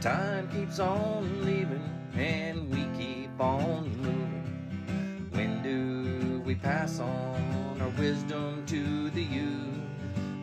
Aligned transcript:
Time 0.00 0.48
keeps 0.48 0.78
on 0.78 1.44
leaving 1.44 1.82
and 2.16 2.70
we 2.70 2.86
keep 2.98 3.38
on 3.38 3.94
moving. 3.98 5.28
When 5.30 5.62
do 5.62 6.40
we 6.40 6.54
pass 6.54 7.00
on 7.00 7.76
our 7.82 7.90
wisdom 8.00 8.64
to 8.64 9.10
the 9.10 9.22
youth? 9.22 9.84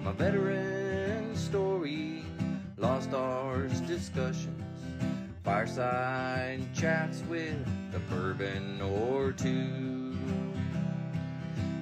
My 0.04 0.12
veteran 0.12 1.35
story, 1.35 2.23
lost 2.77 3.16
arts 3.16 3.80
discussions, 3.80 4.62
fireside 5.43 6.62
chats 6.76 7.23
with 7.27 7.58
a 7.95 7.99
bourbon 8.12 8.80
or 8.80 9.31
two. 9.31 10.16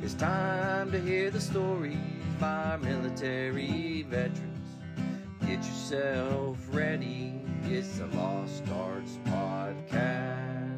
It's 0.02 0.14
time 0.14 0.94
to 0.94 1.02
hear 1.02 1.30
the 1.30 1.42
stories 1.42 1.98
by 2.40 2.78
military 2.78 4.04
veterans. 4.04 4.70
Get 5.42 5.58
yourself 5.58 6.58
ready. 6.72 7.35
It's 7.68 7.98
the 7.98 8.06
Lost 8.16 8.64
Arts 8.72 9.18
Podcast. 9.26 10.78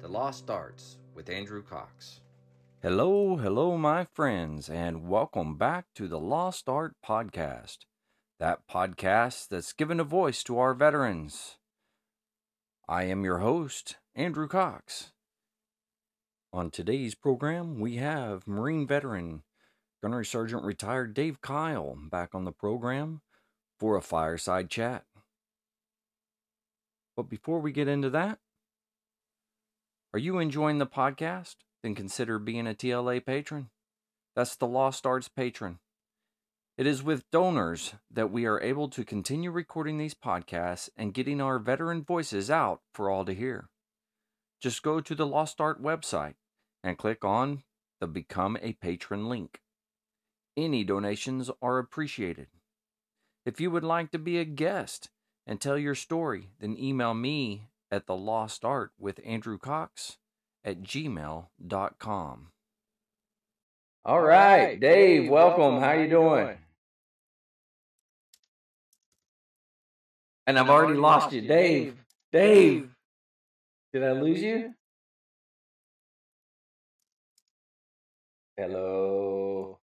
The 0.00 0.06
Lost 0.06 0.48
Arts 0.48 0.98
with 1.16 1.28
Andrew 1.28 1.64
Cox. 1.64 2.20
Hello, 2.80 3.36
hello, 3.36 3.76
my 3.76 4.06
friends, 4.14 4.70
and 4.70 5.08
welcome 5.08 5.58
back 5.58 5.86
to 5.96 6.06
the 6.06 6.20
Lost 6.20 6.68
Art 6.68 6.94
Podcast. 7.04 7.78
That 8.38 8.60
podcast 8.70 9.48
that's 9.48 9.72
given 9.72 9.98
a 9.98 10.04
voice 10.04 10.44
to 10.44 10.60
our 10.60 10.74
veterans. 10.74 11.58
I 12.88 13.02
am 13.04 13.24
your 13.24 13.38
host, 13.38 13.96
Andrew 14.14 14.46
Cox. 14.46 15.10
On 16.52 16.70
today's 16.70 17.16
program, 17.16 17.80
we 17.80 17.96
have 17.96 18.46
Marine 18.46 18.86
veteran, 18.86 19.42
Gunnery 20.00 20.24
Sergeant 20.24 20.62
retired 20.62 21.14
Dave 21.14 21.40
Kile 21.40 21.96
back 22.10 22.32
on 22.32 22.44
the 22.44 22.52
program 22.52 23.22
for 23.80 23.96
a 23.96 24.02
fireside 24.02 24.70
chat. 24.70 25.04
But 27.16 27.28
before 27.28 27.60
we 27.60 27.72
get 27.72 27.88
into 27.88 28.10
that, 28.10 28.38
are 30.12 30.18
you 30.18 30.38
enjoying 30.38 30.78
the 30.78 30.86
podcast? 30.86 31.56
Then 31.82 31.94
consider 31.94 32.38
being 32.38 32.66
a 32.66 32.74
TLA 32.74 33.24
patron. 33.24 33.70
That's 34.34 34.56
the 34.56 34.66
Lost 34.66 35.06
Arts 35.06 35.28
patron. 35.28 35.78
It 36.76 36.86
is 36.86 37.02
with 37.02 37.30
donors 37.30 37.94
that 38.10 38.30
we 38.30 38.46
are 38.46 38.60
able 38.60 38.88
to 38.88 39.04
continue 39.04 39.50
recording 39.50 39.98
these 39.98 40.14
podcasts 40.14 40.88
and 40.96 41.14
getting 41.14 41.40
our 41.40 41.58
veteran 41.58 42.02
voices 42.02 42.50
out 42.50 42.80
for 42.94 43.10
all 43.10 43.24
to 43.24 43.34
hear. 43.34 43.68
Just 44.60 44.82
go 44.82 45.00
to 45.00 45.14
the 45.14 45.26
Lost 45.26 45.60
Art 45.60 45.82
website 45.82 46.34
and 46.82 46.98
click 46.98 47.24
on 47.24 47.64
the 48.00 48.06
Become 48.06 48.56
a 48.62 48.72
Patron 48.72 49.28
link. 49.28 49.60
Any 50.56 50.84
donations 50.84 51.50
are 51.60 51.78
appreciated. 51.78 52.48
If 53.44 53.60
you 53.60 53.70
would 53.70 53.84
like 53.84 54.10
to 54.12 54.18
be 54.18 54.38
a 54.38 54.44
guest 54.44 55.10
and 55.50 55.60
tell 55.60 55.76
your 55.76 55.96
story, 55.96 56.50
then 56.60 56.76
email 56.78 57.12
me 57.12 57.64
at 57.90 58.06
the 58.06 58.14
lost 58.14 58.64
art 58.64 58.92
with 59.00 59.18
Andrew 59.26 59.58
Cox 59.58 60.16
at 60.64 60.80
gmail.com. 60.82 62.52
All 64.04 64.22
right, 64.22 64.78
Dave, 64.78 65.28
welcome. 65.28 65.80
How 65.80 65.94
you 65.94 66.08
doing? 66.08 66.56
And 70.46 70.56
I've 70.56 70.70
already 70.70 70.94
lost 70.94 71.32
you, 71.32 71.40
Dave. 71.40 71.96
Dave, 72.32 72.88
did 73.92 74.04
I 74.04 74.12
lose 74.12 74.40
you? 74.40 74.72
Hello. 78.56 79.80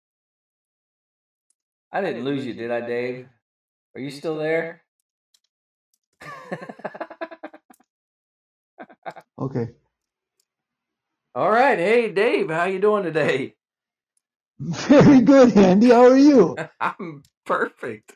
I 1.91 2.01
didn't 2.01 2.23
lose 2.23 2.45
you, 2.45 2.53
did 2.53 2.69
I, 2.69 2.81
Dave? 2.81 3.27
Are 3.95 4.01
you 4.01 4.11
still 4.11 4.37
there? 4.37 4.84
Okay. 9.39 9.67
All 11.35 11.51
right. 11.51 11.77
Hey, 11.77 12.11
Dave, 12.11 12.49
how 12.49 12.65
you 12.65 12.79
doing 12.79 13.03
today? 13.03 13.55
Very 14.59 15.21
good, 15.21 15.55
Andy. 15.57 15.89
How 15.89 16.05
are 16.05 16.17
you? 16.17 16.55
I'm 16.81 17.23
perfect. 17.45 18.15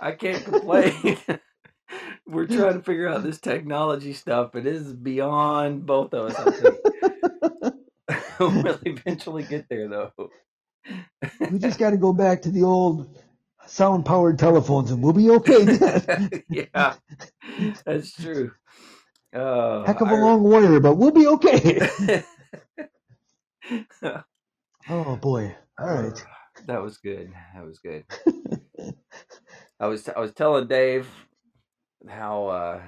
I 0.00 0.12
can't 0.12 0.44
complain. 0.44 1.18
We're 2.26 2.46
trying 2.46 2.74
to 2.74 2.82
figure 2.82 3.08
out 3.08 3.22
this 3.22 3.38
technology 3.40 4.14
stuff. 4.14 4.54
It 4.56 4.66
is 4.66 4.92
beyond 4.92 5.86
both 5.86 6.14
of 6.14 6.30
us, 6.30 6.38
I 6.38 6.50
think. 6.50 7.74
we'll 8.40 8.78
eventually 8.84 9.44
get 9.44 9.68
there, 9.68 9.88
though. 9.88 10.12
We 11.50 11.58
just 11.58 11.78
got 11.78 11.90
to 11.90 11.96
go 11.98 12.12
back 12.12 12.42
to 12.42 12.50
the 12.50 12.62
old 12.62 13.22
sound 13.66 14.04
powered 14.06 14.38
telephones 14.38 14.90
and 14.90 15.02
we'll 15.02 15.12
be 15.12 15.30
okay 15.30 15.64
then. 15.64 16.42
yeah, 16.48 16.94
that's 17.84 18.12
true. 18.14 18.52
Uh, 19.34 19.84
Heck 19.84 20.00
of 20.00 20.08
a 20.08 20.14
I- 20.14 20.20
long 20.20 20.42
wire, 20.42 20.80
but 20.80 20.96
we'll 20.96 21.10
be 21.10 21.26
okay. 21.26 22.22
Oh, 24.88 25.16
boy. 25.16 25.56
All 25.78 25.86
right. 25.88 26.24
That 26.66 26.82
was 26.82 26.98
good. 26.98 27.32
That 27.54 27.64
was 27.64 27.78
good. 27.78 28.04
I 29.80 29.86
was 29.86 30.08
I 30.08 30.20
was 30.20 30.34
telling 30.34 30.66
Dave 30.68 31.08
how 32.08 32.46
uh 32.48 32.82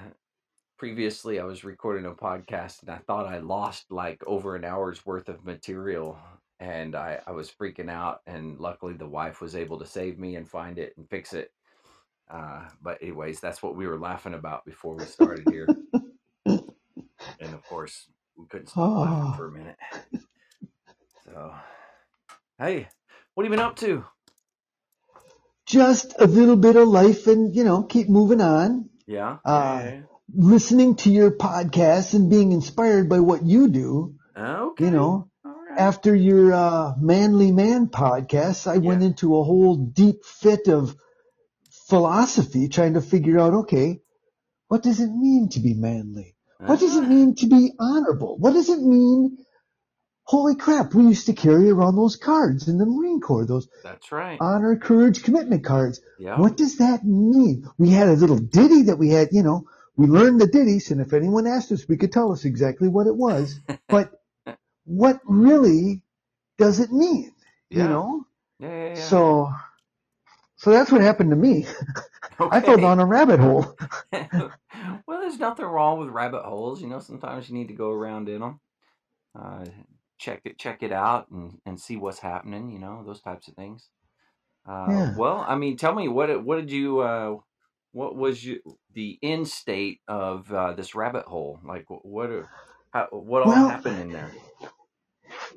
previously 0.79 1.41
I 1.41 1.45
was 1.45 1.65
recording 1.65 2.05
a 2.05 2.11
podcast 2.13 2.83
and 2.83 2.91
I 2.91 2.99
thought 2.99 3.27
I 3.27 3.39
lost 3.39 3.87
like 3.91 4.23
over 4.27 4.55
an 4.57 4.65
hour's 4.65 5.05
worth 5.07 5.29
of 5.31 5.45
material 5.45 6.19
and 6.61 6.95
I 6.95 7.21
I 7.27 7.33
was 7.33 7.51
freaking 7.51 7.91
out 7.91 8.23
and 8.27 8.59
luckily 8.59 8.95
the 8.95 9.09
wife 9.09 9.41
was 9.41 9.55
able 9.57 9.79
to 9.81 9.87
save 9.87 10.19
me 10.19 10.37
and 10.37 10.49
find 10.49 10.79
it 10.79 10.95
and 10.97 11.09
fix 11.09 11.33
it. 11.33 11.53
Uh 12.31 12.63
but 12.83 13.03
anyways, 13.03 13.41
that's 13.41 13.63
what 13.63 13.77
we 13.77 13.87
were 13.87 13.99
laughing 13.99 14.35
about 14.35 14.65
before 14.65 14.95
we 14.97 15.05
started 15.05 15.49
here. 15.51 15.69
and 16.47 17.55
of 17.55 17.65
course, 17.69 18.07
we 18.37 18.47
couldn't 18.47 18.69
stop 18.69 18.99
laughing 18.99 19.33
Oh. 19.33 19.37
for 19.37 19.49
a 19.49 19.53
minute. 19.53 19.77
So, 21.25 21.53
hey, 22.59 22.89
what 23.35 23.45
have 23.45 23.53
you 23.53 23.57
been 23.57 23.67
up 23.67 23.77
to? 23.77 24.05
Just 25.67 26.15
a 26.19 26.27
little 26.27 26.57
bit 26.57 26.77
of 26.77 26.87
life 26.89 27.27
and, 27.27 27.55
you 27.55 27.65
know, 27.65 27.83
keep 27.83 28.09
moving 28.09 28.41
on. 28.41 28.89
Yeah. 29.07 29.39
Uh, 29.45 29.83
yeah, 29.85 30.01
Listening 30.35 30.97
to 30.97 31.11
your 31.11 31.31
podcast 31.33 32.15
and 32.15 32.31
being 32.31 32.53
inspired 32.53 33.09
by 33.09 33.21
what 33.21 33.45
you 33.45 33.69
do. 33.69 34.15
okay. 34.37 34.85
You 34.85 34.91
know, 34.93 35.03
All 35.03 35.19
right. 35.19 35.27
After 35.77 36.15
your 36.15 36.53
uh, 36.53 36.93
Manly 37.01 37.53
Man 37.53 37.87
podcast, 37.89 38.67
I 38.67 38.79
went 38.79 39.03
into 39.03 39.37
a 39.37 39.45
whole 39.45 39.77
deep 39.77 40.25
fit 40.25 40.69
of 40.69 40.95
philosophy 41.89 42.69
trying 42.69 42.95
to 42.95 43.01
figure 43.01 43.39
out, 43.39 43.55
okay, 43.55 44.01
what 44.69 44.83
does 44.83 45.01
it 45.01 45.11
mean 45.11 45.49
to 45.51 45.61
be 45.61 45.75
manly? 45.75 46.35
What 46.59 46.81
does 46.81 46.97
it 46.97 47.05
Ah, 47.05 47.09
mean 47.09 47.35
to 47.37 47.47
be 47.47 47.73
honorable? 47.79 48.37
What 48.39 48.55
does 48.55 48.69
it 48.69 48.81
mean? 48.81 49.39
Holy 50.25 50.57
crap, 50.57 50.93
we 50.95 51.05
used 51.05 51.27
to 51.27 51.35
carry 51.35 51.71
around 51.71 51.95
those 51.95 52.17
cards 52.17 52.67
in 52.67 52.79
the 52.79 52.87
Marine 52.87 53.21
Corps, 53.21 53.47
those 53.47 53.69
That's 53.85 54.11
right. 54.11 54.39
honor, 54.41 54.75
courage, 54.77 55.23
commitment 55.23 55.65
cards. 55.65 56.01
yeah. 56.19 56.41
What 56.41 56.57
does 56.57 56.79
that 56.79 57.05
mean? 57.05 57.69
We 57.79 57.91
had 57.91 58.09
a 58.09 58.15
little 58.15 58.39
ditty 58.39 58.83
that 58.85 58.99
we 58.99 59.11
had, 59.11 59.29
you 59.31 59.45
know, 59.45 59.67
we 59.97 60.07
learned 60.09 60.41
the 60.41 60.49
ditties, 60.49 60.91
and 60.91 61.01
if 61.01 61.13
anyone 61.13 61.47
asked 61.47 61.71
us, 61.71 61.87
we 61.89 61.97
could 61.97 62.11
tell 62.13 62.33
us 62.33 62.45
exactly 62.45 62.89
what 62.89 63.07
it 63.07 63.17
was. 63.17 63.61
But 63.89 64.11
what 64.87 65.21
really 65.27 66.03
does 66.59 66.81
it 66.81 66.93
mean? 66.93 67.33
You 67.71 67.85
know? 67.85 68.27
Yeah, 68.61 68.69
yeah, 68.71 68.89
yeah. 68.89 68.95
So, 68.97 69.53
so 70.57 70.71
that's 70.71 70.93
what 70.93 71.03
happened 71.03 71.31
to 71.31 71.37
me. 71.37 71.67
I 72.41 72.61
fell 72.63 72.79
down 72.79 73.01
a 73.01 73.07
rabbit 73.07 73.41
hole. 73.41 73.77
well, 74.13 75.21
there's 75.21 75.39
nothing 75.39 75.67
wrong 75.67 76.01
with 76.01 76.11
rabbit 76.11 76.45
holes. 76.45 76.83
You 76.83 76.89
know, 76.89 77.01
sometimes 77.01 77.49
you 77.49 77.55
need 77.57 77.69
to 77.69 77.75
go 77.75 77.91
around 77.93 78.29
in 78.29 78.41
them, 78.41 78.61
uh, 79.39 79.67
check 80.19 80.43
it, 80.47 80.59
check 80.59 80.83
it 80.83 80.93
out, 80.93 81.31
and 81.31 81.61
and 81.67 81.81
see 81.81 81.97
what's 81.97 82.21
happening. 82.21 82.71
You 82.71 82.81
know, 82.81 83.05
those 83.07 83.23
types 83.23 83.49
of 83.49 83.55
things. 83.55 83.89
Uh, 84.69 84.87
Yeah. 84.91 85.15
Well, 85.17 85.45
I 85.49 85.57
mean, 85.57 85.77
tell 85.77 85.95
me 85.95 86.09
what 86.09 86.45
what 86.45 86.57
did 86.57 86.73
you 86.73 87.01
uh, 87.01 87.37
what 87.93 88.17
was 88.17 88.45
you 88.45 88.61
the 88.95 89.19
end 89.23 89.49
state 89.49 90.01
of 90.09 90.53
uh, 90.53 90.73
this 90.75 90.95
rabbit 90.95 91.27
hole? 91.27 91.61
Like, 91.65 91.87
wh- 91.89 92.05
what 92.05 92.31
are- 92.31 92.51
how, 92.93 93.09
what 93.13 93.43
all 93.43 93.49
Well- 93.49 93.69
happened 93.69 94.01
in 94.01 94.13
there? 94.13 94.33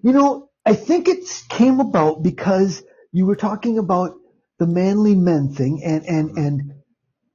You 0.02 0.14
know, 0.14 0.50
I 0.66 0.74
think 0.76 1.08
it 1.08 1.26
came 1.50 1.80
about 1.80 2.24
because 2.24 2.84
you 3.12 3.26
were 3.26 3.36
talking 3.36 3.78
about 3.78 4.16
the 4.58 4.68
manly 4.68 5.16
men 5.16 5.54
thing 5.54 5.84
and, 5.84 6.06
and, 6.06 6.30
mm-hmm. 6.30 6.38
and 6.38 6.74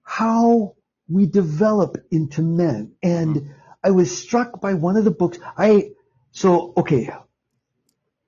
how 0.03 0.75
we 1.09 1.27
develop 1.27 1.97
into 2.11 2.43
men. 2.43 2.93
And 3.03 3.37
mm-hmm. 3.37 3.53
I 3.83 3.91
was 3.91 4.17
struck 4.17 4.61
by 4.61 4.75
one 4.75 4.97
of 4.97 5.05
the 5.05 5.11
books. 5.11 5.39
I, 5.57 5.91
so, 6.31 6.73
okay. 6.77 7.11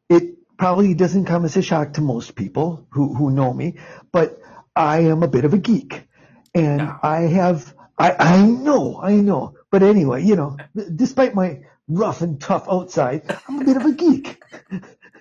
It 0.08 0.56
probably 0.58 0.94
doesn't 0.94 1.26
come 1.26 1.44
as 1.44 1.56
a 1.56 1.62
shock 1.62 1.94
to 1.94 2.00
most 2.00 2.34
people 2.34 2.86
who, 2.90 3.14
who 3.14 3.30
know 3.30 3.52
me, 3.52 3.78
but 4.12 4.38
I 4.74 5.00
am 5.00 5.22
a 5.22 5.28
bit 5.28 5.44
of 5.44 5.54
a 5.54 5.58
geek 5.58 6.06
and 6.54 6.80
Yeah. 6.80 6.98
I 7.02 7.20
have, 7.22 7.74
I, 7.98 8.12
I 8.18 8.46
know, 8.46 9.00
I 9.02 9.14
know. 9.14 9.54
But 9.70 9.82
anyway, 9.82 10.24
you 10.24 10.36
know, 10.36 10.56
despite 10.94 11.34
my 11.34 11.60
rough 11.88 12.20
and 12.20 12.40
tough 12.40 12.66
outside, 12.70 13.22
I'm 13.48 13.62
a 13.62 13.64
bit 13.64 13.76
of 13.76 13.84
a 13.84 13.92
geek. 13.92 14.42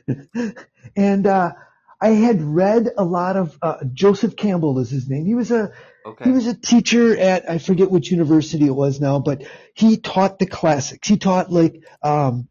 and, 0.95 1.27
uh, 1.27 1.53
I 2.01 2.09
had 2.09 2.41
read 2.41 2.89
a 2.97 3.06
lot 3.06 3.38
of 3.38 3.57
uh, 3.62 3.77
Joseph 3.94 4.35
Campbell 4.35 4.79
is 4.79 4.89
his 4.89 5.09
name. 5.09 5.25
He 5.25 5.33
was 5.33 5.50
a 5.50 5.71
Okay. 6.06 6.25
he 6.25 6.31
was 6.31 6.45
a 6.45 6.53
teacher 6.53 7.17
at 7.17 7.50
I 7.50 7.57
forget 7.57 7.89
which 7.89 8.12
university 8.12 8.67
it 8.67 8.75
was 8.75 9.01
now, 9.01 9.17
but 9.17 9.44
he 9.73 9.97
taught 9.97 10.38
the 10.38 10.45
classics. 10.45 11.07
He 11.07 11.17
taught 11.17 11.51
like 11.51 11.83
um, 12.03 12.47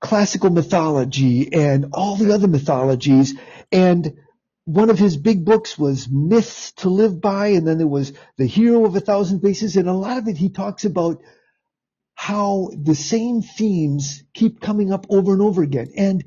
classical 0.00 0.50
mythology 0.50 1.52
and 1.52 1.90
all 1.92 2.16
the 2.16 2.34
other 2.34 2.48
mythologies. 2.48 3.34
And 3.70 4.16
one 4.64 4.90
of 4.90 4.98
his 4.98 5.16
big 5.16 5.44
books 5.44 5.78
was 5.78 6.08
Myths 6.08 6.72
to 6.78 6.88
Live 6.88 7.20
By, 7.20 7.48
and 7.48 7.68
then 7.68 7.78
there 7.78 7.86
was 7.86 8.12
The 8.36 8.46
Hero 8.46 8.84
of 8.84 8.96
a 8.96 9.00
Thousand 9.00 9.42
Faces, 9.42 9.76
and 9.76 9.88
a 9.88 9.92
lot 9.92 10.18
of 10.18 10.26
it 10.26 10.36
he 10.36 10.48
talks 10.48 10.84
about 10.84 11.22
how 12.16 12.70
the 12.76 12.96
same 12.96 13.42
themes 13.42 14.24
keep 14.34 14.60
coming 14.60 14.92
up 14.92 15.06
over 15.10 15.34
and 15.34 15.42
over 15.42 15.62
again, 15.62 15.92
and 15.96 16.24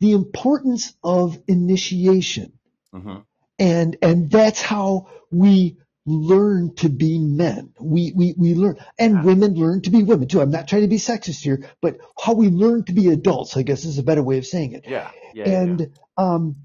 the 0.00 0.12
importance 0.12 0.94
of 1.04 1.38
initiation 1.48 2.52
hmm 2.92 3.18
and 3.60 3.96
and 4.02 4.30
that's 4.30 4.62
how 4.62 5.08
we 5.32 5.78
learn 6.06 6.74
to 6.76 6.90
be 6.90 7.18
men. 7.20 7.74
We 7.80 8.12
we 8.16 8.34
we 8.38 8.54
learn, 8.54 8.78
and 8.98 9.16
Yeah. 9.16 9.22
women 9.22 9.54
learn 9.54 9.82
to 9.82 9.90
be 9.90 10.02
women 10.04 10.28
too. 10.28 10.42
I'm 10.42 10.52
not 10.52 10.68
trying 10.68 10.82
to 10.82 10.88
be 10.88 10.98
sexist 10.98 11.42
here, 11.42 11.68
but 11.82 11.98
how 12.20 12.34
we 12.34 12.48
learn 12.48 12.84
to 12.86 12.94
be 12.94 13.08
adults, 13.10 13.56
I 13.56 13.62
guess, 13.62 13.84
is 13.84 13.98
a 13.98 14.04
better 14.04 14.22
way 14.22 14.38
of 14.38 14.46
saying 14.46 14.72
it. 14.72 14.86
Yeah. 14.88 15.10
Yeah. 15.34 15.48
yeah, 15.48 15.54
and 15.54 15.92
um, 16.18 16.56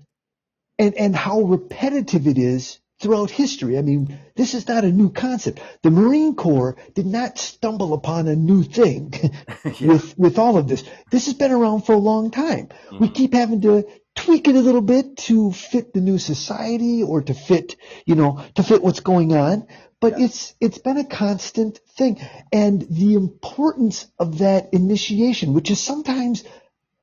and 0.80 0.96
and 0.96 1.16
how 1.16 1.42
repetitive 1.42 2.28
it 2.28 2.38
is 2.38 2.80
throughout 3.06 3.30
history. 3.30 3.78
I 3.78 3.84
mean, 3.84 4.18
this 4.36 4.56
is 4.56 4.68
not 4.68 4.84
a 4.84 4.92
new 4.92 5.12
concept. 5.12 5.60
The 5.84 5.92
Marine 5.92 6.36
Corps 6.36 6.76
did 6.96 7.06
not 7.06 7.38
stumble 7.38 7.94
upon 7.94 8.28
a 8.28 8.36
new 8.36 8.64
thing 8.64 9.14
yeah. 9.80 9.88
with 9.94 10.18
with 10.18 10.40
all 10.40 10.58
of 10.58 10.68
this. 10.68 10.84
This 11.12 11.26
has 11.28 11.36
been 11.36 11.52
around 11.52 11.86
for 11.86 11.94
a 11.94 11.98
long 12.12 12.32
time. 12.32 12.70
We 13.00 13.08
Mhm. 13.10 13.14
keep 13.14 13.34
having 13.34 13.62
to 13.62 13.86
tweak 14.16 14.48
it 14.48 14.56
a 14.56 14.62
little 14.62 14.82
bit 14.82 15.18
to 15.18 15.52
fit 15.52 15.94
the 15.94 16.02
new 16.02 16.18
society 16.18 17.04
or 17.04 17.22
to 17.22 17.34
fit, 17.36 17.76
you 18.08 18.16
know, 18.16 18.42
to 18.56 18.64
fit 18.64 18.82
what's 18.84 19.02
going 19.02 19.34
on. 19.34 19.68
But 20.02 20.18
Yeah. 20.18 20.26
it's 20.26 20.56
it's 20.60 20.80
been 20.80 20.98
a 20.98 21.04
constant 21.06 21.80
thing, 21.98 22.20
and 22.52 22.82
the 22.90 23.14
importance 23.14 24.08
of 24.18 24.40
that 24.40 24.74
initiation, 24.74 25.54
which 25.54 25.70
is 25.70 25.80
sometimes 25.80 26.44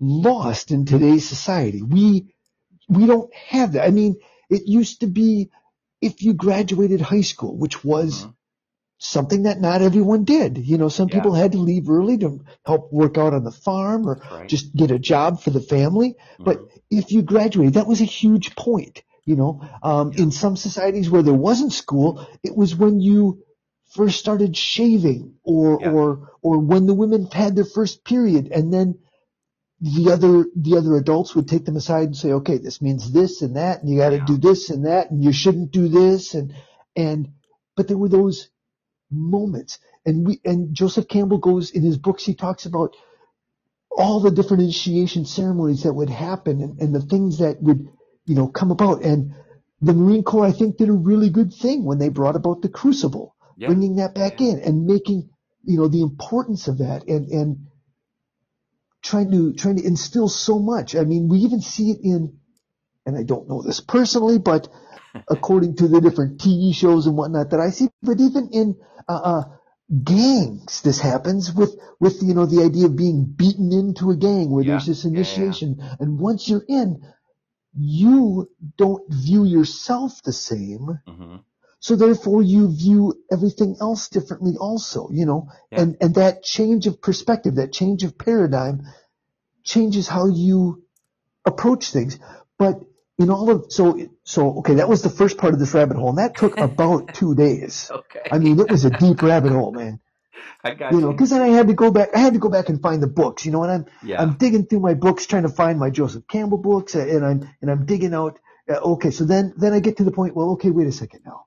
lost 0.00 0.72
in 0.72 0.84
today's 0.84 1.28
society. 1.28 1.82
We 1.82 2.34
we 2.88 3.06
don't 3.06 3.32
have 3.34 3.72
that. 3.74 3.86
I 3.86 3.90
mean, 3.90 4.16
it 4.50 4.62
used 4.66 5.00
to 5.00 5.06
be 5.06 5.50
if 6.02 6.22
you 6.22 6.34
graduated 6.34 7.00
high 7.00 7.22
school, 7.22 7.56
which 7.56 7.82
was 7.84 8.26
Mhm. 8.26 8.34
something 8.98 9.44
that 9.44 9.60
not 9.60 9.82
everyone 9.82 10.24
did. 10.24 10.58
You 10.58 10.78
know, 10.78 10.88
some 10.88 11.08
Yeah. 11.08 11.14
people 11.14 11.32
had 11.34 11.52
to 11.52 11.58
leave 11.58 11.88
early 11.88 12.18
to 12.18 12.40
help 12.66 12.92
work 12.92 13.16
out 13.18 13.34
on 13.34 13.44
the 13.44 13.50
farm 13.50 14.06
or 14.08 14.20
Right. 14.30 14.48
just 14.48 14.74
get 14.74 14.90
a 14.90 14.98
job 14.98 15.40
for 15.40 15.50
the 15.50 15.60
family. 15.60 16.16
But 16.38 16.58
Mhm. 16.60 16.68
if 16.90 17.12
you 17.12 17.22
graduated, 17.22 17.74
that 17.74 17.86
was 17.86 18.00
a 18.00 18.04
huge 18.20 18.54
point. 18.54 19.02
You 19.24 19.36
know, 19.36 19.60
um, 19.82 20.12
Yeah. 20.12 20.24
in 20.24 20.30
some 20.32 20.56
societies 20.56 21.08
where 21.08 21.22
there 21.22 21.32
wasn't 21.48 21.72
school, 21.72 22.26
it 22.42 22.56
was 22.56 22.74
when 22.74 23.00
you 23.00 23.42
first 23.94 24.18
started 24.18 24.56
shaving 24.56 25.34
or, 25.44 25.78
Yeah. 25.80 25.90
or, 25.92 26.28
or 26.42 26.58
when 26.58 26.86
the 26.86 26.94
women 26.94 27.28
had 27.30 27.54
their 27.54 27.64
first 27.64 28.04
period 28.04 28.48
and 28.50 28.72
then 28.72 28.98
the 29.82 30.12
other, 30.12 30.46
the 30.54 30.76
other 30.76 30.94
adults 30.96 31.34
would 31.34 31.48
take 31.48 31.64
them 31.64 31.74
aside 31.76 32.04
and 32.04 32.16
say, 32.16 32.32
okay, 32.32 32.56
this 32.58 32.80
means 32.80 33.10
this 33.12 33.42
and 33.42 33.56
that 33.56 33.80
and 33.82 33.90
you 33.90 33.98
got 33.98 34.10
to 34.10 34.16
Yeah. 34.18 34.24
do 34.24 34.36
this 34.38 34.70
and 34.70 34.86
that 34.86 35.10
and 35.10 35.22
you 35.24 35.32
shouldn't 35.32 35.72
do 35.72 35.88
this. 35.88 36.34
And, 36.34 36.54
and, 36.94 37.28
but 37.76 37.88
there 37.88 37.98
were 37.98 38.08
those 38.08 38.48
moments 39.10 39.80
and 40.06 40.24
we, 40.26 40.40
and 40.44 40.72
Joseph 40.72 41.08
Campbell 41.08 41.38
goes 41.38 41.72
in 41.72 41.82
his 41.82 41.98
books, 41.98 42.24
he 42.24 42.34
talks 42.34 42.64
about 42.64 42.94
all 43.90 44.20
the 44.20 44.30
different 44.30 44.62
initiation 44.62 45.24
ceremonies 45.24 45.82
that 45.82 45.92
would 45.92 46.10
happen 46.10 46.62
and, 46.62 46.80
and 46.80 46.94
the 46.94 47.00
things 47.02 47.38
that 47.38 47.60
would, 47.60 47.88
you 48.24 48.34
know, 48.36 48.46
come 48.46 48.70
about. 48.70 49.02
And 49.02 49.34
the 49.80 49.92
Marine 49.94 50.22
Corps, 50.22 50.46
I 50.46 50.52
think, 50.52 50.76
did 50.76 50.88
a 50.90 50.92
really 50.92 51.28
good 51.28 51.52
thing 51.52 51.84
when 51.84 51.98
they 51.98 52.08
brought 52.08 52.36
about 52.36 52.62
the 52.62 52.68
crucible, 52.68 53.34
Yeah. 53.56 53.66
bringing 53.66 53.96
that 53.96 54.14
back 54.14 54.40
Yeah. 54.40 54.52
in 54.52 54.60
and 54.60 54.86
making, 54.86 55.28
you 55.64 55.76
know, 55.76 55.88
the 55.88 56.02
importance 56.02 56.68
of 56.68 56.78
that 56.78 57.06
and, 57.08 57.26
and 57.28 57.66
trying 59.02 59.30
to, 59.32 59.52
trying 59.54 59.76
to 59.76 59.84
instill 59.86 60.28
so 60.28 60.58
much. 60.58 60.96
I 60.96 61.04
mean, 61.04 61.28
we 61.28 61.38
even 61.40 61.60
see 61.60 61.90
it 61.90 62.00
in, 62.02 62.38
and 63.06 63.16
I 63.16 63.22
don't 63.24 63.48
know 63.48 63.62
this 63.62 63.80
personally, 63.80 64.38
but 64.38 64.68
according 65.28 65.76
to 65.76 65.88
the 65.88 66.00
different 66.00 66.40
TV 66.40 66.74
shows 66.74 67.06
and 67.06 67.16
whatnot 67.16 67.50
that 67.50 67.60
I 67.60 67.70
see, 67.70 67.88
but 68.02 68.20
even 68.20 68.50
in, 68.52 68.76
uh, 69.08 69.12
uh, 69.14 69.44
gangs, 70.04 70.82
this 70.82 71.00
happens 71.00 71.52
with, 71.52 71.76
with, 72.00 72.22
you 72.22 72.34
know, 72.34 72.46
the 72.46 72.62
idea 72.62 72.86
of 72.86 72.96
being 72.96 73.24
beaten 73.24 73.72
into 73.72 74.10
a 74.10 74.16
gang 74.16 74.50
where 74.50 74.64
Yeah. 74.64 74.72
there's 74.72 74.86
this 74.86 75.04
Yeah, 75.04 75.10
yeah, 75.10 75.18
yeah. 75.18 75.18
initiation. 75.18 75.76
And 76.00 76.18
once 76.18 76.48
you're 76.48 76.64
in, 76.68 77.02
you 77.74 78.50
don't 78.76 79.12
view 79.12 79.44
yourself 79.44 80.22
the 80.24 80.32
same. 80.32 80.98
Mhm. 81.08 81.44
So 81.86 81.96
therefore 81.96 82.42
you 82.44 82.68
view 82.72 83.14
everything 83.30 83.76
else 83.80 84.08
differently 84.08 84.54
also, 84.56 85.08
you 85.10 85.26
know, 85.26 85.48
Yeah. 85.72 85.80
and, 85.80 85.96
and 86.00 86.14
that 86.14 86.44
change 86.44 86.86
of 86.86 87.00
perspective, 87.02 87.56
that 87.56 87.72
change 87.72 88.04
of 88.04 88.16
paradigm 88.16 88.82
changes 89.64 90.06
how 90.06 90.28
you 90.28 90.84
approach 91.44 91.90
things. 91.90 92.20
But 92.56 92.80
in 93.18 93.30
all 93.30 93.50
of, 93.50 93.72
so, 93.72 93.98
so, 94.22 94.58
okay, 94.60 94.74
that 94.74 94.88
was 94.88 95.02
the 95.02 95.10
first 95.10 95.38
part 95.38 95.54
of 95.54 95.58
this 95.58 95.74
rabbit 95.74 95.96
hole 95.96 96.10
and 96.10 96.18
that 96.18 96.36
took 96.36 96.56
about 96.70 97.14
two 97.14 97.34
days. 97.34 97.90
Okay. 97.92 98.22
I 98.30 98.38
mean, 98.38 98.60
it 98.60 98.70
was 98.70 98.84
a 98.84 98.90
deep 98.90 99.20
rabbit 99.20 99.50
hole, 99.50 99.72
man. 99.72 99.98
I 100.64 100.74
got 100.74 100.92
You 100.92 101.00
you. 101.00 101.06
know, 101.06 101.14
cause 101.16 101.30
then 101.30 101.42
I 101.42 101.48
had 101.48 101.66
to 101.66 101.74
go 101.74 101.90
back, 101.90 102.10
I 102.14 102.20
had 102.20 102.34
to 102.34 102.38
go 102.38 102.48
back 102.48 102.68
and 102.68 102.80
find 102.80 103.02
the 103.02 103.08
books, 103.08 103.44
you 103.44 103.50
know, 103.50 103.64
and 103.64 103.72
I'm, 103.72 103.86
yeah. 104.04 104.22
I'm 104.22 104.34
digging 104.34 104.66
through 104.66 104.80
my 104.80 104.94
books 104.94 105.26
trying 105.26 105.42
to 105.42 105.48
find 105.48 105.80
my 105.80 105.90
Joseph 105.90 106.28
Campbell 106.28 106.58
books 106.58 106.94
and 106.94 107.26
I'm, 107.26 107.48
and 107.60 107.68
I'm 107.72 107.86
digging 107.86 108.14
out, 108.14 108.38
uh, 108.70 108.74
okay, 108.94 109.10
so 109.10 109.24
then, 109.24 109.52
then 109.56 109.72
I 109.72 109.80
get 109.80 109.96
to 109.96 110.04
the 110.04 110.12
point, 110.12 110.36
well, 110.36 110.50
okay, 110.52 110.70
wait 110.70 110.86
a 110.86 110.92
second 110.92 111.22
now. 111.26 111.46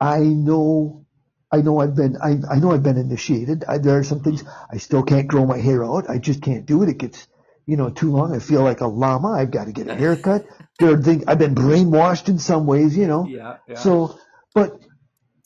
I 0.00 0.18
know, 0.20 1.04
I 1.52 1.60
know 1.60 1.80
I've 1.80 1.94
been, 1.94 2.16
I, 2.22 2.38
I 2.50 2.58
know 2.58 2.72
I've 2.72 2.82
been 2.82 2.96
initiated. 2.96 3.64
I, 3.68 3.78
there 3.78 3.98
are 3.98 4.04
some 4.04 4.20
things 4.20 4.44
I 4.72 4.78
still 4.78 5.02
can't 5.02 5.28
grow 5.28 5.44
my 5.46 5.58
hair 5.58 5.84
out. 5.84 6.08
I 6.08 6.18
just 6.18 6.42
can't 6.42 6.64
do 6.66 6.82
it. 6.82 6.88
It 6.88 6.98
gets, 6.98 7.28
you 7.66 7.76
know, 7.76 7.90
too 7.90 8.10
long. 8.10 8.34
I 8.34 8.38
feel 8.38 8.62
like 8.62 8.80
a 8.80 8.86
llama. 8.86 9.32
I've 9.32 9.50
got 9.50 9.66
to 9.66 9.72
get 9.72 9.88
a 9.88 9.94
haircut. 10.04 10.46
There 10.78 10.94
are 10.94 11.02
things, 11.02 11.24
I've 11.26 11.38
been 11.38 11.54
brainwashed 11.54 12.28
in 12.28 12.38
some 12.38 12.66
ways, 12.66 12.96
you 12.96 13.06
know. 13.06 13.26
yeah. 13.26 13.56
Yeah. 13.68 13.74
So, 13.74 14.18
but, 14.54 14.80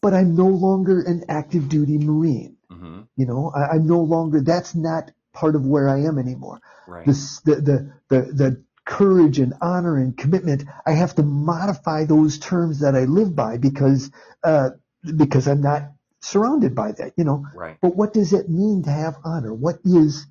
but 0.00 0.14
I'm 0.14 0.36
no 0.36 0.46
longer 0.46 1.00
an 1.00 1.24
active 1.28 1.68
duty 1.68 1.98
Marine. 1.98 2.56
hmm 2.70 3.00
You 3.16 3.26
know, 3.26 3.52
I, 3.54 3.74
I'm 3.74 3.86
no 3.86 4.00
longer, 4.00 4.40
that's 4.40 4.74
not 4.74 5.10
part 5.32 5.56
of 5.56 5.66
where 5.66 5.88
I 5.88 6.02
am 6.02 6.18
anymore. 6.18 6.60
Right. 6.86 7.06
This, 7.06 7.40
the, 7.40 7.56
the, 7.56 7.92
the, 8.08 8.20
the 8.32 8.64
courage 8.84 9.38
and 9.38 9.54
honor 9.60 9.96
and 9.96 10.16
commitment, 10.16 10.64
I 10.86 10.92
have 10.92 11.14
to 11.16 11.22
modify 11.22 12.04
those 12.04 12.38
terms 12.38 12.80
that 12.80 12.94
I 12.94 13.04
live 13.04 13.34
by 13.34 13.58
because, 13.58 14.10
uh, 14.42 14.70
because 15.16 15.48
I'm 15.48 15.62
not 15.62 15.92
surrounded 16.20 16.74
by 16.74 16.92
that, 16.92 17.12
you 17.16 17.24
know. 17.24 17.46
right. 17.54 17.78
But 17.80 17.96
what 17.96 18.12
does 18.12 18.32
it 18.32 18.48
mean 18.48 18.82
to 18.84 18.90
have 18.90 19.16
honor? 19.24 19.52
What 19.54 19.78
is 19.84 20.26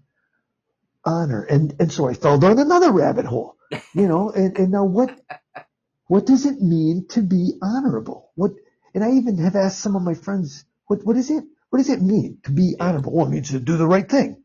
honor? 1.05 1.43
And, 1.43 1.75
and 1.79 1.91
so 1.91 2.07
I 2.07 2.13
fell 2.13 2.37
down 2.39 2.59
another 2.59 2.91
rabbit 2.91 3.25
hole, 3.25 3.57
you 3.93 4.07
know, 4.07 4.29
and, 4.31 4.57
and 4.57 4.71
now 4.71 4.85
what, 4.85 5.17
what 6.07 6.25
does 6.25 6.45
it 6.45 6.61
mean 6.61 7.07
to 7.09 7.21
be 7.21 7.53
honorable? 7.61 8.31
What, 8.35 8.51
and 8.93 9.03
I 9.03 9.11
even 9.13 9.37
have 9.39 9.55
asked 9.55 9.79
some 9.79 9.95
of 9.95 10.03
my 10.03 10.13
friends, 10.13 10.65
what, 10.87 11.03
what 11.05 11.17
is 11.17 11.29
it, 11.31 11.43
what 11.69 11.79
does 11.79 11.89
it 11.89 12.01
mean 12.01 12.39
to 12.43 12.51
be 12.51 12.75
honorable? 12.79 13.13
Well, 13.13 13.27
it 13.27 13.31
means 13.31 13.51
to 13.51 13.59
do 13.59 13.77
the 13.77 13.87
right 13.87 14.07
thing. 14.09 14.43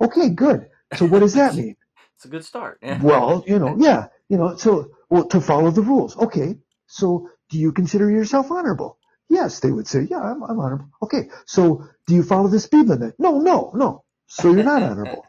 Okay, 0.00 0.30
good. 0.30 0.68
So 0.96 1.06
what 1.06 1.20
does 1.20 1.34
that 1.34 1.54
mean? 1.56 1.76
It's 2.20 2.26
a 2.26 2.28
good 2.28 2.44
start. 2.44 2.82
Well, 3.02 3.44
you 3.46 3.58
know, 3.58 3.76
yeah, 3.78 4.08
you 4.28 4.36
know, 4.36 4.54
so, 4.56 4.90
well, 5.08 5.24
to 5.28 5.40
follow 5.40 5.70
the 5.70 5.80
rules. 5.80 6.18
Okay. 6.18 6.58
So 6.86 7.30
do 7.48 7.58
you 7.58 7.72
consider 7.72 8.10
yourself 8.10 8.50
honorable? 8.50 8.98
Yes, 9.30 9.60
they 9.60 9.70
would 9.70 9.88
say, 9.88 10.06
yeah, 10.10 10.20
I'm, 10.20 10.42
I'm 10.42 10.58
honorable. 10.58 10.90
Okay. 11.02 11.30
So 11.46 11.86
do 12.06 12.14
you 12.14 12.22
follow 12.22 12.48
the 12.48 12.60
speed 12.60 12.88
limit? 12.88 13.14
No, 13.18 13.38
no, 13.38 13.72
no. 13.74 14.04
So 14.26 14.52
you're 14.52 14.64
not 14.64 14.82
honorable. 14.82 15.24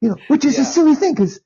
You 0.00 0.08
know, 0.08 0.16
which 0.26 0.44
is 0.44 0.56
Yeah. 0.56 0.62
a 0.62 0.64
silly 0.64 0.96
thing 0.96 1.14
because 1.14 1.38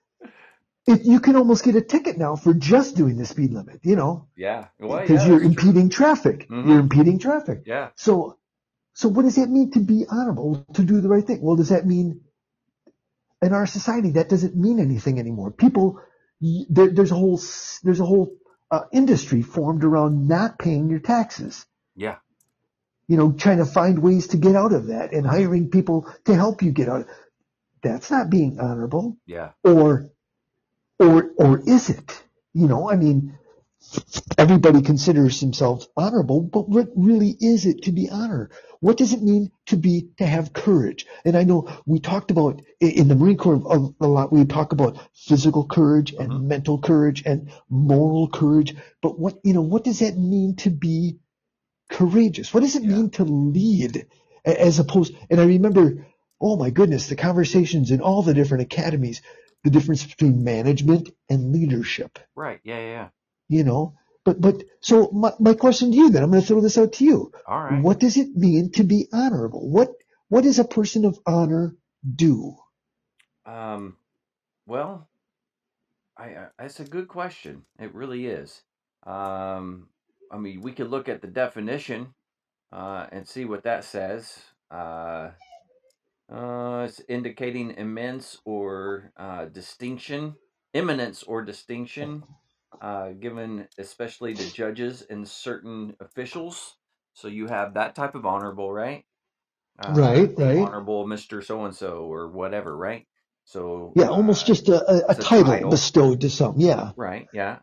if 0.86 1.04
you 1.04 1.20
can 1.20 1.36
almost 1.36 1.62
get 1.62 1.76
a 1.76 1.82
ticket 1.82 2.16
now 2.16 2.36
for 2.36 2.54
just 2.54 2.96
doing 2.96 3.18
the 3.18 3.26
speed 3.26 3.52
limit, 3.52 3.80
you 3.82 3.96
know, 3.96 4.28
yeah. 4.34 4.68
Well, 4.80 5.00
because 5.00 5.24
yeah, 5.24 5.28
you're 5.28 5.40
that's 5.40 5.54
true. 5.56 5.68
impeding 5.68 5.90
traffic. 5.90 6.48
Mhm. 6.48 6.66
You're 6.68 6.80
impeding 6.80 7.18
traffic. 7.18 7.64
Yeah. 7.66 7.90
So, 7.96 8.38
so 8.94 9.10
what 9.10 9.22
does 9.26 9.34
that 9.36 9.50
mean 9.50 9.72
to 9.72 9.80
be 9.80 10.06
honorable, 10.08 10.64
to 10.72 10.82
do 10.82 11.02
the 11.02 11.08
right 11.10 11.26
thing? 11.26 11.42
Well, 11.42 11.56
does 11.56 11.68
that 11.68 11.86
mean 11.86 12.22
in 13.42 13.52
our 13.52 13.66
society 13.66 14.12
that 14.12 14.28
doesn't 14.28 14.56
mean 14.56 14.80
anything 14.80 15.18
anymore? 15.18 15.50
People, 15.50 16.00
there, 16.40 16.88
there's 16.88 17.12
a 17.12 17.14
whole, 17.16 17.40
there's 17.82 18.00
a 18.00 18.04
whole 18.04 18.36
uh, 18.70 18.82
industry 18.92 19.42
formed 19.42 19.84
around 19.84 20.28
not 20.28 20.58
paying 20.58 20.88
your 20.90 21.00
taxes. 21.00 21.66
Yeah. 21.94 22.16
You 23.08 23.16
know, 23.16 23.32
trying 23.32 23.58
to 23.58 23.66
find 23.66 24.00
ways 24.00 24.28
to 24.28 24.36
get 24.36 24.56
out 24.56 24.72
of 24.72 24.88
that 24.88 25.12
and 25.12 25.26
hiring 25.26 25.70
people 25.70 26.12
to 26.24 26.34
help 26.34 26.62
you 26.62 26.72
get 26.72 26.88
out. 26.88 27.06
That's 27.82 28.10
not 28.10 28.30
being 28.30 28.58
honorable 28.58 29.16
Yeah. 29.26 29.50
or 29.62 30.10
or 30.98 31.30
or 31.36 31.60
is 31.60 31.90
it? 31.90 32.22
You 32.52 32.66
know, 32.66 32.90
I 32.90 32.96
mean, 32.96 33.38
everybody 34.38 34.82
considers 34.82 35.40
themselves 35.40 35.88
honorable, 35.96 36.40
but 36.40 36.68
what 36.68 36.88
really 36.96 37.36
is 37.40 37.66
it 37.66 37.84
to 37.84 37.92
be 37.92 38.08
honor? 38.10 38.50
What 38.80 38.98
does 38.98 39.12
it 39.12 39.22
mean 39.22 39.50
to 39.66 39.76
be, 39.76 40.10
to 40.18 40.26
have 40.26 40.52
courage? 40.52 41.06
And 41.24 41.36
I 41.36 41.44
know 41.44 41.68
we 41.86 41.98
talked 41.98 42.30
about 42.30 42.62
in 42.80 43.08
the 43.08 43.14
Marine 43.14 43.36
Corps 43.36 43.54
a, 44.00 44.06
lot, 44.06 44.32
we 44.32 44.44
talk 44.44 44.72
about 44.72 44.98
physical 45.14 45.66
courage 45.66 46.12
and 46.12 46.30
mm-hmm. 46.30 46.48
mental 46.48 46.78
courage 46.78 47.22
and 47.24 47.50
moral 47.70 48.28
courage. 48.28 48.74
But 49.02 49.18
what, 49.18 49.38
you 49.44 49.54
know, 49.54 49.62
what 49.62 49.84
does 49.84 50.00
that 50.00 50.16
mean 50.16 50.56
to 50.56 50.70
be 50.70 51.18
courageous? 51.90 52.52
What 52.52 52.60
does 52.60 52.76
it 52.76 52.82
yeah. 52.82 52.96
mean 52.96 53.10
to 53.10 53.24
lead 53.24 54.06
as 54.46 54.78
opposed, 54.78 55.14
and 55.28 55.40
I 55.40 55.44
remember, 55.44 56.06
oh 56.40 56.56
my 56.56 56.70
goodness, 56.70 57.08
the 57.08 57.16
conversations 57.16 57.90
in 57.90 58.00
all 58.00 58.22
the 58.22 58.34
different 58.34 58.62
academies, 58.62 59.20
the 59.64 59.70
difference 59.70 60.04
between 60.04 60.44
management 60.44 61.10
and 61.28 61.52
leadership. 61.52 62.18
Right. 62.36 62.60
Yeah. 62.62 62.78
Yeah. 62.78 63.08
You 63.48 63.64
know, 63.64 63.94
but, 64.24 64.40
but, 64.40 64.64
so 64.80 65.08
my, 65.12 65.32
my 65.38 65.54
question 65.54 65.92
to 65.92 65.96
you 65.96 66.10
then, 66.10 66.24
I'm 66.24 66.30
going 66.30 66.42
to 66.42 66.46
throw 66.46 66.60
this 66.60 66.76
out 66.76 66.94
to 66.94 67.04
you. 67.04 67.32
All 67.46 67.62
right. 67.62 67.80
What 67.80 68.00
does 68.00 68.16
it 68.16 68.34
mean 68.34 68.72
to 68.72 68.82
be 68.82 69.06
honorable? 69.12 69.70
What, 69.70 69.92
what 70.28 70.42
does 70.42 70.58
a 70.58 70.64
person 70.64 71.04
of 71.04 71.16
honor 71.24 71.76
do? 72.04 72.56
Um, 73.46 73.96
well, 74.66 75.08
I, 76.16 76.34
uh, 76.34 76.48
that's 76.58 76.80
a 76.80 76.84
good 76.84 77.06
question. 77.06 77.62
It 77.78 77.94
really 77.94 78.26
is. 78.26 78.62
Um, 79.06 79.90
I 80.32 80.38
mean, 80.38 80.60
we 80.60 80.72
could 80.72 80.90
look 80.90 81.08
at 81.08 81.22
the 81.22 81.28
definition 81.28 82.08
uh, 82.72 83.06
and 83.12 83.28
see 83.28 83.44
what 83.44 83.62
that 83.62 83.84
says. 83.84 84.36
Uh, 84.72 85.30
uh, 86.32 86.86
it's 86.88 87.00
indicating 87.08 87.74
immense 87.76 88.38
or 88.44 89.12
uh, 89.16 89.44
distinction, 89.44 90.34
eminence 90.74 91.22
or 91.22 91.42
distinction, 91.42 92.24
uh, 92.80 93.10
given 93.10 93.68
especially 93.78 94.34
to 94.34 94.52
judges 94.52 95.02
and 95.08 95.28
certain 95.28 95.96
officials. 96.00 96.76
So 97.14 97.28
you 97.28 97.48
have 97.48 97.74
that 97.74 97.94
type 97.94 98.14
of 98.14 98.26
honorable, 98.26 98.72
right? 98.72 99.04
Uh, 99.78 99.92
right, 99.94 100.34
right. 100.38 100.58
Honorable 100.58 101.06
Mister 101.06 101.42
So 101.42 101.64
and 101.64 101.74
So 101.74 102.04
or 102.12 102.30
whatever, 102.30 102.76
right? 102.76 103.06
So 103.44 103.96
yeah, 103.96 104.08
almost 104.08 104.44
uh, 104.44 104.46
just 104.46 104.68
a, 104.68 104.90
a, 104.90 105.12
a 105.12 105.14
title, 105.16 105.44
title, 105.44 105.70
bestowed 105.70 106.22
to 106.22 106.30
some. 106.30 106.54
Yeah, 106.58 106.92
right. 106.96 107.28
Yeah. 107.32 107.58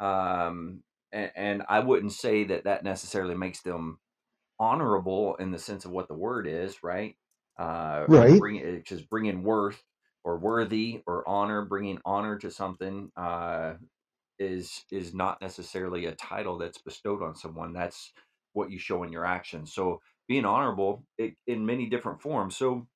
Um, 0.00 0.82
and, 1.12 1.30
and 1.36 1.62
I 1.68 1.80
wouldn't 1.80 2.12
say 2.12 2.44
that 2.44 2.64
that 2.64 2.84
necessarily 2.84 3.36
makes 3.36 3.62
them 3.62 3.98
honorable 4.60 5.36
in 5.36 5.50
the 5.50 5.58
sense 5.58 5.84
of 5.84 5.90
what 5.90 6.08
the 6.08 6.14
word 6.14 6.46
is, 6.48 6.82
right? 6.82 7.16
Uh, 7.58 8.06
right. 8.08 8.38
Bring 8.38 8.56
it 8.56 8.86
just 8.86 9.08
bringing 9.10 9.42
worth 9.42 9.82
or 10.24 10.38
worthy 10.38 11.02
or 11.06 11.28
honor, 11.28 11.64
bringing 11.64 12.00
honor 12.04 12.38
to 12.38 12.50
something. 12.50 13.10
Uh, 13.16 13.74
is 14.38 14.84
is 14.90 15.14
not 15.14 15.40
necessarily 15.40 16.06
a 16.06 16.14
title 16.14 16.58
that's 16.58 16.78
bestowed 16.78 17.22
on 17.22 17.34
someone. 17.34 17.72
That's 17.72 18.12
what 18.52 18.70
you 18.70 18.78
show 18.78 19.02
in 19.02 19.12
your 19.12 19.24
actions. 19.24 19.72
So 19.74 20.00
being 20.28 20.44
honorable 20.44 21.04
it, 21.18 21.34
in 21.46 21.66
many 21.66 21.86
different 21.86 22.20
forms. 22.20 22.56
So, 22.56 22.86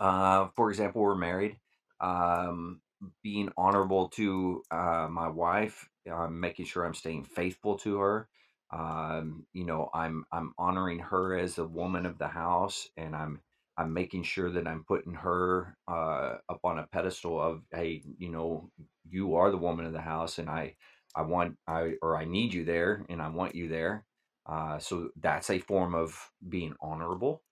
uh, 0.00 0.48
for 0.56 0.70
example, 0.70 1.02
we're 1.02 1.14
married. 1.14 1.58
Um, 2.00 2.80
being 3.22 3.50
honorable 3.56 4.08
to 4.10 4.62
uh, 4.70 5.08
my 5.10 5.28
wife, 5.28 5.88
uh, 6.10 6.28
making 6.28 6.66
sure 6.66 6.84
I'm 6.84 6.94
staying 6.94 7.24
faithful 7.24 7.78
to 7.78 7.98
her. 7.98 8.28
Um, 8.72 9.46
you 9.52 9.64
know, 9.64 9.90
I'm 9.94 10.24
I'm 10.32 10.52
honoring 10.58 11.00
her 11.00 11.38
as 11.38 11.58
a 11.58 11.66
woman 11.66 12.06
of 12.06 12.18
the 12.18 12.28
house, 12.28 12.88
and 12.96 13.16
I'm 13.16 13.40
I'm 13.80 13.92
making 13.94 14.24
sure 14.24 14.50
that 14.50 14.68
I'm 14.68 14.84
putting 14.84 15.14
her 15.14 15.76
uh, 15.88 16.38
up 16.48 16.60
on 16.64 16.78
a 16.78 16.86
pedestal 16.88 17.40
of, 17.40 17.64
hey, 17.72 18.02
you 18.18 18.30
know, 18.30 18.70
you 19.08 19.36
are 19.36 19.50
the 19.50 19.56
woman 19.58 19.86
of 19.86 19.92
the 19.92 20.00
house, 20.02 20.38
and 20.38 20.50
I, 20.50 20.76
I 21.14 21.22
want, 21.22 21.58
I 21.66 21.94
or 22.02 22.16
I 22.16 22.24
need 22.26 22.54
you 22.54 22.64
there, 22.64 23.06
and 23.08 23.22
I 23.22 23.28
want 23.28 23.54
you 23.54 23.68
there. 23.68 24.06
Uh, 24.46 24.78
so 24.78 25.10
that's 25.16 25.50
a 25.50 25.60
form 25.60 25.94
of 25.94 26.30
being 26.48 26.76
honorable. 26.80 27.44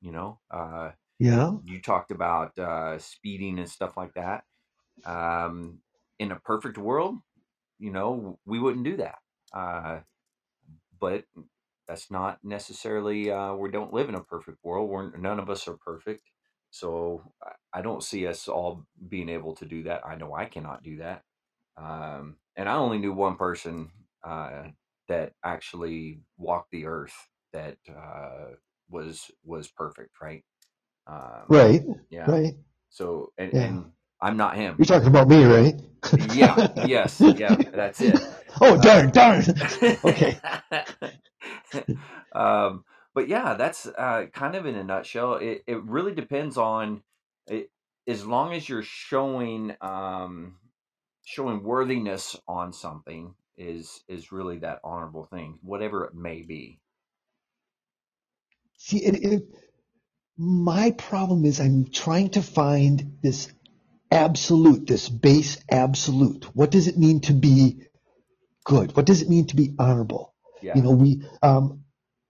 You 0.00 0.12
know, 0.12 0.40
uh, 0.50 0.92
yeah. 1.28 1.52
You 1.62 1.80
talked 1.80 2.10
about 2.10 2.58
uh, 2.58 2.98
speeding 2.98 3.58
and 3.58 3.70
stuff 3.70 3.96
like 3.96 4.14
that. 4.14 4.44
Um, 5.04 5.82
in 6.18 6.32
a 6.32 6.40
perfect 6.40 6.78
world, 6.78 7.18
you 7.78 7.92
know, 7.92 8.38
we 8.46 8.58
wouldn't 8.60 8.84
do 8.84 8.98
that. 8.98 9.18
Uh, 9.54 10.02
but 10.98 11.26
that's 11.88 12.10
not 12.10 12.38
necessarily 12.42 13.30
uh, 13.30 13.54
we 13.54 13.70
don't 13.70 13.92
live 13.92 14.08
in 14.08 14.14
a 14.14 14.24
perfect 14.24 14.58
world 14.62 14.88
we're 14.88 15.16
none 15.16 15.38
of 15.38 15.50
us 15.50 15.68
are 15.68 15.76
perfect 15.84 16.30
so 16.70 17.22
i 17.72 17.82
don't 17.82 18.02
see 18.02 18.26
us 18.26 18.48
all 18.48 18.86
being 19.08 19.28
able 19.28 19.54
to 19.54 19.64
do 19.66 19.82
that 19.82 20.02
i 20.06 20.14
know 20.14 20.34
i 20.34 20.44
cannot 20.44 20.82
do 20.82 20.96
that 20.98 21.22
um, 21.76 22.36
and 22.56 22.68
i 22.68 22.74
only 22.74 22.98
knew 22.98 23.12
one 23.12 23.36
person 23.36 23.90
uh, 24.24 24.64
that 25.08 25.32
actually 25.44 26.20
walked 26.38 26.70
the 26.70 26.86
earth 26.86 27.14
that 27.52 27.76
uh, 27.90 28.54
was 28.88 29.30
was 29.44 29.68
perfect 29.68 30.10
right? 30.22 30.44
Um, 31.06 31.44
right 31.48 31.82
yeah 32.10 32.30
right. 32.30 32.54
so 32.90 33.32
and, 33.38 33.52
yeah. 33.52 33.62
and 33.64 33.92
i'm 34.20 34.36
not 34.36 34.56
him. 34.56 34.76
You're 34.78 34.86
talking 34.86 35.08
about 35.08 35.28
me 35.28 35.44
right? 35.44 35.74
Yeah 36.34 36.68
yes 36.86 37.20
yeah 37.20 37.56
that's 37.74 38.00
it. 38.00 38.20
Oh 38.60 38.80
darn 38.80 39.10
darn. 39.10 39.44
Okay 40.04 40.38
um, 42.34 42.84
but 43.14 43.28
yeah, 43.28 43.54
that's 43.54 43.86
uh, 43.86 44.26
kind 44.32 44.54
of 44.54 44.66
in 44.66 44.76
a 44.76 44.84
nutshell. 44.84 45.34
It, 45.36 45.64
it 45.66 45.82
really 45.84 46.14
depends 46.14 46.58
on 46.58 47.02
it, 47.48 47.70
as 48.06 48.26
long 48.26 48.54
as 48.54 48.68
you're 48.68 48.82
showing 48.82 49.74
um, 49.80 50.56
showing 51.24 51.62
worthiness 51.62 52.36
on 52.48 52.72
something 52.72 53.34
is 53.56 54.02
is 54.08 54.32
really 54.32 54.58
that 54.60 54.80
honorable 54.84 55.26
thing, 55.26 55.58
whatever 55.62 56.04
it 56.06 56.14
may 56.14 56.42
be. 56.42 56.80
See, 58.78 58.98
it, 59.04 59.14
it, 59.24 59.44
my 60.38 60.92
problem 60.92 61.44
is 61.44 61.60
I'm 61.60 61.90
trying 61.90 62.30
to 62.30 62.42
find 62.42 63.18
this 63.22 63.52
absolute, 64.10 64.86
this 64.86 65.08
base 65.08 65.58
absolute. 65.70 66.46
What 66.56 66.70
does 66.70 66.88
it 66.88 66.98
mean 66.98 67.20
to 67.22 67.34
be 67.34 67.82
good? 68.64 68.96
What 68.96 69.06
does 69.06 69.22
it 69.22 69.28
mean 69.30 69.46
to 69.48 69.56
be 69.56 69.74
honorable? 69.78 70.31
Yeah. 70.62 70.76
You 70.76 70.82
know, 70.82 70.92
we, 70.92 71.22
um, 71.42 71.84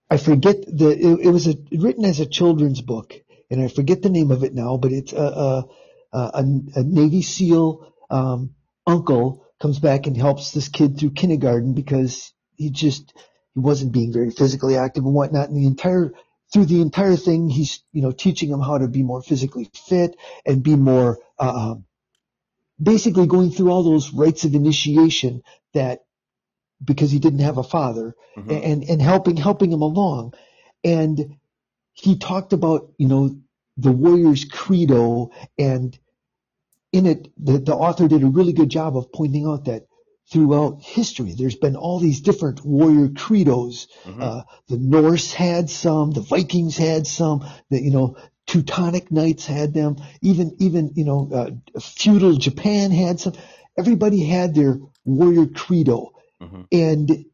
I 0.09 0.17
forget 0.17 0.57
the, 0.65 0.89
it, 0.89 1.27
it 1.27 1.29
was 1.29 1.47
a, 1.47 1.55
written 1.71 2.05
as 2.05 2.19
a 2.19 2.25
children's 2.25 2.81
book, 2.81 3.13
and 3.49 3.61
I 3.61 3.67
forget 3.67 4.01
the 4.01 4.09
name 4.09 4.31
of 4.31 4.43
it 4.43 4.53
now, 4.53 4.77
but 4.77 4.91
it's 4.91 5.13
a, 5.13 5.17
a, 5.17 5.65
a, 6.11 6.43
a 6.75 6.83
Navy 6.83 7.21
SEAL 7.21 7.93
um, 8.09 8.55
uncle 8.85 9.45
comes 9.61 9.79
back 9.79 10.07
and 10.07 10.17
helps 10.17 10.51
this 10.51 10.67
kid 10.67 10.99
through 10.99 11.11
kindergarten 11.11 11.73
because 11.73 12.33
he 12.55 12.69
just 12.69 13.13
he 13.53 13.59
wasn't 13.59 13.93
being 13.93 14.11
very 14.11 14.29
physically 14.29 14.75
active 14.77 15.05
and 15.05 15.13
whatnot. 15.13 15.49
And 15.49 15.57
the 15.57 15.67
entire 15.67 16.13
through 16.51 16.65
the 16.65 16.81
entire 16.81 17.15
thing, 17.15 17.49
he's 17.49 17.81
you 17.91 18.01
know 18.01 18.11
teaching 18.11 18.49
him 18.49 18.59
how 18.59 18.77
to 18.77 18.87
be 18.87 19.03
more 19.03 19.21
physically 19.21 19.69
fit 19.87 20.15
and 20.45 20.61
be 20.61 20.75
more 20.75 21.19
uh, 21.39 21.71
um, 21.71 21.85
basically 22.81 23.27
going 23.27 23.51
through 23.51 23.71
all 23.71 23.83
those 23.83 24.11
rites 24.11 24.43
of 24.43 24.53
initiation 24.53 25.43
that 25.73 26.02
because 26.83 27.11
he 27.11 27.19
didn't 27.19 27.39
have 27.39 27.57
a 27.57 27.63
father 27.63 28.15
mm-hmm. 28.37 28.49
and, 28.49 28.83
and 28.83 29.01
helping, 29.01 29.37
helping 29.37 29.71
him 29.71 29.81
along. 29.81 30.33
And 30.83 31.37
he 31.93 32.17
talked 32.17 32.53
about, 32.53 32.91
you 32.97 33.07
know, 33.07 33.37
the 33.77 33.91
warrior's 33.91 34.45
credo 34.45 35.31
and 35.57 35.97
in 36.91 37.07
it, 37.07 37.31
the, 37.43 37.57
the 37.57 37.75
author 37.75 38.07
did 38.07 38.23
a 38.23 38.27
really 38.27 38.53
good 38.53 38.69
job 38.69 38.95
of 38.95 39.11
pointing 39.11 39.47
out 39.47 39.65
that 39.65 39.87
throughout 40.31 40.81
history, 40.81 41.33
there's 41.37 41.55
been 41.55 41.75
all 41.75 41.99
these 41.99 42.21
different 42.21 42.63
warrior 42.63 43.09
credos. 43.09 43.87
Mm-hmm. 44.03 44.21
Uh, 44.21 44.41
the 44.67 44.77
Norse 44.77 45.33
had 45.33 45.69
some, 45.69 46.11
the 46.11 46.21
Vikings 46.21 46.77
had 46.77 47.07
some, 47.07 47.45
the, 47.69 47.81
you 47.81 47.91
know, 47.91 48.17
Teutonic 48.45 49.11
Knights 49.11 49.45
had 49.45 49.73
them, 49.73 49.97
even, 50.21 50.55
even, 50.59 50.91
you 50.95 51.05
know, 51.05 51.29
uh, 51.33 51.79
feudal 51.79 52.33
Japan 52.33 52.91
had 52.91 53.19
some. 53.19 53.33
Everybody 53.77 54.23
had 54.23 54.53
their 54.53 54.79
warrior 55.05 55.47
credo. 55.47 56.11
Mm-hmm. 56.43 56.61
And 56.71 57.25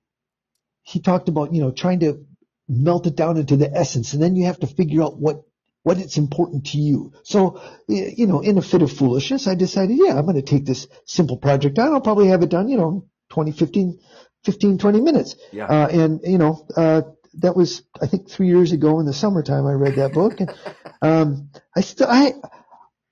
he 0.83 0.99
talked 1.01 1.29
about, 1.29 1.53
you 1.53 1.61
know, 1.61 1.71
trying 1.71 1.99
to 2.01 2.25
melt 2.67 3.07
it 3.07 3.15
down 3.15 3.37
into 3.37 3.57
the 3.57 3.71
essence. 3.71 4.13
And 4.13 4.21
then 4.21 4.35
you 4.35 4.45
have 4.45 4.59
to 4.59 4.67
figure 4.67 5.03
out 5.03 5.17
what, 5.17 5.43
what 5.83 5.97
it's 5.97 6.17
important 6.17 6.67
to 6.67 6.77
you. 6.77 7.13
So, 7.23 7.61
you 7.87 8.27
know, 8.27 8.41
in 8.41 8.57
a 8.57 8.61
fit 8.61 8.81
of 8.81 8.91
foolishness, 8.91 9.47
I 9.47 9.55
decided, 9.55 9.97
yeah, 9.97 10.17
I'm 10.17 10.25
going 10.25 10.35
to 10.35 10.41
take 10.41 10.65
this 10.65 10.87
simple 11.05 11.37
project 11.37 11.79
on. 11.79 11.93
I'll 11.93 12.01
probably 12.01 12.27
have 12.27 12.43
it 12.43 12.49
done, 12.49 12.69
you 12.69 12.77
know, 12.77 13.07
20, 13.29 13.51
15, 13.51 13.99
15, 14.43 14.77
20 14.77 15.01
minutes. 15.01 15.35
Yeah. 15.51 15.65
Uh, 15.65 15.87
and, 15.87 16.21
you 16.23 16.37
know, 16.37 16.65
uh, 16.75 17.01
that 17.35 17.55
was, 17.55 17.83
I 18.01 18.07
think 18.07 18.29
three 18.29 18.47
years 18.47 18.71
ago 18.71 18.99
in 18.99 19.05
the 19.05 19.13
summertime, 19.13 19.65
I 19.65 19.73
read 19.73 19.95
that 19.95 20.13
book. 20.13 20.39
And, 20.39 20.53
um, 21.01 21.49
I 21.75 21.81
still, 21.81 22.07
I, 22.09 22.33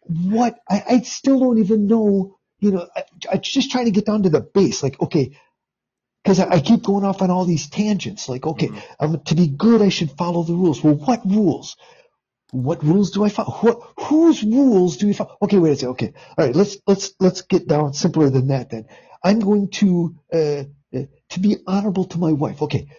what, 0.02 0.60
I, 0.70 0.84
I 0.90 1.02
still 1.02 1.40
don't 1.40 1.60
even 1.60 1.88
know, 1.88 2.38
you 2.60 2.72
know, 2.72 2.88
I, 2.96 3.04
I'm 3.32 3.42
just 3.42 3.72
trying 3.72 3.86
to 3.86 3.92
get 3.92 4.06
down 4.06 4.24
to 4.24 4.30
the 4.30 4.42
base. 4.42 4.82
Like, 4.82 5.00
okay, 5.02 5.38
because 6.28 6.42
I, 6.42 6.56
I, 6.56 6.60
keep 6.60 6.84
going 6.84 7.06
off 7.06 7.22
on 7.22 7.32
all 7.32 7.46
these 7.46 7.70
tangents. 7.70 8.28
Like, 8.28 8.46
okay, 8.46 8.68
mm-hmm. 8.68 9.06
um, 9.16 9.22
to 9.28 9.36
be 9.36 9.48
good, 9.48 9.82
I 9.82 9.88
should 9.88 10.12
follow 10.12 10.44
the 10.44 10.54
rules. 10.54 10.84
Well, 10.84 10.96
what 10.96 11.22
rules? 11.26 11.78
What 12.52 12.84
rules 12.84 13.12
do 13.12 13.24
I 13.24 13.30
follow? 13.30 13.52
What, 13.62 13.80
whose 13.98 14.44
rules 14.44 14.98
do 14.98 15.08
we 15.08 15.14
follow? 15.14 15.38
Okay, 15.42 15.58
wait 15.58 15.72
a 15.72 15.76
second. 15.78 15.90
Okay, 15.92 16.14
all 16.38 16.46
right. 16.46 16.54
Let's 16.54 16.78
let's 16.86 17.14
let's 17.22 17.44
get 17.44 17.70
down 17.70 17.94
simpler 17.94 18.30
than 18.30 18.50
that. 18.50 18.70
Then 18.72 18.88
I'm 19.24 19.40
going 19.40 19.70
to 19.70 20.16
uh, 20.34 20.64
uh, 20.94 21.06
to 21.30 21.40
be 21.40 21.58
honorable 21.66 22.04
to 22.06 22.18
my 22.18 22.34
wife. 22.34 22.62
Okay, 22.62 22.90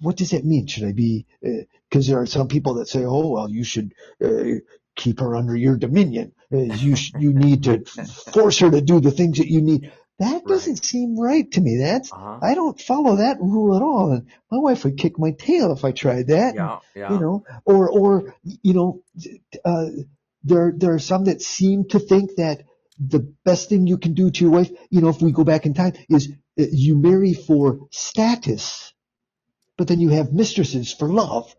what 0.00 0.16
does 0.16 0.30
that 0.30 0.44
mean? 0.44 0.68
Should 0.68 0.84
I 0.84 0.92
be? 0.92 1.26
Because 1.42 2.08
uh, 2.08 2.12
there 2.12 2.22
are 2.22 2.26
some 2.26 2.46
people 2.46 2.74
that 2.74 2.86
say, 2.86 3.04
"Oh, 3.04 3.28
well, 3.28 3.50
you 3.50 3.64
should 3.64 3.92
uh, 4.24 4.60
keep 4.94 5.18
her 5.18 5.34
under 5.34 5.56
your 5.56 5.76
dominion. 5.76 6.32
Uh, 6.52 6.58
you 6.58 6.94
sh- 6.94 7.12
you 7.18 7.32
need 7.32 7.64
to 7.64 7.84
force 8.32 8.60
her 8.60 8.70
to 8.70 8.80
do 8.80 9.00
the 9.00 9.10
things 9.10 9.38
that 9.38 9.50
you 9.50 9.62
need." 9.62 9.90
That 10.18 10.46
doesn't 10.46 10.72
right. 10.74 10.84
seem 10.84 11.18
right 11.18 11.50
to 11.52 11.60
me. 11.60 11.76
That's 11.76 12.10
uh-huh. 12.10 12.38
I 12.42 12.54
don't 12.54 12.80
follow 12.80 13.16
that 13.16 13.38
rule 13.38 13.76
at 13.76 13.82
all. 13.82 14.12
And 14.12 14.26
my 14.50 14.58
wife 14.58 14.84
would 14.84 14.96
kick 14.96 15.18
my 15.18 15.32
tail 15.32 15.72
if 15.72 15.84
I 15.84 15.92
tried 15.92 16.28
that. 16.28 16.54
Yeah, 16.54 16.72
and, 16.72 16.80
yeah. 16.94 17.12
You 17.12 17.20
know, 17.20 17.44
or 17.64 17.90
or 17.90 18.34
you 18.42 18.72
know, 18.72 19.02
uh, 19.64 19.86
there 20.42 20.72
there 20.74 20.94
are 20.94 20.98
some 20.98 21.24
that 21.24 21.42
seem 21.42 21.88
to 21.88 21.98
think 21.98 22.36
that 22.36 22.62
the 22.98 23.34
best 23.44 23.68
thing 23.68 23.86
you 23.86 23.98
can 23.98 24.14
do 24.14 24.30
to 24.30 24.44
your 24.44 24.52
wife, 24.52 24.70
you 24.88 25.02
know, 25.02 25.08
if 25.08 25.20
we 25.20 25.32
go 25.32 25.44
back 25.44 25.66
in 25.66 25.74
time, 25.74 25.92
is 26.08 26.28
uh, 26.58 26.64
you 26.70 26.96
marry 26.96 27.34
for 27.34 27.80
status, 27.90 28.94
but 29.76 29.88
then 29.88 30.00
you 30.00 30.10
have 30.10 30.32
mistresses 30.32 30.92
for 30.92 31.08
love. 31.08 31.54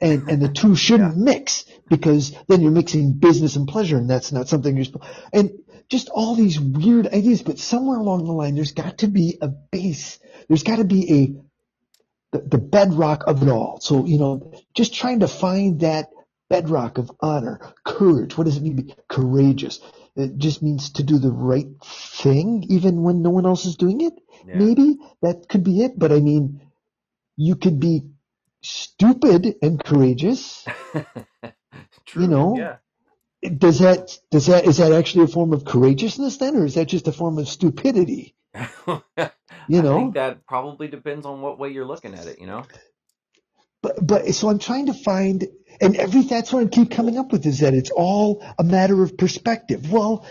And, 0.00 0.28
and 0.28 0.42
the 0.42 0.48
two 0.48 0.76
shouldn't 0.76 1.16
yeah. 1.16 1.22
mix 1.24 1.64
because 1.88 2.36
then 2.48 2.60
you're 2.60 2.70
mixing 2.70 3.14
business 3.14 3.56
and 3.56 3.68
pleasure 3.68 3.96
and 3.96 4.10
that's 4.10 4.32
not 4.32 4.48
something 4.48 4.76
you're 4.76 4.86
and 5.32 5.50
just 5.88 6.08
all 6.08 6.34
these 6.34 6.58
weird 6.58 7.06
ideas, 7.06 7.42
but 7.42 7.58
somewhere 7.58 7.98
along 7.98 8.24
the 8.24 8.32
line, 8.32 8.54
there's 8.54 8.72
got 8.72 8.98
to 8.98 9.08
be 9.08 9.38
a 9.40 9.48
base. 9.48 10.18
There's 10.48 10.62
got 10.62 10.76
to 10.76 10.84
be 10.84 11.12
a, 12.32 12.36
the, 12.36 12.48
the 12.48 12.58
bedrock 12.58 13.24
of 13.26 13.42
it 13.42 13.48
all. 13.48 13.80
So, 13.80 14.04
you 14.06 14.18
know, 14.18 14.52
just 14.74 14.94
trying 14.94 15.20
to 15.20 15.28
find 15.28 15.80
that 15.80 16.08
bedrock 16.48 16.98
of 16.98 17.10
honor, 17.20 17.60
courage. 17.84 18.36
What 18.36 18.44
does 18.44 18.56
it 18.56 18.62
mean 18.62 18.76
to 18.76 18.82
be 18.82 18.94
courageous? 19.08 19.80
It 20.16 20.38
just 20.38 20.62
means 20.62 20.92
to 20.92 21.02
do 21.02 21.18
the 21.18 21.32
right 21.32 21.66
thing, 21.84 22.64
even 22.68 23.02
when 23.02 23.22
no 23.22 23.30
one 23.30 23.46
else 23.46 23.64
is 23.66 23.76
doing 23.76 24.00
it. 24.00 24.12
Yeah. 24.46 24.58
Maybe 24.58 24.98
that 25.22 25.48
could 25.48 25.64
be 25.64 25.82
it. 25.82 25.98
But 25.98 26.12
I 26.12 26.20
mean, 26.20 26.60
you 27.36 27.56
could 27.56 27.80
be 27.80 28.02
stupid 28.62 29.56
and 29.60 29.82
courageous. 29.82 30.64
True. 32.06 32.22
You 32.22 32.28
know, 32.28 32.54
yeah. 32.56 32.76
Does 33.44 33.80
that 33.80 34.18
does 34.30 34.46
that 34.46 34.64
is 34.64 34.78
that 34.78 34.92
actually 34.92 35.24
a 35.24 35.28
form 35.28 35.52
of 35.52 35.64
courageousness 35.64 36.38
then, 36.38 36.56
or 36.56 36.64
is 36.64 36.74
that 36.74 36.86
just 36.86 37.08
a 37.08 37.12
form 37.12 37.38
of 37.38 37.48
stupidity? 37.48 38.34
you 38.86 39.82
know, 39.82 39.96
I 39.96 40.00
think 40.00 40.14
that 40.14 40.46
probably 40.46 40.88
depends 40.88 41.26
on 41.26 41.42
what 41.42 41.58
way 41.58 41.70
you're 41.70 41.84
looking 41.84 42.14
at 42.14 42.26
it. 42.26 42.38
You 42.40 42.46
know. 42.46 42.64
But 43.82 44.06
but 44.06 44.34
so 44.34 44.48
I'm 44.48 44.58
trying 44.58 44.86
to 44.86 44.94
find, 44.94 45.46
and 45.80 45.96
every 45.96 46.22
that's 46.22 46.52
what 46.52 46.64
I 46.64 46.68
keep 46.68 46.90
coming 46.90 47.18
up 47.18 47.32
with 47.32 47.44
is 47.44 47.60
that 47.60 47.74
it's 47.74 47.90
all 47.90 48.42
a 48.58 48.64
matter 48.64 49.02
of 49.02 49.18
perspective. 49.18 49.92
Well, 49.92 50.26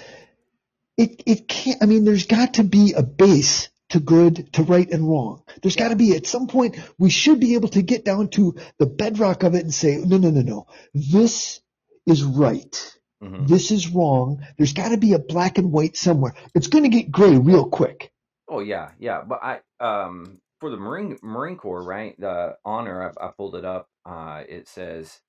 it 0.97 1.21
it 1.27 1.47
can't. 1.47 1.83
I 1.83 1.85
mean, 1.85 2.05
there's 2.05 2.25
got 2.25 2.55
to 2.55 2.63
be 2.63 2.93
a 2.93 3.03
base 3.03 3.69
to 3.89 3.99
good, 3.99 4.51
to 4.53 4.63
right 4.63 4.89
and 4.89 5.07
wrong. 5.07 5.43
There's 5.61 5.75
got 5.75 5.89
to 5.89 5.95
be 5.95 6.15
at 6.15 6.25
some 6.25 6.47
point 6.47 6.79
we 6.97 7.11
should 7.11 7.39
be 7.39 7.53
able 7.53 7.69
to 7.69 7.83
get 7.83 8.03
down 8.03 8.29
to 8.29 8.55
the 8.79 8.87
bedrock 8.87 9.43
of 9.43 9.53
it 9.53 9.61
and 9.61 9.73
say, 9.73 9.97
no, 9.97 10.17
no, 10.17 10.31
no, 10.31 10.41
no. 10.41 10.67
This 10.95 11.61
is 12.07 12.23
right. 12.23 12.97
Mm-hmm. 13.23 13.47
This 13.47 13.71
is 13.71 13.89
wrong. 13.89 14.45
There's 14.57 14.73
got 14.73 14.89
to 14.89 14.97
be 14.97 15.13
a 15.13 15.19
black 15.19 15.57
and 15.59 15.71
white 15.71 15.97
somewhere. 15.97 16.35
It's 16.55 16.67
going 16.67 16.85
to 16.85 16.89
get 16.89 17.11
gray 17.11 17.37
real 17.37 17.65
quick. 17.69 18.11
Oh 18.47 18.59
yeah, 18.59 18.91
yeah. 18.99 19.23
But 19.23 19.39
I 19.43 19.59
um 19.79 20.39
for 20.59 20.69
the 20.69 20.77
Marine 20.77 21.17
Marine 21.23 21.57
Corps, 21.57 21.83
right? 21.83 22.19
The 22.19 22.57
honor, 22.63 23.11
I, 23.19 23.25
I 23.27 23.31
pulled 23.35 23.55
it 23.55 23.65
up. 23.65 23.87
Uh, 24.05 24.43
it 24.47 24.67
says 24.67 25.19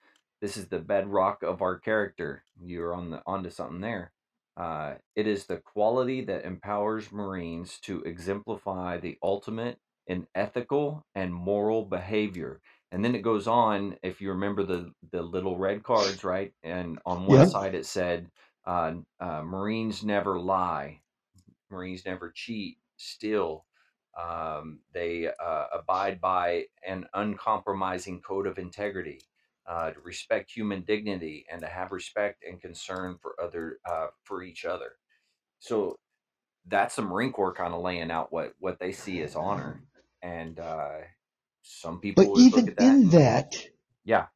this 0.43 0.57
is 0.57 0.69
the 0.69 0.79
bedrock 0.79 1.43
of 1.43 1.63
our 1.63 1.79
character. 1.79 2.45
You're 2.63 2.95
on 2.95 3.11
the 3.11 3.23
onto 3.27 3.51
something 3.51 3.81
there. 3.81 4.13
Uh, 4.57 4.95
it 5.15 5.27
is 5.27 5.47
the 5.47 5.59
quality 5.59 6.23
that 6.25 6.45
empowers 6.45 7.13
Marines 7.13 7.79
to 7.83 8.03
exemplify 8.03 8.99
the 8.99 9.19
ultimate 9.23 9.79
in 10.07 10.27
ethical 10.35 11.05
and 11.15 11.35
moral 11.35 11.85
behavior. 11.85 12.61
And 12.95 13.05
then 13.05 13.17
it 13.17 13.23
goes 13.23 13.49
on. 13.49 13.99
If 14.05 14.23
you 14.23 14.31
remember 14.31 14.65
the 14.65 14.95
the 15.13 15.23
little 15.23 15.59
red 15.59 15.83
cards, 15.85 16.25
right? 16.25 16.55
And 16.63 17.01
on 17.07 17.27
one 17.27 17.45
side 17.45 17.75
it 17.75 17.87
said, 17.87 18.31
uh, 18.67 18.95
uh, 19.21 19.43
"Marines 19.43 20.05
never 20.05 20.41
lie. 20.41 21.03
Marines 21.71 22.07
never 22.07 22.33
cheat, 22.33 22.79
still 22.99 23.67
um, 24.18 24.81
they 24.92 25.29
uh, 25.29 25.66
abide 25.73 26.21
by 26.21 26.66
an 26.87 27.07
uncompromising 27.14 28.23
code 28.23 28.47
of 28.47 28.59
integrity, 28.59 29.21
uh, 29.66 29.92
to 29.92 30.01
respect 30.01 30.51
human 30.53 30.83
dignity, 30.83 31.47
and 31.51 31.61
to 31.62 31.66
have 31.68 31.92
respect 31.92 32.45
and 32.49 32.61
concern 32.61 33.18
for 33.21 33.35
other 33.42 33.81
uh, 33.85 34.09
for 34.25 34.42
each 34.42 34.64
other. 34.64 34.92
So 35.61 35.99
that's 36.66 36.97
the 36.97 37.03
Marine 37.03 37.33
Corps 37.33 37.55
kind 37.55 37.75
of 37.75 37.83
laying 37.83 38.11
out 38.11 38.33
what 38.33 38.55
what 38.61 38.79
they 38.79 38.92
see 38.92 39.23
as 39.23 39.37
honor, 39.37 39.83
and 40.23 40.61
uh, 40.61 40.99
some 41.64 42.00
people. 42.00 42.31
But 42.31 42.33
even 42.37 42.74
that 42.79 43.03
in 43.05 43.11
that, 43.11 43.55
yeah. 44.05 44.27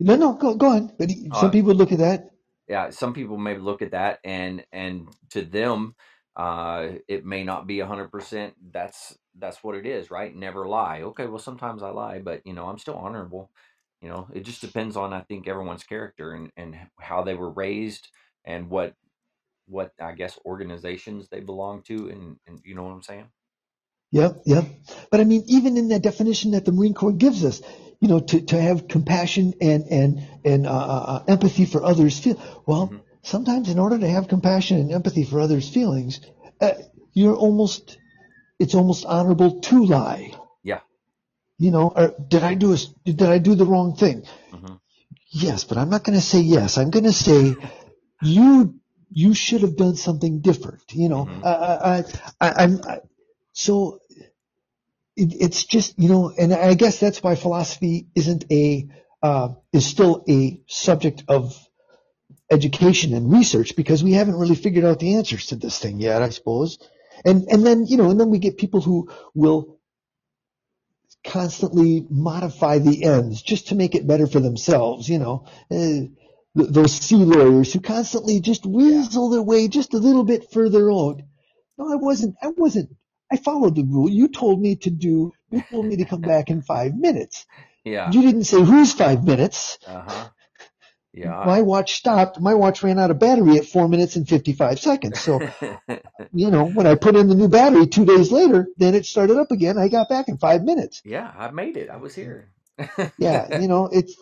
No, 0.00 0.16
no, 0.16 0.34
go 0.34 0.54
go 0.56 0.68
on. 0.68 0.92
But 0.98 1.10
some 1.32 1.50
uh, 1.50 1.52
people 1.52 1.74
look 1.74 1.92
at 1.92 1.98
that. 2.00 2.30
Yeah, 2.68 2.90
some 2.90 3.12
people 3.12 3.36
may 3.36 3.56
look 3.58 3.82
at 3.82 3.90
that, 3.90 4.20
and 4.24 4.64
and 4.72 5.08
to 5.30 5.42
them, 5.42 5.94
uh, 6.36 6.88
it 7.08 7.24
may 7.26 7.44
not 7.44 7.66
be 7.66 7.80
a 7.80 7.86
hundred 7.86 8.10
percent. 8.10 8.54
That's 8.72 9.16
that's 9.38 9.62
what 9.62 9.76
it 9.76 9.86
is, 9.86 10.10
right? 10.10 10.34
Never 10.34 10.66
lie. 10.66 11.02
Okay, 11.02 11.26
well 11.26 11.38
sometimes 11.38 11.82
I 11.82 11.90
lie, 11.90 12.20
but 12.20 12.40
you 12.46 12.54
know 12.54 12.66
I'm 12.66 12.78
still 12.78 12.94
honorable. 12.94 13.50
You 14.00 14.08
know, 14.08 14.28
it 14.32 14.40
just 14.44 14.60
depends 14.62 14.96
on 14.96 15.12
I 15.12 15.20
think 15.22 15.46
everyone's 15.46 15.84
character 15.84 16.32
and 16.32 16.50
and 16.56 16.76
how 16.98 17.22
they 17.22 17.34
were 17.34 17.50
raised 17.50 18.08
and 18.46 18.70
what 18.70 18.94
what 19.66 19.92
I 20.00 20.12
guess 20.12 20.38
organizations 20.46 21.28
they 21.30 21.40
belong 21.40 21.82
to, 21.84 22.08
and 22.10 22.38
and 22.46 22.60
you 22.64 22.74
know 22.74 22.84
what 22.84 22.92
I'm 22.92 23.02
saying. 23.02 23.28
Yep, 24.12 24.42
yeah. 24.46 24.62
But 25.10 25.20
I 25.20 25.24
mean, 25.24 25.44
even 25.48 25.76
in 25.76 25.88
that 25.88 26.02
definition 26.02 26.52
that 26.52 26.64
the 26.64 26.72
Marine 26.72 26.94
Corps 26.94 27.12
gives 27.12 27.44
us, 27.44 27.60
you 28.00 28.08
know, 28.08 28.20
to, 28.20 28.40
to 28.40 28.60
have 28.60 28.88
compassion 28.88 29.54
and 29.60 29.84
and 29.90 30.28
and 30.44 30.66
uh, 30.66 30.70
uh, 30.70 31.04
uh 31.06 31.24
empathy 31.28 31.66
for 31.66 31.84
others 31.84 32.18
feel 32.18 32.40
well. 32.66 32.88
Mm-hmm 32.88 32.98
sometimes 33.22 33.68
in 33.68 33.78
order 33.78 33.98
to 33.98 34.08
have 34.08 34.28
compassion 34.28 34.78
and 34.78 34.92
empathy 34.92 35.24
for 35.24 35.40
others' 35.40 35.68
feelings, 35.68 36.20
uh, 36.60 36.72
you're 37.12 37.36
almost, 37.36 37.98
it's 38.58 38.74
almost 38.74 39.06
honorable 39.06 39.60
to 39.60 39.84
lie. 39.84 40.34
Yeah. 40.62 40.80
You 41.58 41.70
know, 41.70 41.92
or 41.94 42.14
did 42.28 42.42
I 42.42 42.54
do 42.54 42.74
a, 42.74 42.76
did 43.04 43.22
I 43.22 43.38
do 43.38 43.54
the 43.54 43.66
wrong 43.66 43.96
thing? 43.96 44.22
Mm-hmm. 44.52 44.74
Yes, 45.30 45.64
but 45.64 45.78
I'm 45.78 45.90
not 45.90 46.04
going 46.04 46.18
to 46.18 46.24
say 46.24 46.40
yes. 46.40 46.78
I'm 46.78 46.90
going 46.90 47.04
to 47.04 47.12
say 47.12 47.54
you, 48.22 48.80
you 49.10 49.34
should 49.34 49.62
have 49.62 49.76
done 49.76 49.96
something 49.96 50.40
different. 50.40 50.82
You 50.92 51.08
know, 51.08 51.26
mm-hmm. 51.26 51.44
I, 51.44 52.04
I, 52.40 52.64
am 52.64 52.80
so 53.52 54.00
it, 55.16 55.34
it's 55.40 55.64
just, 55.64 55.98
you 55.98 56.08
know, 56.08 56.32
and 56.36 56.52
I 56.52 56.74
guess 56.74 57.00
that's 57.00 57.22
why 57.22 57.34
philosophy 57.34 58.08
isn't 58.14 58.44
a, 58.50 58.88
uh, 59.22 59.50
is 59.72 59.86
still 59.86 60.24
a 60.28 60.60
subject 60.66 61.24
of 61.28 61.56
education 62.50 63.14
and 63.14 63.32
research 63.32 63.76
because 63.76 64.04
we 64.04 64.12
haven't 64.12 64.36
really 64.36 64.54
figured 64.54 64.84
out 64.84 65.00
the 65.00 65.16
answers 65.16 65.46
to 65.46 65.56
this 65.56 65.78
thing 65.78 66.00
yet, 66.00 66.22
I 66.22 66.30
suppose. 66.30 66.78
And 67.24 67.44
and 67.48 67.64
then 67.64 67.86
you 67.86 67.96
know, 67.96 68.10
and 68.10 68.20
then 68.20 68.30
we 68.30 68.38
get 68.38 68.58
people 68.58 68.80
who 68.80 69.10
will 69.34 69.78
constantly 71.24 72.04
modify 72.10 72.78
the 72.78 73.04
ends 73.04 73.42
just 73.42 73.68
to 73.68 73.74
make 73.74 73.94
it 73.94 74.06
better 74.06 74.26
for 74.26 74.40
themselves. 74.40 75.08
You 75.08 75.18
know, 75.18 75.46
uh, 75.70 76.08
those 76.54 76.92
sea 76.92 77.16
lawyers 77.16 77.72
who 77.72 77.80
constantly 77.80 78.40
just 78.40 78.66
weasel 78.66 79.30
their 79.30 79.42
way 79.42 79.68
just 79.68 79.94
a 79.94 79.98
little 79.98 80.24
bit 80.24 80.50
further 80.52 80.90
out. 80.90 81.22
No, 81.78 81.92
I 81.92 81.96
wasn't. 81.96 82.36
I 82.42 82.48
wasn't. 82.48 82.90
I 83.32 83.36
followed 83.36 83.76
the 83.76 83.84
rule. 83.84 84.10
You 84.10 84.28
told 84.28 84.60
me 84.60 84.76
to 84.76 84.90
do. 84.90 85.32
You 85.50 85.62
told 85.70 85.86
me 85.86 85.96
to 85.96 86.04
come 86.04 86.20
back 86.20 86.50
in 86.50 86.60
five 86.60 86.94
minutes. 86.94 87.46
Yeah. 87.82 88.10
You 88.10 88.20
didn't 88.20 88.44
say 88.44 88.62
who's 88.62 88.92
five 88.92 89.24
minutes. 89.24 89.78
Uh 89.86 90.02
huh. 90.06 90.28
Yeah. 91.14 91.42
My 91.46 91.62
watch 91.62 91.94
stopped. 91.94 92.40
My 92.40 92.54
watch 92.54 92.82
ran 92.82 92.98
out 92.98 93.10
of 93.10 93.18
battery 93.18 93.56
at 93.56 93.66
four 93.66 93.88
minutes 93.88 94.16
and 94.16 94.28
55 94.28 94.78
seconds. 94.78 95.20
So, 95.20 95.40
you 96.32 96.50
know, 96.50 96.66
when 96.66 96.86
I 96.86 96.94
put 96.94 97.16
in 97.16 97.28
the 97.28 97.34
new 97.34 97.48
battery 97.48 97.86
two 97.86 98.04
days 98.04 98.30
later, 98.32 98.66
then 98.76 98.94
it 98.94 99.06
started 99.06 99.38
up 99.38 99.50
again. 99.50 99.78
I 99.78 99.88
got 99.88 100.08
back 100.08 100.28
in 100.28 100.38
five 100.38 100.62
minutes. 100.62 101.02
Yeah, 101.04 101.30
I 101.36 101.50
made 101.50 101.76
it. 101.76 101.90
I 101.90 101.96
was 101.96 102.14
here. 102.14 102.50
yeah, 103.18 103.60
you 103.60 103.68
know, 103.68 103.88
it's 103.92 104.16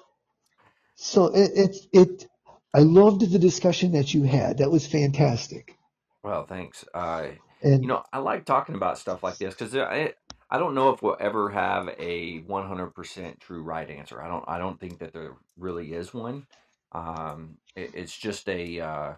so 0.97 1.27
it, 1.27 1.51
it, 1.55 1.77
it, 1.93 2.29
I 2.75 2.81
loved 2.81 3.21
the 3.31 3.39
discussion 3.39 3.93
that 3.93 4.13
you 4.13 4.25
had. 4.25 4.59
That 4.59 4.71
was 4.71 4.87
fantastic. 4.87 5.77
Well, 6.23 6.45
thanks. 6.47 6.85
Uh, 6.93 7.29
and, 7.63 7.83
you 7.83 7.89
know, 7.89 8.03
I 8.13 8.19
like 8.19 8.45
talking 8.45 8.75
about 8.75 8.99
stuff 8.99 9.23
like 9.23 9.39
this 9.39 9.55
because 9.55 9.75
I, 9.77 10.15
I 10.51 10.59
don't 10.59 10.75
know 10.75 10.91
if 10.91 11.03
we'll 11.03 11.17
ever 11.21 11.51
have 11.51 11.89
a 11.99 12.41
100% 12.43 13.41
true 13.41 13.63
right 13.63 13.91
answer. 13.91 14.23
I 14.23 14.29
don't, 14.29 14.45
I 14.49 14.59
don't 14.59 14.81
think 14.81 14.99
that 15.01 15.13
there 15.13 15.37
really 15.59 15.93
is 15.93 16.13
one. 16.15 16.47
Um, 16.93 17.59
it, 17.77 17.95
it's 17.95 18.17
just 18.17 18.49
a, 18.49 18.81
uh, 18.81 19.15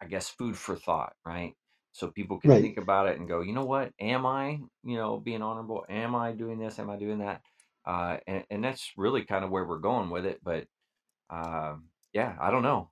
I 0.00 0.06
guess, 0.08 0.28
food 0.28 0.56
for 0.56 0.76
thought, 0.76 1.14
right? 1.24 1.54
So 1.92 2.08
people 2.08 2.38
can 2.40 2.50
right. 2.50 2.62
think 2.62 2.78
about 2.78 3.08
it 3.08 3.18
and 3.18 3.28
go, 3.28 3.40
you 3.40 3.52
know 3.52 3.64
what? 3.64 3.92
Am 4.00 4.26
I, 4.26 4.60
you 4.84 4.96
know, 4.96 5.18
being 5.18 5.42
honorable? 5.42 5.84
Am 5.88 6.14
I 6.14 6.32
doing 6.32 6.58
this? 6.58 6.78
Am 6.78 6.90
I 6.90 6.96
doing 6.96 7.18
that? 7.18 7.42
Uh, 7.84 8.18
and, 8.26 8.44
and 8.50 8.64
that's 8.64 8.92
really 8.96 9.24
kind 9.24 9.44
of 9.44 9.50
where 9.50 9.64
we're 9.64 9.78
going 9.78 10.10
with 10.10 10.26
it. 10.26 10.40
But 10.42 10.66
uh, 11.30 11.74
yeah, 12.12 12.36
I 12.40 12.50
don't 12.50 12.62
know. 12.62 12.90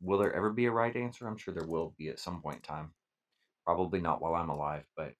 Will 0.00 0.18
there 0.18 0.32
ever 0.34 0.50
be 0.50 0.66
a 0.66 0.70
right 0.70 0.94
answer? 0.94 1.26
I'm 1.26 1.36
sure 1.36 1.52
there 1.52 1.66
will 1.66 1.94
be 1.98 2.08
at 2.08 2.20
some 2.20 2.40
point 2.40 2.56
in 2.56 2.62
time. 2.62 2.92
Probably 3.68 4.00
not 4.00 4.22
while 4.22 4.34
I'm 4.34 4.48
alive, 4.48 4.84
but 4.96 5.12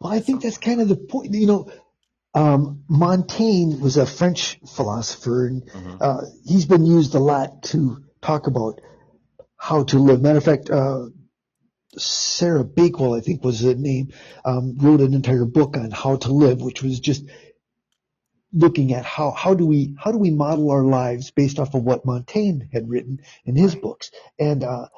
Well, 0.00 0.12
I 0.12 0.20
think 0.20 0.42
that's 0.42 0.58
kind 0.58 0.82
of 0.82 0.88
the 0.88 0.96
point. 0.96 1.32
You 1.32 1.46
know, 1.46 1.72
um, 2.34 2.84
Montaigne 2.88 3.76
was 3.80 3.96
a 3.96 4.06
French 4.06 4.60
philosopher, 4.66 5.46
and 5.46 5.70
Mhm. 5.70 6.02
uh, 6.02 6.22
he's 6.44 6.66
been 6.66 6.86
used 6.86 7.14
a 7.14 7.20
lot 7.20 7.64
to 7.64 8.04
talk 8.22 8.46
about 8.46 8.80
how 9.56 9.84
to 9.84 9.98
live. 9.98 10.22
Matter 10.22 10.38
of 10.38 10.44
fact, 10.44 10.70
uh, 10.70 11.06
Sarah 11.98 12.64
Bakewell, 12.64 13.14
I 13.14 13.20
think 13.20 13.44
was 13.44 13.60
the 13.60 13.74
name, 13.74 14.12
um, 14.44 14.76
wrote 14.78 15.00
an 15.00 15.14
entire 15.14 15.46
book 15.46 15.76
on 15.78 15.90
how 15.90 16.16
to 16.16 16.32
live, 16.32 16.60
which 16.62 16.82
was 16.82 17.00
just 17.00 17.24
looking 18.52 18.94
at 18.94 19.04
how 19.04 19.30
how 19.32 19.54
do 19.54 19.66
we 19.66 19.96
how 19.98 20.12
do 20.12 20.18
we 20.18 20.30
model 20.30 20.70
our 20.70 20.84
lives 20.84 21.30
based 21.30 21.58
off 21.60 21.74
of 21.74 21.84
what 21.84 22.06
Montaigne 22.06 22.64
had 22.72 22.88
written 22.88 23.20
in 23.46 23.56
his 23.56 23.76
books, 23.76 24.10
and 24.38 24.64
uh, 24.64 24.88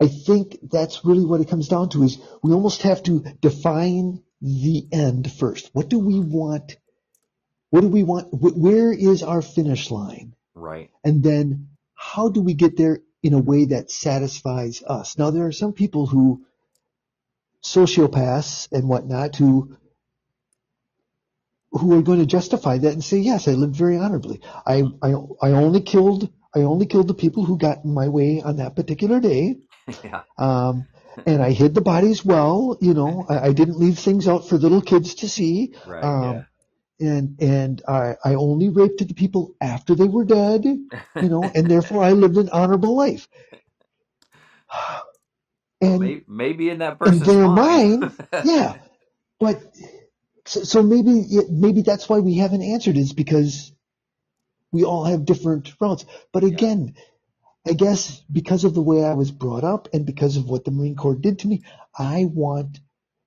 I 0.00 0.08
think 0.08 0.58
that's 0.62 1.04
really 1.04 1.24
what 1.24 1.40
it 1.40 1.48
comes 1.48 1.68
down 1.68 1.90
to 1.90 2.02
is 2.04 2.18
we 2.42 2.52
almost 2.52 2.82
have 2.82 3.02
to 3.04 3.20
define 3.40 4.22
the 4.40 4.86
end 4.92 5.30
first. 5.32 5.70
What 5.74 5.88
do 5.90 5.98
we 5.98 6.20
want? 6.20 6.78
What 7.70 7.82
do 7.82 7.88
we 7.88 8.04
want? 8.04 8.28
wh- 8.32 8.56
Where 8.58 8.92
is 8.92 9.22
our 9.22 9.42
finish 9.42 9.90
line? 9.90 10.34
Right. 10.54 10.90
And 11.04 11.22
then 11.22 11.68
how 11.94 12.28
do 12.30 12.40
we 12.42 12.54
get 12.54 12.76
there 12.76 13.00
in 13.22 13.34
a 13.34 13.38
way 13.40 13.66
that 13.66 13.90
satisfies 13.90 14.82
us? 14.82 15.18
Now, 15.18 15.30
there 15.30 15.46
are 15.46 15.52
some 15.52 15.72
people 15.74 16.06
who, 16.06 16.46
sociopaths 17.64 18.72
and 18.72 18.88
whatnot, 18.88 19.36
who 19.36 19.76
who 21.72 21.98
are 21.98 22.02
going 22.02 22.18
to 22.18 22.26
justify 22.26 22.78
that 22.78 22.92
and 22.92 23.04
say, 23.04 23.18
yes, 23.18 23.46
I 23.48 23.52
lived 23.52 23.76
very 23.76 23.96
honorably. 23.96 24.40
I, 24.66 24.84
I, 25.02 25.10
I 25.42 25.50
only 25.52 25.80
killed, 25.82 26.28
I 26.54 26.60
only 26.60 26.86
killed 26.86 27.08
the 27.08 27.14
people 27.14 27.44
who 27.44 27.58
got 27.58 27.84
in 27.84 27.94
my 27.94 28.08
way 28.08 28.42
on 28.42 28.56
that 28.56 28.74
particular 28.76 29.20
day. 29.20 29.58
yeah. 30.04 30.22
Um, 30.38 30.86
and 31.26 31.42
I 31.42 31.50
hid 31.50 31.74
the 31.74 31.80
bodies 31.80 32.24
well, 32.24 32.78
you 32.80 32.94
know, 32.94 33.26
I, 33.28 33.48
I 33.48 33.52
didn't 33.52 33.78
leave 33.78 33.98
things 33.98 34.28
out 34.28 34.48
for 34.48 34.56
little 34.56 34.82
kids 34.82 35.14
to 35.16 35.28
see. 35.28 35.74
Right. 35.86 36.04
Um, 36.04 36.46
and, 37.00 37.40
and 37.40 37.82
I, 37.88 38.16
I 38.24 38.34
only 38.34 38.68
raped 38.68 39.06
the 39.06 39.14
people 39.14 39.54
after 39.60 39.94
they 39.94 40.06
were 40.06 40.24
dead, 40.24 40.64
you 40.64 41.28
know, 41.28 41.42
and 41.54 41.70
therefore 41.70 42.02
I 42.04 42.12
lived 42.12 42.36
an 42.36 42.50
honorable 42.50 42.96
life. 42.96 43.28
And 45.82 46.02
maybe, 46.02 46.24
maybe 46.28 46.68
in 46.68 46.80
that 46.80 46.98
in 46.98 46.98
person's 46.98 47.26
their 47.26 47.48
mind. 47.48 48.00
mind, 48.00 48.12
yeah, 48.44 48.76
but 49.38 49.62
so, 50.44 50.62
so 50.62 50.82
maybe 50.82 51.24
maybe 51.48 51.80
that's 51.80 52.06
why 52.06 52.18
we 52.18 52.34
haven't 52.36 52.62
answered 52.62 52.98
is 52.98 53.14
because 53.14 53.72
we 54.72 54.84
all 54.84 55.04
have 55.04 55.24
different 55.24 55.72
routes. 55.80 56.04
But 56.32 56.42
Yeah. 56.42 57.02
I 57.68 57.74
guess 57.74 58.20
because 58.32 58.64
of 58.64 58.74
the 58.74 58.82
way 58.82 59.04
I 59.04 59.14
was 59.14 59.30
brought 59.30 59.64
up 59.64 59.88
and 59.92 60.06
because 60.06 60.36
of 60.36 60.48
what 60.48 60.64
the 60.64 60.70
Marine 60.70 60.96
Corps 60.96 61.14
did 61.16 61.40
to 61.40 61.48
me, 61.48 61.62
I 61.96 62.24
want 62.24 62.80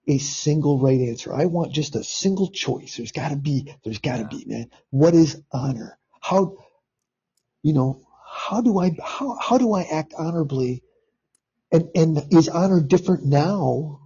a 0.08 0.18
single 0.18 0.80
right 0.80 1.00
answer. 1.00 1.34
I 1.34 1.46
want 1.46 1.74
just 1.74 1.96
a 1.96 2.04
single 2.04 2.50
choice. 2.50 2.98
There's 2.98 3.12
got 3.12 3.30
to 3.30 3.36
be, 3.38 3.74
there's 3.84 4.00
got 4.00 4.18
to 4.18 4.24
Yeah. 4.24 4.28
be, 4.30 4.46
man. 4.46 4.72
What 4.90 5.14
is 5.14 5.42
honor? 5.52 5.98
How, 6.22 6.58
you 7.64 7.74
know, 7.74 8.02
how 8.28 8.62
do 8.62 8.80
I, 8.80 8.98
how, 9.04 9.38
how 9.40 9.58
do 9.58 9.74
I 9.74 9.84
act 9.84 10.14
honorably? 10.18 10.84
And, 11.72 11.90
and 11.96 12.34
is 12.34 12.50
honor 12.50 12.82
different 12.82 13.26
now 13.26 14.02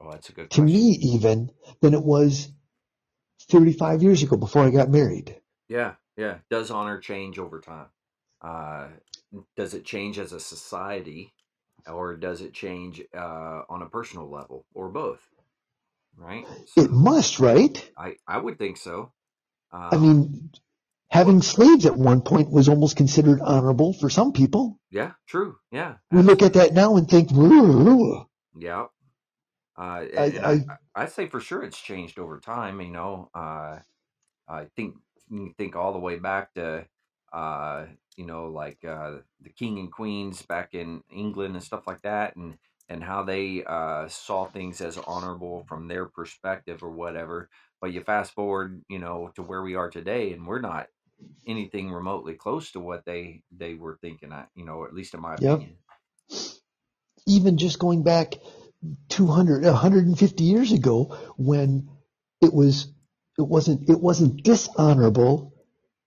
Oh, 0.00 0.10
that's 0.10 0.28
a 0.28 0.32
good 0.32 0.50
to 0.50 0.62
question. 0.62 0.66
me 0.66 0.90
even 1.14 1.50
than 1.80 1.94
it 1.94 2.02
was 2.02 2.48
35 3.50 4.02
years 4.02 4.22
ago 4.22 4.36
before 4.36 4.64
I 4.64 4.70
got 4.70 4.90
married? 4.90 5.40
Yeah, 5.68 5.94
yeah. 6.16 6.38
Does 6.50 6.70
honor 6.70 6.98
change 6.98 7.38
over 7.38 7.60
time? 7.60 7.86
Uh, 8.42 8.88
does 9.56 9.74
it 9.74 9.84
change 9.84 10.18
as 10.18 10.32
a 10.32 10.40
society, 10.40 11.32
or 11.86 12.16
does 12.16 12.40
it 12.40 12.54
change 12.54 13.02
uh, 13.16 13.62
on 13.68 13.82
a 13.82 13.88
personal 13.88 14.30
level, 14.30 14.64
or 14.74 14.88
both? 14.88 15.20
Right. 16.16 16.46
It 16.76 16.90
must, 16.90 17.40
right? 17.40 17.90
I 17.98 18.16
I 18.26 18.38
would 18.38 18.58
think 18.58 18.76
so. 18.78 19.12
Um, 19.72 19.88
I 19.92 19.96
mean, 19.98 20.50
having 21.10 21.42
slaves 21.42 21.86
at 21.86 21.96
one 21.96 22.22
point 22.22 22.50
was 22.50 22.68
almost 22.68 22.96
considered 22.96 23.40
honorable 23.40 23.92
for 23.92 24.08
some 24.08 24.32
people. 24.32 24.78
yeah, 24.90 25.12
true. 25.26 25.56
Yeah, 25.70 25.96
We 26.10 26.22
look 26.22 26.42
at 26.42 26.54
that 26.54 26.72
now 26.72 26.96
and 26.96 27.08
think, 27.08 27.30
Yeah. 28.58 28.86
Uh, 29.78 29.82
I, 29.82 30.08
I, 30.16 30.24
I, 30.52 30.58
I 30.94 31.06
say 31.06 31.26
for 31.28 31.40
sure 31.40 31.62
it's 31.62 31.80
changed 31.80 32.18
over 32.18 32.40
time. 32.40 32.80
You 32.80 32.88
know, 32.90 33.30
uh, 33.34 33.80
I 34.48 34.66
think 34.74 34.94
you 35.28 35.52
think 35.58 35.76
all 35.76 35.92
the 35.92 35.98
way 35.98 36.18
back 36.18 36.54
to, 36.54 36.86
uh, 37.32 37.86
you 38.16 38.26
know, 38.26 38.46
like 38.46 38.84
uh, 38.84 39.18
the 39.42 39.50
king 39.50 39.78
and 39.78 39.92
queens 39.92 40.42
back 40.42 40.74
in 40.74 41.02
England 41.10 41.54
and 41.54 41.62
stuff 41.62 41.86
like 41.86 42.02
that, 42.02 42.36
and 42.36 42.56
and 42.88 43.02
how 43.02 43.22
they 43.22 43.64
uh, 43.64 44.08
saw 44.08 44.46
things 44.46 44.80
as 44.80 44.98
honorable 45.06 45.64
from 45.68 45.88
their 45.88 46.06
perspective 46.06 46.82
or 46.82 46.90
whatever. 46.90 47.48
But 47.80 47.92
you 47.92 48.00
fast 48.02 48.32
forward, 48.32 48.82
you 48.88 48.98
know, 48.98 49.32
to 49.34 49.42
where 49.42 49.62
we 49.62 49.74
are 49.74 49.90
today, 49.90 50.32
and 50.32 50.46
we're 50.46 50.60
not 50.60 50.88
anything 51.46 51.90
remotely 51.92 52.34
close 52.34 52.70
to 52.72 52.80
what 52.80 53.04
they 53.04 53.42
they 53.56 53.74
were 53.74 53.98
thinking. 54.00 54.32
At, 54.32 54.48
you 54.54 54.64
know, 54.64 54.84
at 54.84 54.94
least 54.94 55.14
in 55.14 55.20
my 55.20 55.36
yep. 55.40 55.56
opinion. 55.56 55.76
Even 57.26 57.58
just 57.58 57.80
going 57.80 58.04
back 58.04 58.34
200, 59.08 59.64
150 59.64 60.44
years 60.44 60.72
ago 60.72 61.16
when 61.36 61.88
it 62.40 62.52
was, 62.52 62.92
it 63.38 63.42
wasn't, 63.42 63.88
it 63.88 64.00
wasn't 64.00 64.42
dishonorable 64.44 65.52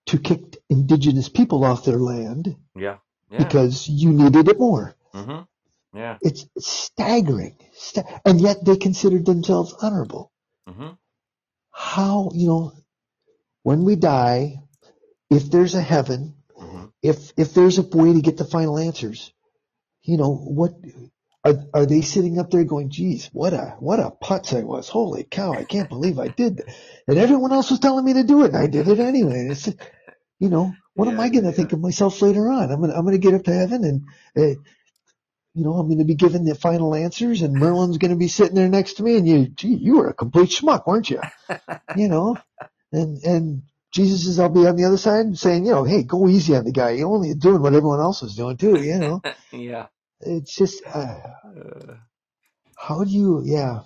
to 0.09 0.19
kick 0.19 0.57
indigenous 0.69 1.29
people 1.29 1.63
off 1.65 1.85
their 1.85 1.97
land 1.97 2.55
Yeah. 2.75 2.97
Yeah. 3.31 3.37
because 3.39 3.87
you 3.87 4.11
needed 4.11 4.47
it 4.47 4.59
more. 4.59 4.95
Mm-hmm. 5.13 5.97
Yeah. 5.97 6.17
It's 6.21 6.47
staggering. 6.59 7.57
Sta- 7.73 8.19
and 8.25 8.39
yet 8.41 8.63
they 8.63 8.77
considered 8.77 9.25
themselves 9.25 9.73
honorable. 9.81 10.31
Mm-hmm. 10.67 10.89
How, 11.71 12.31
you 12.33 12.47
know, 12.47 12.73
when 13.63 13.83
we 13.83 13.95
die, 13.95 14.61
if 15.29 15.49
there's 15.51 15.75
a 15.75 15.81
heaven, 15.81 16.35
Mm-hmm. 16.59 16.85
if, 17.01 17.31
if 17.37 17.53
there's 17.53 17.77
a 17.77 17.83
way 17.83 18.11
to 18.11 18.21
get 18.21 18.35
the 18.35 18.43
final 18.43 18.77
answers, 18.77 19.31
you 20.03 20.17
know, 20.17 20.35
what, 20.35 20.73
are, 21.45 21.55
are 21.73 21.85
they 21.85 22.01
sitting 22.01 22.37
up 22.37 22.51
there 22.51 22.65
going, 22.65 22.89
geez, 22.89 23.29
what 23.31 23.53
a, 23.53 23.77
what 23.79 24.01
a 24.01 24.11
putz 24.11 24.53
I 24.59 24.63
was. 24.65 24.89
Holy 24.89 25.23
cow. 25.23 25.53
I 25.53 25.63
can't 25.63 25.87
believe 25.87 26.19
I 26.19 26.27
did 26.27 26.57
that. 26.57 26.75
And 27.07 27.17
everyone 27.17 27.53
else 27.53 27.71
was 27.71 27.79
telling 27.79 28.03
me 28.03 28.11
to 28.15 28.23
do 28.25 28.43
it 28.43 28.47
and 28.47 28.57
I 28.57 28.67
did 28.67 28.89
it 28.89 28.99
anyway. 28.99 29.47
You 30.39 30.49
know, 30.49 30.79
what 30.95 31.09
am 31.09 31.19
I 31.19 31.29
going 31.29 31.45
to 31.45 31.51
Yeah. 31.51 31.53
think 31.53 31.73
of 31.73 31.81
myself 31.81 32.21
later 32.21 32.49
on? 32.49 32.71
I'm 32.71 32.79
going 32.79 32.91
to, 32.91 32.97
I'm 32.97 33.05
going 33.05 33.19
to 33.19 33.27
get 33.27 33.35
up 33.35 33.45
to 33.45 33.53
heaven 33.53 33.83
and, 33.85 34.03
uh, 34.37 34.59
you 35.55 35.63
know, 35.65 35.73
I'm 35.75 35.87
going 35.87 35.99
to 35.99 36.05
be 36.05 36.15
given 36.15 36.45
the 36.45 36.55
final 36.55 36.95
answers 36.95 37.41
and 37.43 37.59
Merlin's 37.59 37.99
going 37.99 38.11
to 38.11 38.17
be 38.17 38.29
sitting 38.29 38.55
there 38.55 38.69
next 38.69 38.95
to 38.95 39.03
me 39.03 39.17
and 39.17 39.27
you, 39.27 39.47
gee, 39.49 39.75
you 39.75 39.97
were 39.99 40.09
a 40.09 40.13
complete 40.15 40.49
schmuck, 40.49 40.87
weren't 40.87 41.09
you? 41.09 41.21
You 41.93 42.09
know, 42.09 42.43
and, 42.93 43.17
and 43.23 43.63
Jesus 43.93 44.27
is, 44.27 44.39
I'll 44.39 44.49
be 44.49 44.67
on 44.67 44.77
the 44.77 44.85
other 44.85 44.97
side 44.97 45.37
saying, 45.37 45.65
you 45.65 45.73
know, 45.73 45.83
hey, 45.85 46.03
go 46.03 46.29
easy 46.29 46.55
on 46.55 46.65
the 46.65 46.73
guy. 46.73 46.91
You're 46.91 47.09
only 47.13 47.33
doing 47.35 47.61
what 47.61 47.73
everyone 47.75 48.01
else 48.01 48.23
is 48.23 48.35
doing 48.35 48.57
too, 48.57 48.81
you 48.81 48.99
know, 48.99 49.23
yeah. 49.51 49.87
it's 50.21 50.55
just, 50.55 50.83
uh, 50.93 51.15
Uh, 51.43 51.95
how 52.77 53.03
do 53.03 53.11
you, 53.11 53.43
yeah. 53.45 53.81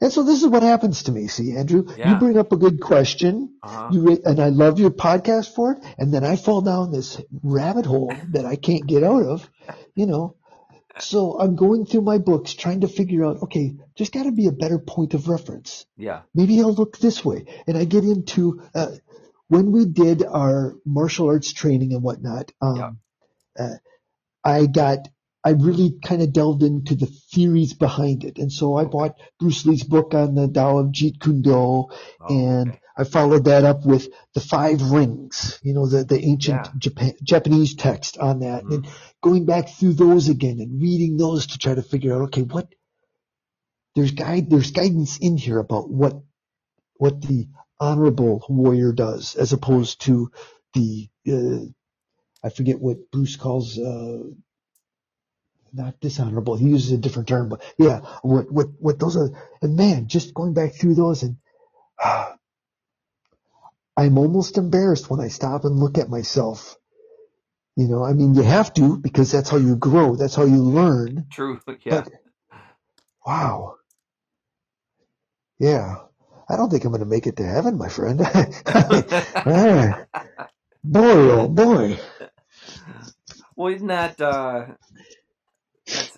And 0.00 0.12
so 0.12 0.22
this 0.22 0.42
is 0.42 0.48
what 0.48 0.62
happens 0.62 1.04
to 1.04 1.12
me. 1.12 1.26
See, 1.26 1.56
Andrew, 1.56 1.86
you 1.96 2.16
bring 2.16 2.36
up 2.36 2.52
a 2.52 2.56
good 2.56 2.80
question. 2.80 3.54
Uh-huh. 3.62 3.88
You 3.92 4.20
and 4.24 4.38
I 4.40 4.50
love 4.50 4.78
your 4.78 4.90
podcast 4.90 5.54
for 5.54 5.72
it. 5.72 5.84
And 5.96 6.12
then 6.12 6.22
I 6.22 6.36
fall 6.36 6.60
down 6.60 6.92
this 6.92 7.20
rabbit 7.42 7.86
hole 7.86 8.12
that 8.30 8.44
I 8.44 8.56
can't 8.56 8.86
get 8.86 9.02
out 9.02 9.22
of, 9.22 9.50
you 9.94 10.06
know. 10.06 10.36
So 10.98 11.38
I'm 11.38 11.56
going 11.56 11.86
through 11.86 12.02
my 12.02 12.18
books 12.18 12.54
trying 12.54 12.80
to 12.82 12.88
figure 12.88 13.24
out, 13.24 13.42
okay, 13.44 13.74
there's 13.96 14.10
got 14.10 14.24
to 14.24 14.32
be 14.32 14.46
a 14.48 14.52
better 14.52 14.78
point 14.78 15.14
of 15.14 15.28
reference. 15.28 15.86
Yeah. 15.96 16.22
Maybe 16.34 16.60
I'll 16.60 16.72
look 16.74 16.98
this 16.98 17.24
way. 17.24 17.44
And 17.66 17.76
I 17.76 17.84
get 17.84 18.04
into, 18.04 18.62
uh, 18.74 18.92
when 19.48 19.72
we 19.72 19.84
did 19.86 20.24
our 20.24 20.74
martial 20.84 21.28
arts 21.28 21.52
training 21.52 21.92
and 21.92 22.02
whatnot, 22.02 22.52
Yeah. 22.62 22.68
um, 22.68 22.98
uh, 23.58 23.74
I 24.44 24.66
got, 24.66 25.08
I 25.46 25.50
really 25.52 25.98
kind 26.04 26.22
of 26.22 26.34
delved 26.34 26.64
into 26.64 26.96
the 26.96 27.06
theories 27.06 27.74
behind 27.74 28.24
it. 28.24 28.38
And 28.38 28.52
so 28.52 28.76
I 28.76 28.84
bought 28.86 29.16
Bruce 29.40 29.66
Lee's 29.66 29.84
book 29.84 30.14
on 30.14 30.34
the 30.34 30.48
Tao 30.48 30.78
of 30.78 30.88
Jeet 30.88 31.20
Kune 31.20 31.42
Do 31.42 31.52
Oh, 31.54 31.90
and 32.28 32.70
okay. 32.72 32.80
I 32.98 33.04
followed 33.04 33.46
that 33.46 33.64
up 33.64 33.86
with 33.86 34.08
the 34.34 34.40
five 34.40 34.82
rings, 34.90 35.60
you 35.62 35.74
know, 35.74 35.88
the, 35.88 36.04
the 36.04 36.20
ancient 36.20 36.66
Yeah. 36.66 36.72
Japan, 36.78 37.14
Japanese 37.24 37.76
text 37.76 38.18
on 38.18 38.40
that 38.40 38.64
hmm 38.64 38.74
and 38.74 38.88
going 39.22 39.46
back 39.46 39.70
through 39.70 39.94
those 39.94 40.28
again 40.30 40.60
and 40.60 40.82
reading 40.82 41.16
those 41.18 41.48
to 41.48 41.58
try 41.58 41.74
to 41.76 41.82
figure 41.82 42.14
out, 42.14 42.22
okay, 42.24 42.42
what, 42.42 42.68
there's 43.96 44.12
guide, 44.12 44.50
there's 44.50 44.72
guidance 44.72 45.18
in 45.18 45.38
here 45.38 45.60
about 45.60 45.90
what, 45.90 46.22
what 46.98 47.22
the 47.22 47.48
honorable 47.80 48.44
warrior 48.48 48.92
does 48.92 49.36
as 49.36 49.52
opposed 49.54 50.02
to 50.02 50.30
the, 50.74 51.08
uh, 51.30 51.66
I 52.44 52.50
forget 52.50 52.80
what 52.80 53.10
Bruce 53.12 53.36
calls, 53.36 53.78
uh, 53.78 54.24
not 55.72 56.00
dishonorable. 56.00 56.56
He 56.56 56.66
uses 56.68 56.92
a 56.92 56.98
different 56.98 57.28
term, 57.28 57.48
but 57.50 57.62
yeah, 57.78 58.00
what, 58.22 58.50
what, 58.52 58.68
what 58.78 58.98
those 59.00 59.16
are, 59.16 59.30
and 59.62 59.76
man, 59.76 60.08
just 60.08 60.34
going 60.34 60.54
back 60.54 60.74
through 60.74 60.96
those 60.96 61.22
and, 61.22 61.38
I'm 63.96 64.18
almost 64.18 64.58
embarrassed 64.58 65.10
when 65.10 65.20
I 65.20 65.28
stop 65.28 65.64
and 65.64 65.78
look 65.80 65.98
at 65.98 66.10
myself. 66.10 66.76
You 67.76 67.88
know, 67.88 68.04
I 68.04 68.12
mean, 68.14 68.34
you 68.34 68.42
have 68.42 68.74
to 68.74 68.98
because 68.98 69.32
that's 69.32 69.50
how 69.50 69.58
you 69.58 69.76
grow. 69.76 70.16
That's 70.16 70.34
how 70.36 70.44
you 70.44 70.62
learn. 70.62 71.26
True. 71.30 71.60
Yeah. 71.84 72.04
But 72.04 72.08
wow, 73.26 73.76
Yeah. 75.60 75.96
I 76.48 76.56
don't 76.56 76.70
think 76.70 76.84
I'm 76.84 76.92
going 76.92 77.00
to 77.02 77.06
make 77.08 77.26
it 77.26 77.38
to 77.38 77.44
heaven, 77.44 77.78
my 77.78 77.90
friend. 77.90 78.22
Ah, 79.46 80.04
boy, 80.84 81.30
oh 81.32 81.48
boy. 81.48 81.98
Well, 83.56 83.74
isn't 83.74 83.88
that 83.88 84.20
uh, 84.20 84.66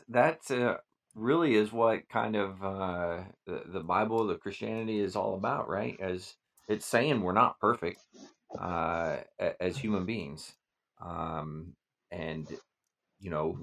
that's 0.09 0.49
that's 0.49 0.51
uh, 0.51 0.77
really 1.15 1.55
is 1.55 1.73
what 1.73 2.09
kind 2.09 2.37
of 2.37 2.63
uh, 2.63 3.25
the, 3.47 3.63
the 3.67 3.81
Bible, 3.81 4.27
the 4.27 4.37
Christianity 4.37 5.01
is 5.01 5.17
all 5.17 5.35
about, 5.35 5.69
right? 5.69 5.99
As 6.01 6.35
it's 6.69 6.87
saying 6.87 7.21
we're 7.21 7.33
not 7.33 7.59
perfect 7.61 8.01
uh, 8.59 9.19
a- 9.41 9.63
as 9.63 9.77
human 9.77 10.07
beings, 10.07 10.55
um, 11.05 11.75
and 12.11 12.49
you 13.21 13.31
know, 13.31 13.59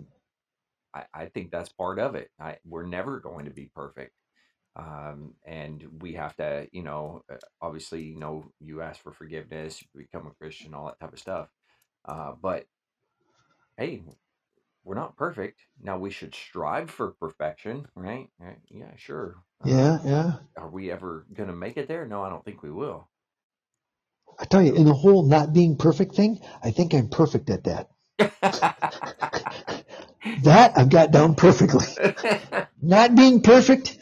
I, 0.93 1.03
I 1.13 1.25
think 1.27 1.51
that's 1.51 1.69
part 1.69 1.99
of 1.99 2.15
it. 2.15 2.29
I, 2.39 2.57
we're 2.65 2.85
never 2.85 3.19
going 3.19 3.45
to 3.45 3.51
be 3.51 3.69
perfect, 3.75 4.13
um, 4.75 5.33
and 5.45 5.85
we 6.01 6.13
have 6.13 6.35
to, 6.37 6.67
you 6.71 6.83
know, 6.83 7.23
uh, 7.31 7.37
obviously, 7.61 8.03
you 8.03 8.19
know, 8.19 8.45
you 8.59 8.81
ask 8.81 9.01
for 9.01 9.13
forgiveness, 9.13 9.81
you 9.81 10.01
become 10.01 10.27
a 10.27 10.35
Christian, 10.35 10.73
all 10.73 10.85
that 10.87 10.99
type 10.99 11.13
of 11.13 11.19
stuff. 11.19 11.49
Uh, 12.05 12.33
but 12.41 12.65
hey, 13.77 14.01
we're 14.85 14.95
not 14.95 15.17
perfect. 15.17 15.61
Now 15.83 15.99
we 15.99 16.11
should 16.11 16.35
strive 16.35 16.91
for 16.91 17.11
perfection, 17.13 17.87
right? 17.95 18.29
Right? 18.39 18.59
Yeah, 18.69 18.95
sure. 18.97 19.37
Uh, 19.63 19.69
Yeah, 19.69 19.99
yeah. 20.05 20.33
are 20.57 20.69
we 20.69 20.91
ever 20.91 21.25
going 21.33 21.49
to 21.49 21.55
make 21.55 21.77
it 21.77 21.89
there? 21.89 22.07
No, 22.07 22.23
I 22.23 22.29
don't 22.29 22.45
think 22.45 22.63
we 22.63 22.71
will. 22.71 23.09
I 24.39 24.45
tell 24.45 24.61
you, 24.61 24.75
in 24.75 24.85
the 24.85 24.93
whole 24.93 25.23
not 25.23 25.53
being 25.53 25.77
perfect 25.77 26.15
thing, 26.15 26.39
I 26.63 26.71
think 26.71 26.93
I'm 26.93 27.09
perfect 27.09 27.49
at 27.49 27.65
that. 27.65 27.89
That 30.43 30.73
I've 30.77 30.89
got 30.89 31.11
down 31.11 31.35
perfectly. 31.35 31.85
Not 32.81 33.15
being 33.15 33.41
perfect, 33.41 33.97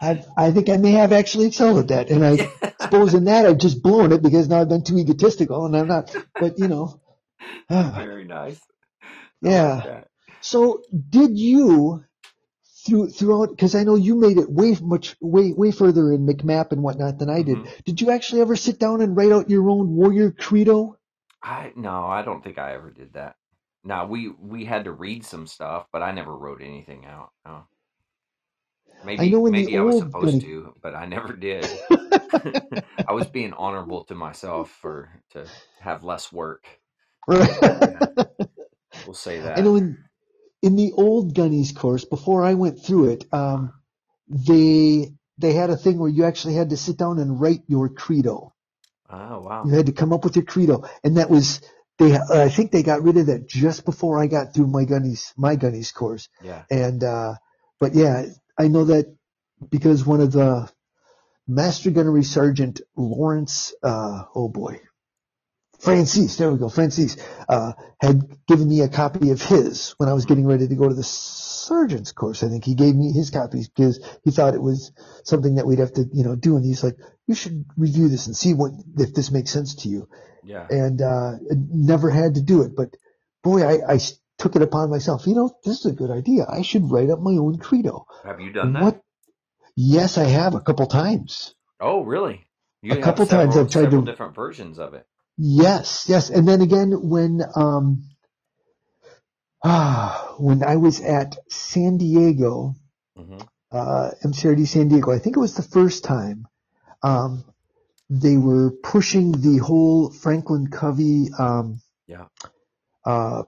I 0.00 0.24
I 0.36 0.50
think 0.50 0.68
I 0.70 0.76
may 0.78 0.92
have 0.92 1.12
actually 1.12 1.46
excelled 1.48 1.78
at 1.78 1.88
that. 1.88 2.10
And 2.10 2.24
I 2.24 2.50
suppose 2.80 3.14
in 3.14 3.24
that 3.24 3.46
I've 3.46 3.58
just 3.58 3.82
blown 3.82 4.12
it 4.12 4.22
because 4.22 4.48
now 4.48 4.60
I've 4.60 4.68
been 4.68 4.84
too 4.84 4.98
egotistical 4.98 5.66
and 5.66 5.76
I'm 5.76 5.88
not. 5.88 6.14
But 6.38 6.58
you 6.58 6.68
know, 6.68 7.00
Very 7.70 8.24
nice. 8.24 8.60
Like 9.42 9.52
yeah. 9.52 9.80
that. 9.82 10.07
So 10.40 10.82
did 11.10 11.38
you 11.38 12.04
through 12.86 13.10
throughout? 13.10 13.50
Because 13.50 13.74
I 13.74 13.84
know 13.84 13.96
you 13.96 14.16
made 14.16 14.38
it 14.38 14.50
way 14.50 14.76
much 14.82 15.16
way 15.20 15.52
way 15.52 15.72
further 15.72 16.12
in 16.12 16.26
MCMAP 16.26 16.72
and 16.72 16.82
whatnot 16.82 17.18
than 17.18 17.30
I 17.30 17.42
did. 17.42 17.60
hmm 17.60 17.70
Did 17.84 18.00
you 18.00 18.10
actually 18.10 18.42
ever 18.42 18.56
sit 18.56 18.78
down 18.80 19.02
and 19.02 19.16
write 19.16 19.32
out 19.32 19.50
your 19.50 19.70
own 19.70 19.96
warrior 19.96 20.32
credo? 20.32 20.98
I 21.42 21.72
no, 21.76 22.06
I 22.06 22.22
don't 22.22 22.44
think 22.44 22.58
I 22.58 22.74
ever 22.74 22.90
did 22.90 23.14
that. 23.14 23.36
Now 23.84 24.06
we 24.06 24.28
we 24.30 24.64
had 24.66 24.84
to 24.84 24.92
read 24.92 25.24
some 25.26 25.46
stuff, 25.48 25.86
but 25.92 26.02
I 26.02 26.12
never 26.12 26.36
wrote 26.36 26.62
anything 26.62 27.06
out. 27.06 27.32
No. 27.46 27.66
I 29.18 29.26
Maybe 29.26 29.28
know 29.28 29.46
in 29.46 29.56
the 29.56 29.68
maybe 29.68 29.78
I 29.78 29.82
was 29.82 29.96
old 29.96 29.98
supposed 29.98 30.40
to, 30.42 30.74
but 30.82 30.94
I 30.94 31.06
never 31.06 31.34
did. 31.34 31.80
I 33.06 33.12
was 33.12 33.28
being 33.28 33.52
honorable 33.54 34.04
to 34.06 34.14
myself 34.16 34.70
for 34.70 35.22
to 35.32 35.50
have 35.80 36.04
less 36.04 36.32
work. 36.32 36.66
Yeah, 37.80 38.06
we'll 39.04 39.14
say 39.14 39.40
I 39.56 39.60
know 39.62 39.76
that. 39.76 39.76
in 39.76 39.98
in 40.62 40.76
the 40.76 40.92
old 40.92 41.34
Gunnies 41.34 41.74
course 41.74 42.04
before 42.04 42.44
I 42.44 42.54
went 42.54 42.82
through 42.82 43.10
it, 43.10 43.24
um, 43.32 43.72
they 44.28 45.12
they 45.38 45.52
had 45.52 45.70
a 45.70 45.76
thing 45.76 45.98
where 45.98 46.10
you 46.10 46.24
actually 46.24 46.54
had 46.54 46.70
to 46.70 46.76
sit 46.76 46.96
down 46.96 47.18
and 47.18 47.40
write 47.40 47.62
your 47.68 47.88
credo. 47.88 48.52
Oh 49.10 49.40
wow! 49.40 49.64
You 49.64 49.74
had 49.74 49.86
to 49.86 49.92
come 49.92 50.12
up 50.12 50.24
with 50.24 50.36
your 50.36 50.44
credo, 50.44 50.88
and 51.02 51.16
that 51.16 51.30
was 51.30 51.60
they. 51.98 52.14
Uh, 52.14 52.44
I 52.44 52.48
think 52.48 52.72
they 52.72 52.82
got 52.82 53.02
rid 53.02 53.16
of 53.16 53.26
that 53.26 53.48
just 53.48 53.84
before 53.84 54.20
I 54.20 54.26
got 54.26 54.54
through 54.54 54.66
my 54.66 54.84
Gunnies 54.84 55.32
my 55.36 55.56
Gunnies 55.56 55.94
course. 55.94 56.28
Yeah. 56.42 56.64
And 56.70 57.02
uh, 57.02 57.34
but 57.78 57.94
yeah, 57.94 58.26
I 58.58 58.68
know 58.68 58.84
that 58.86 59.14
because 59.70 60.04
one 60.04 60.20
of 60.20 60.32
the 60.32 60.70
Master 61.46 61.90
Gunnery 61.90 62.24
Sergeant 62.24 62.80
Lawrence, 62.96 63.74
uh, 63.82 64.24
oh 64.34 64.48
boy, 64.48 64.80
Francis, 65.78 66.36
there 66.36 66.50
we 66.50 66.58
go, 66.58 66.68
Francis, 66.68 67.16
uh, 67.48 67.72
had 68.00 68.22
given 68.46 68.68
me 68.68 68.80
a 68.80 68.88
copy 68.88 69.30
of 69.30 69.40
his 69.40 69.94
when 69.98 70.08
I 70.08 70.12
was 70.12 70.24
getting 70.24 70.46
ready 70.46 70.66
to 70.66 70.74
go 70.74 70.88
to 70.88 70.94
the 70.94 71.04
sergeant's 71.04 72.12
course. 72.12 72.42
I 72.42 72.48
think 72.48 72.64
he 72.64 72.74
gave 72.74 72.94
me 72.96 73.12
his 73.12 73.30
copies 73.30 73.68
because 73.68 74.00
he 74.24 74.30
thought 74.30 74.54
it 74.54 74.62
was 74.62 74.92
something 75.24 75.56
that 75.56 75.66
we'd 75.66 75.78
have 75.78 75.92
to, 75.94 76.04
you 76.12 76.24
know, 76.24 76.34
do. 76.34 76.56
And 76.56 76.64
he's 76.64 76.82
like, 76.82 76.96
you 77.26 77.34
should 77.34 77.64
review 77.76 78.08
this 78.08 78.26
and 78.26 78.36
see 78.36 78.54
what, 78.54 78.72
if 78.96 79.14
this 79.14 79.30
makes 79.30 79.50
sense 79.50 79.76
to 79.76 79.88
you. 79.88 80.08
Yeah. 80.42 80.66
And, 80.68 81.00
uh, 81.00 81.32
I 81.50 81.54
never 81.70 82.10
had 82.10 82.34
to 82.34 82.42
do 82.42 82.62
it, 82.62 82.74
but 82.74 82.96
boy, 83.42 83.62
I 83.64 84.00
took 84.38 84.56
it 84.56 84.62
upon 84.62 84.90
myself. 84.90 85.26
You 85.26 85.34
know, 85.34 85.50
this 85.64 85.80
is 85.80 85.86
a 85.86 85.94
good 85.94 86.10
idea. 86.10 86.46
I 86.48 86.62
should 86.62 86.90
write 86.90 87.10
up 87.10 87.20
my 87.20 87.32
own 87.32 87.58
credo. 87.58 88.06
Have 88.24 88.40
you 88.40 88.50
done 88.52 88.72
that? 88.72 88.82
what, 88.82 89.00
yes, 89.76 90.18
I 90.18 90.24
have 90.24 90.54
a 90.54 90.60
couple 90.60 90.86
times. 90.86 91.54
Oh, 91.80 92.02
really? 92.02 92.46
A 92.82 92.86
You 92.86 92.94
have 92.94 93.02
couple 93.02 93.26
times 93.26 93.56
I've 93.56 93.70
tried 93.70 93.90
to, 93.90 94.04
different 94.04 94.34
versions 94.34 94.78
of 94.78 94.94
it. 94.94 95.06
Yes, 95.38 96.06
yes. 96.08 96.30
And 96.30 96.48
then 96.48 96.62
again, 96.62 96.92
when, 97.08 97.42
um, 97.56 98.04
Ah, 99.64 100.36
when 100.38 100.64
I 100.64 100.76
was 100.78 101.02
at 101.02 101.36
San 101.50 101.98
Diego, 101.98 102.76
hmm 103.16 103.38
uh, 103.72 104.10
MCRD 104.24 104.66
San 104.68 104.88
Diego, 104.88 105.12
I 105.12 105.18
think 105.18 105.36
it 105.36 105.40
was 105.40 105.54
the 105.54 105.62
first 105.62 106.04
time, 106.04 106.46
um, 107.02 107.44
they 108.10 108.36
were 108.36 108.72
pushing 108.82 109.32
the 109.32 109.58
whole 109.58 110.10
Franklin 110.10 110.68
Covey, 110.70 111.28
um, 111.38 111.80
Yeah. 112.06 112.26
uh, 113.06 113.44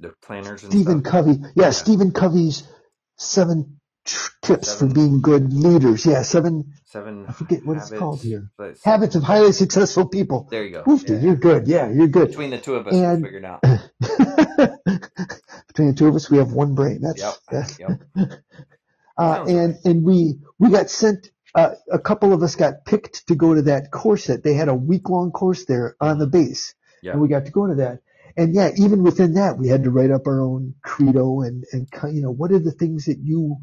The 0.00 0.14
planners 0.22 0.64
and 0.64 0.72
Stephen. 0.72 1.02
Covey, 1.02 1.38
yeah, 1.56 1.66
Yeah. 1.66 1.70
Stephen 1.70 2.12
Covey's 2.12 2.62
seven 3.16 3.77
tips 4.42 4.74
for 4.74 4.86
being 4.86 5.20
good 5.20 5.52
leaders. 5.52 6.06
Yeah, 6.06 6.22
seven, 6.22 6.72
seven 6.86 7.26
I 7.28 7.32
forget 7.32 7.64
what 7.64 7.76
it's 7.78 7.90
called 7.90 8.22
here. 8.22 8.50
Habits 8.84 9.14
of 9.16 9.22
highly 9.22 9.52
successful 9.52 10.08
people. 10.08 10.48
there 10.50 10.64
you 10.64 10.70
go. 10.72 10.84
Yeah. 11.06 11.18
you're 11.20 11.36
good. 11.36 11.66
Yeah, 11.68 11.90
you're 11.90 12.08
good. 12.08 12.28
Between 12.28 12.50
the 12.50 12.58
two 12.58 12.74
of 12.76 12.86
us, 12.86 12.94
And 12.94 13.22
figure 13.24 13.38
it 13.38 13.44
out. 13.44 13.60
between 15.68 15.88
the 15.88 15.94
two 15.96 16.08
of 16.08 16.14
us, 16.16 16.30
we 16.30 16.38
have 16.38 16.52
one 16.52 16.74
brain. 16.74 17.00
Yep. 17.02 17.16
That's, 17.50 17.50
that's, 17.50 17.78
Yep. 17.78 18.02
Uh, 19.18 19.44
and 19.48 19.74
right. 19.74 19.84
and 19.84 20.04
we 20.04 20.38
we 20.58 20.70
got 20.70 20.90
sent. 20.90 21.30
Uh, 21.54 21.74
a 21.90 21.98
couple 21.98 22.32
of 22.32 22.42
us 22.42 22.54
got 22.54 22.84
picked 22.84 23.26
to 23.26 23.34
go 23.34 23.54
to 23.54 23.62
that 23.62 23.90
course. 23.90 24.26
That 24.26 24.44
they 24.44 24.54
had 24.54 24.68
a 24.68 24.74
week 24.74 25.08
long 25.08 25.32
course 25.32 25.64
there 25.64 25.96
on 26.00 26.18
the 26.18 26.26
hmm 26.26 26.28
base, 26.28 26.74
Yeah. 27.02 27.12
and 27.12 27.20
we 27.20 27.26
got 27.28 27.46
to 27.46 27.50
go 27.50 27.66
to 27.66 27.74
that. 27.76 28.00
And 28.36 28.54
yeah, 28.54 28.70
even 28.76 29.02
within 29.02 29.34
that, 29.34 29.58
we 29.58 29.66
had 29.68 29.82
to 29.84 29.90
write 29.90 30.12
up 30.12 30.26
our 30.28 30.40
own 30.40 30.74
credo 30.82 31.40
and 31.40 31.64
and 31.72 31.88
you 32.14 32.22
know 32.22 32.30
what 32.30 32.52
are 32.52 32.60
the 32.60 32.70
things 32.70 33.06
that 33.06 33.18
you 33.18 33.56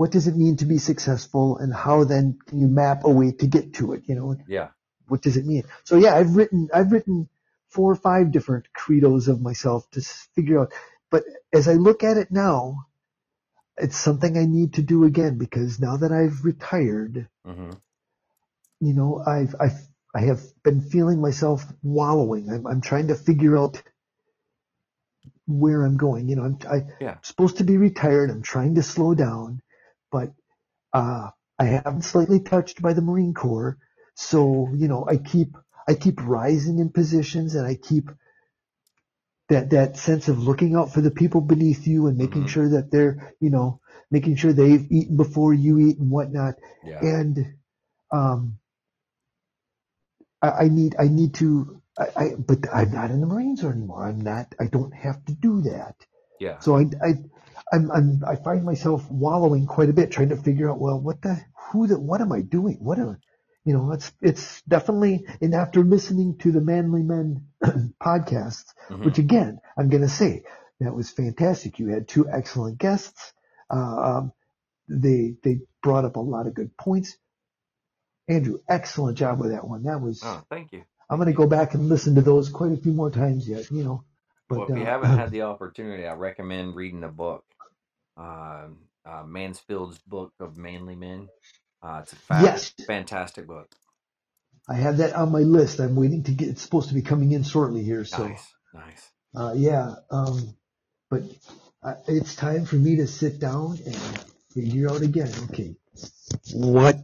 what 0.00 0.12
does 0.12 0.26
it 0.28 0.34
mean 0.34 0.56
to 0.56 0.64
be 0.64 0.78
successful, 0.78 1.58
and 1.58 1.74
how 1.74 2.04
then 2.04 2.38
can 2.46 2.58
you 2.58 2.68
map 2.68 3.04
a 3.04 3.10
way 3.10 3.32
to 3.32 3.46
get 3.46 3.74
to 3.74 3.92
it? 3.92 4.04
You 4.06 4.14
know, 4.14 4.36
Yeah. 4.48 4.68
what 5.08 5.20
does 5.20 5.36
it 5.36 5.44
mean? 5.44 5.64
So 5.84 5.96
yeah, 5.96 6.14
I've 6.16 6.36
written 6.36 6.70
I've 6.72 6.90
written 6.90 7.28
four 7.68 7.92
or 7.92 7.96
five 7.96 8.32
different 8.32 8.72
credos 8.72 9.28
of 9.28 9.42
myself 9.42 9.90
to 9.90 10.00
figure 10.34 10.60
out. 10.60 10.72
But 11.10 11.24
as 11.52 11.68
I 11.68 11.74
look 11.74 12.02
at 12.02 12.16
it 12.16 12.30
now, 12.30 12.86
it's 13.76 13.98
something 13.98 14.38
I 14.38 14.46
need 14.46 14.74
to 14.74 14.82
do 14.82 15.04
again 15.04 15.36
because 15.36 15.78
now 15.78 15.98
that 15.98 16.12
I've 16.12 16.46
retired, 16.46 17.28
hmm 17.44 17.72
you 18.80 18.94
know, 18.94 19.22
I've 19.26 19.54
I've 19.60 19.80
I 20.14 20.22
have 20.22 20.40
been 20.62 20.80
feeling 20.80 21.20
myself 21.20 21.62
wallowing. 21.82 22.48
I'm 22.50 22.66
I'm 22.66 22.80
trying 22.80 23.08
to 23.08 23.14
figure 23.14 23.58
out 23.58 23.82
where 25.46 25.84
I'm 25.84 25.98
going. 25.98 26.30
You 26.30 26.36
know, 26.36 26.44
I'm 26.44 26.58
I, 26.70 26.86
Yeah. 27.00 27.18
supposed 27.22 27.58
to 27.58 27.64
be 27.64 27.76
retired. 27.76 28.30
I'm 28.30 28.42
trying 28.42 28.76
to 28.76 28.82
slow 28.82 29.14
down, 29.14 29.60
but 30.12 30.32
uh, 30.92 31.30
I 31.58 31.82
am 31.84 32.02
slightly 32.02 32.40
touched 32.40 32.82
by 32.82 32.94
the 32.94 33.02
Marine 33.02 33.34
Corps. 33.34 33.78
So 34.16 34.70
you 34.74 34.88
know, 34.88 35.06
I 35.08 35.18
keep 35.18 35.56
I 35.88 35.94
keep 35.94 36.20
rising 36.22 36.78
in 36.80 36.90
positions, 36.90 37.54
and 37.54 37.66
I 37.66 37.76
keep 37.76 38.10
that 39.48 39.70
that 39.70 39.96
sense 39.96 40.28
of 40.28 40.38
looking 40.38 40.74
out 40.76 40.92
for 40.92 41.00
the 41.02 41.10
people 41.10 41.40
beneath 41.42 41.86
you 41.86 42.06
and 42.06 42.16
making 42.18 42.42
hmm 42.42 42.46
sure 42.46 42.70
that 42.70 42.90
they're 42.90 43.34
you 43.40 43.50
know 43.50 43.80
making 44.10 44.36
sure 44.36 44.52
they've 44.52 44.90
eaten 44.90 45.16
before 45.16 45.54
you 45.54 45.78
eat 45.80 45.98
and 45.98 46.10
whatnot. 46.10 46.54
Yeah. 46.84 47.00
And 47.02 47.54
um, 48.12 48.58
I, 50.42 50.50
I 50.50 50.68
need 50.68 50.96
I 50.98 51.08
need 51.08 51.34
to 51.34 51.82
I, 51.98 52.06
I 52.16 52.34
but 52.38 52.58
I'm 52.72 52.92
not 52.92 53.10
in 53.10 53.20
the 53.20 53.26
Marines 53.26 53.64
anymore. 53.64 54.06
I'm 54.06 54.20
not. 54.20 54.54
I 54.60 54.66
don't 54.66 54.94
have 54.94 55.24
to 55.26 55.32
do 55.34 55.62
that. 55.62 55.96
Yeah. 56.40 56.58
So 56.60 56.76
I 56.76 56.82
I 57.02 57.14
I'm, 57.72 57.90
I'm 57.90 58.24
I 58.26 58.36
find 58.36 58.64
myself 58.64 59.10
wallowing 59.10 59.66
quite 59.66 59.90
a 59.90 59.94
bit 59.94 60.10
trying 60.10 60.30
to 60.30 60.36
figure 60.36 60.70
out 60.70 60.80
well 60.80 61.00
what 61.00 61.22
the 61.22 61.40
who 61.72 61.86
the 61.86 61.98
what 62.00 62.20
am 62.20 62.32
I 62.32 62.42
doing? 62.42 62.78
What 62.80 62.98
am 62.98 63.18
you 63.64 63.74
know? 63.74 63.92
It's 63.92 64.12
it's 64.20 64.62
definitely 64.62 65.26
and 65.40 65.54
after 65.54 65.82
listening 65.84 66.38
to 66.38 66.52
the 66.52 66.60
Manly 66.60 67.02
Men 67.02 67.46
podcasts, 68.02 68.74
hmm 68.88 69.04
which 69.04 69.18
again 69.18 69.60
I'm 69.76 69.88
going 69.90 70.02
to 70.02 70.08
say 70.08 70.44
that 70.80 70.94
was 70.94 71.10
fantastic. 71.10 71.78
You 71.78 71.88
had 71.88 72.08
two 72.08 72.28
excellent 72.28 72.78
guests. 72.78 73.32
Uh, 73.70 73.76
um, 74.02 74.32
they 74.88 75.36
they 75.44 75.60
brought 75.82 76.04
up 76.04 76.16
a 76.16 76.20
lot 76.20 76.46
of 76.46 76.54
good 76.54 76.76
points. 76.76 77.16
Andrew, 78.28 78.58
excellent 78.68 79.18
job 79.18 79.40
with 79.40 79.52
that 79.52 79.66
one. 79.66 79.84
That 79.84 80.00
was 80.00 80.22
Oh, 80.24 80.42
thank 80.50 80.72
you. 80.72 80.84
I'm 81.10 81.18
going 81.18 81.26
to 81.28 81.32
go 81.36 81.46
back 81.46 81.74
and 81.74 81.88
listen 81.88 82.14
to 82.16 82.22
those 82.22 82.48
quite 82.48 82.72
a 82.72 82.76
few 82.76 82.92
more 82.92 83.10
times 83.10 83.48
yet. 83.48 83.70
You 83.70 83.84
know, 83.84 84.04
Well, 84.50 84.66
but 84.66 84.74
if 84.74 84.76
you 84.76 84.82
uh, 84.82 84.86
haven't 84.86 85.10
had 85.10 85.30
the 85.32 85.42
opportunity, 85.42 86.06
I 86.06 86.14
recommend 86.14 86.76
reading 86.76 87.00
the 87.00 87.08
book, 87.08 87.44
um, 88.20 88.78
uh, 89.06 89.24
Mansfield's 89.26 89.98
book 90.00 90.34
of 90.40 90.58
Manly 90.58 90.96
Men. 90.96 91.30
Uh, 91.82 92.00
it's 92.04 92.14
a 92.14 92.16
Yes. 92.30 92.72
fantastic 92.86 93.48
book. 93.48 93.68
I 94.68 94.74
have 94.76 94.98
that 94.98 95.14
on 95.14 95.32
my 95.32 95.40
list. 95.40 95.80
I'm 95.80 95.96
waiting 95.96 96.24
to 96.24 96.32
get. 96.32 96.48
It's 96.48 96.62
supposed 96.62 96.88
to 96.88 96.94
be 96.94 97.02
coming 97.02 97.32
in 97.32 97.42
shortly 97.44 97.82
here. 97.84 98.04
So, 98.04 98.24
Nice, 98.30 98.54
nice. 98.74 99.10
uh, 99.36 99.54
yeah. 99.56 99.94
Um, 100.10 100.56
but 101.10 101.22
uh, 101.82 101.94
it's 102.08 102.36
time 102.36 102.66
for 102.66 102.76
me 102.76 102.96
to 102.96 103.06
sit 103.08 103.40
down 103.40 103.78
and 103.86 103.96
figure 104.54 104.90
out 104.90 105.02
again. 105.02 105.32
Okay, 105.50 105.76
what 106.52 106.96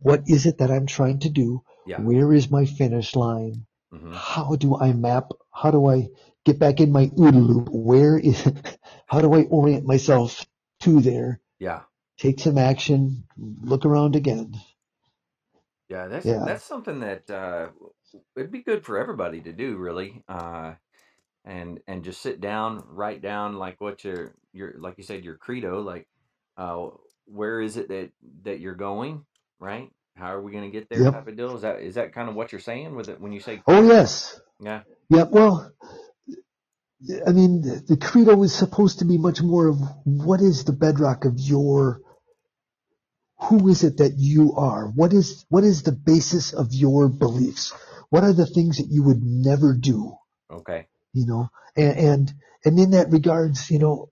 what 0.00 0.22
is 0.28 0.46
it 0.46 0.58
that 0.58 0.70
I'm 0.70 0.86
trying 0.86 1.20
to 1.20 1.30
do? 1.30 1.62
Yeah. 1.84 2.04
Where 2.04 2.32
is 2.34 2.50
my 2.50 2.66
finish 2.66 3.16
line? 3.16 3.66
hmm 3.92 4.16
How 4.16 4.56
do 4.56 4.76
I 4.78 4.92
map? 4.92 5.30
How 5.52 5.70
do 5.72 5.86
I 5.88 6.08
get 6.44 6.58
back 6.58 6.80
in 6.80 6.92
my 6.92 7.06
OODA 7.08 7.46
loop? 7.46 7.68
Where 7.70 8.18
is? 8.18 8.42
How 9.06 9.20
do 9.22 9.34
I 9.34 9.42
orient 9.44 9.86
myself 9.86 10.44
to 10.84 11.00
there? 11.02 11.40
Yeah, 11.60 11.82
Take 12.18 12.40
some 12.40 12.58
action. 12.58 13.24
Look 13.38 13.86
around 13.86 14.16
again. 14.16 14.54
yeah. 15.88 16.08
That's 16.08 16.26
Yeah. 16.26 16.44
that's 16.44 16.64
something 16.64 17.00
that 17.00 17.30
uh, 17.30 17.68
it'd 18.36 18.52
be 18.52 18.62
good 18.62 18.84
for 18.84 18.98
everybody 18.98 19.42
to 19.42 19.52
do, 19.52 19.76
really. 19.76 20.24
Uh, 20.28 20.74
and 21.44 21.80
and 21.88 22.04
just 22.04 22.22
sit 22.22 22.40
down, 22.40 22.84
write 22.88 23.22
down 23.22 23.56
like 23.56 23.80
what 23.80 24.04
your 24.04 24.34
your 24.52 24.74
like 24.78 24.96
you 24.98 25.04
said 25.04 25.24
your 25.24 25.36
credo, 25.36 25.82
like 25.82 26.08
uh, 26.58 26.88
where 27.26 27.60
is 27.60 27.76
it 27.78 27.88
that 27.88 28.10
that 28.44 28.60
you're 28.60 28.74
going, 28.76 29.24
right? 29.60 29.90
How 30.16 30.34
are 30.34 30.42
we 30.42 30.52
going 30.52 30.64
to 30.64 30.70
get 30.70 30.88
there? 30.90 31.04
Yep. 31.04 31.12
Type 31.12 31.28
of 31.28 31.36
deal. 31.36 31.56
Is 31.56 31.62
that 31.62 31.80
is 31.80 31.96
that 31.96 32.14
kind 32.14 32.28
of 32.28 32.36
what 32.36 32.52
you're 32.52 32.60
saying 32.60 32.96
with 32.96 33.08
it 33.08 33.20
when 33.20 33.32
you 33.32 33.40
say 33.40 33.62
Oh 33.66 33.82
yes. 33.82 34.40
yeah? 34.60 34.82
Yeah, 35.10 35.24
well, 35.30 35.72
I 37.26 37.32
mean, 37.32 37.62
the, 37.62 37.84
the 37.88 37.96
credo 37.96 38.42
is 38.42 38.54
supposed 38.54 39.00
to 39.00 39.04
be 39.04 39.18
much 39.18 39.42
more 39.42 39.68
of 39.68 39.78
what 40.04 40.40
is 40.40 40.64
the 40.64 40.72
bedrock 40.72 41.24
of 41.24 41.34
your, 41.38 42.00
who 43.38 43.68
is 43.68 43.84
it 43.84 43.98
that 43.98 44.14
you 44.16 44.54
are? 44.56 44.86
What 44.88 45.12
is, 45.12 45.44
what 45.48 45.64
is 45.64 45.82
the 45.82 45.92
basis 45.92 46.52
of 46.52 46.68
your 46.72 47.08
beliefs? 47.08 47.74
What 48.10 48.24
are 48.24 48.32
the 48.32 48.46
things 48.46 48.78
that 48.78 48.88
you 48.88 49.02
would 49.02 49.22
never 49.22 49.74
do? 49.74 50.16
Okay. 50.50 50.86
You 51.12 51.26
know, 51.26 51.48
and, 51.76 51.98
and, 51.98 52.32
and 52.64 52.78
in 52.78 52.90
that 52.92 53.10
regards, 53.10 53.70
you 53.70 53.78
know, 53.78 54.10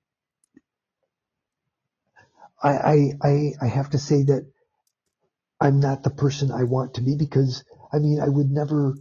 I, 2.62 2.70
I, 2.70 3.12
I, 3.22 3.52
I 3.62 3.66
have 3.68 3.90
to 3.90 3.98
say 3.98 4.24
that 4.24 4.50
I'm 5.61 5.81
not 5.81 6.02
the 6.02 6.11
person 6.11 6.50
I 6.50 6.64
want 6.64 6.94
to 6.94 7.00
be 7.00 7.16
because, 7.16 7.64
I 7.92 7.98
mean, 7.98 8.20
I 8.20 8.28
would 8.28 8.50
never, 8.50 8.96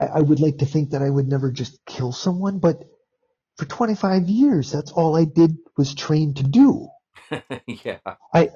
I, 0.00 0.06
I 0.06 0.20
would 0.20 0.40
like 0.40 0.58
to 0.58 0.66
think 0.66 0.90
that 0.90 1.02
I 1.02 1.10
would 1.10 1.28
never 1.28 1.50
just 1.50 1.84
kill 1.86 2.12
someone, 2.12 2.58
but 2.58 2.84
for 3.56 3.64
25 3.64 4.28
years, 4.28 4.70
that's 4.72 4.92
all 4.92 5.16
I 5.16 5.24
did 5.24 5.56
was 5.76 5.94
train 5.94 6.34
to 6.34 6.42
do. 6.42 6.88
yeah. 7.66 7.98
I 8.32 8.50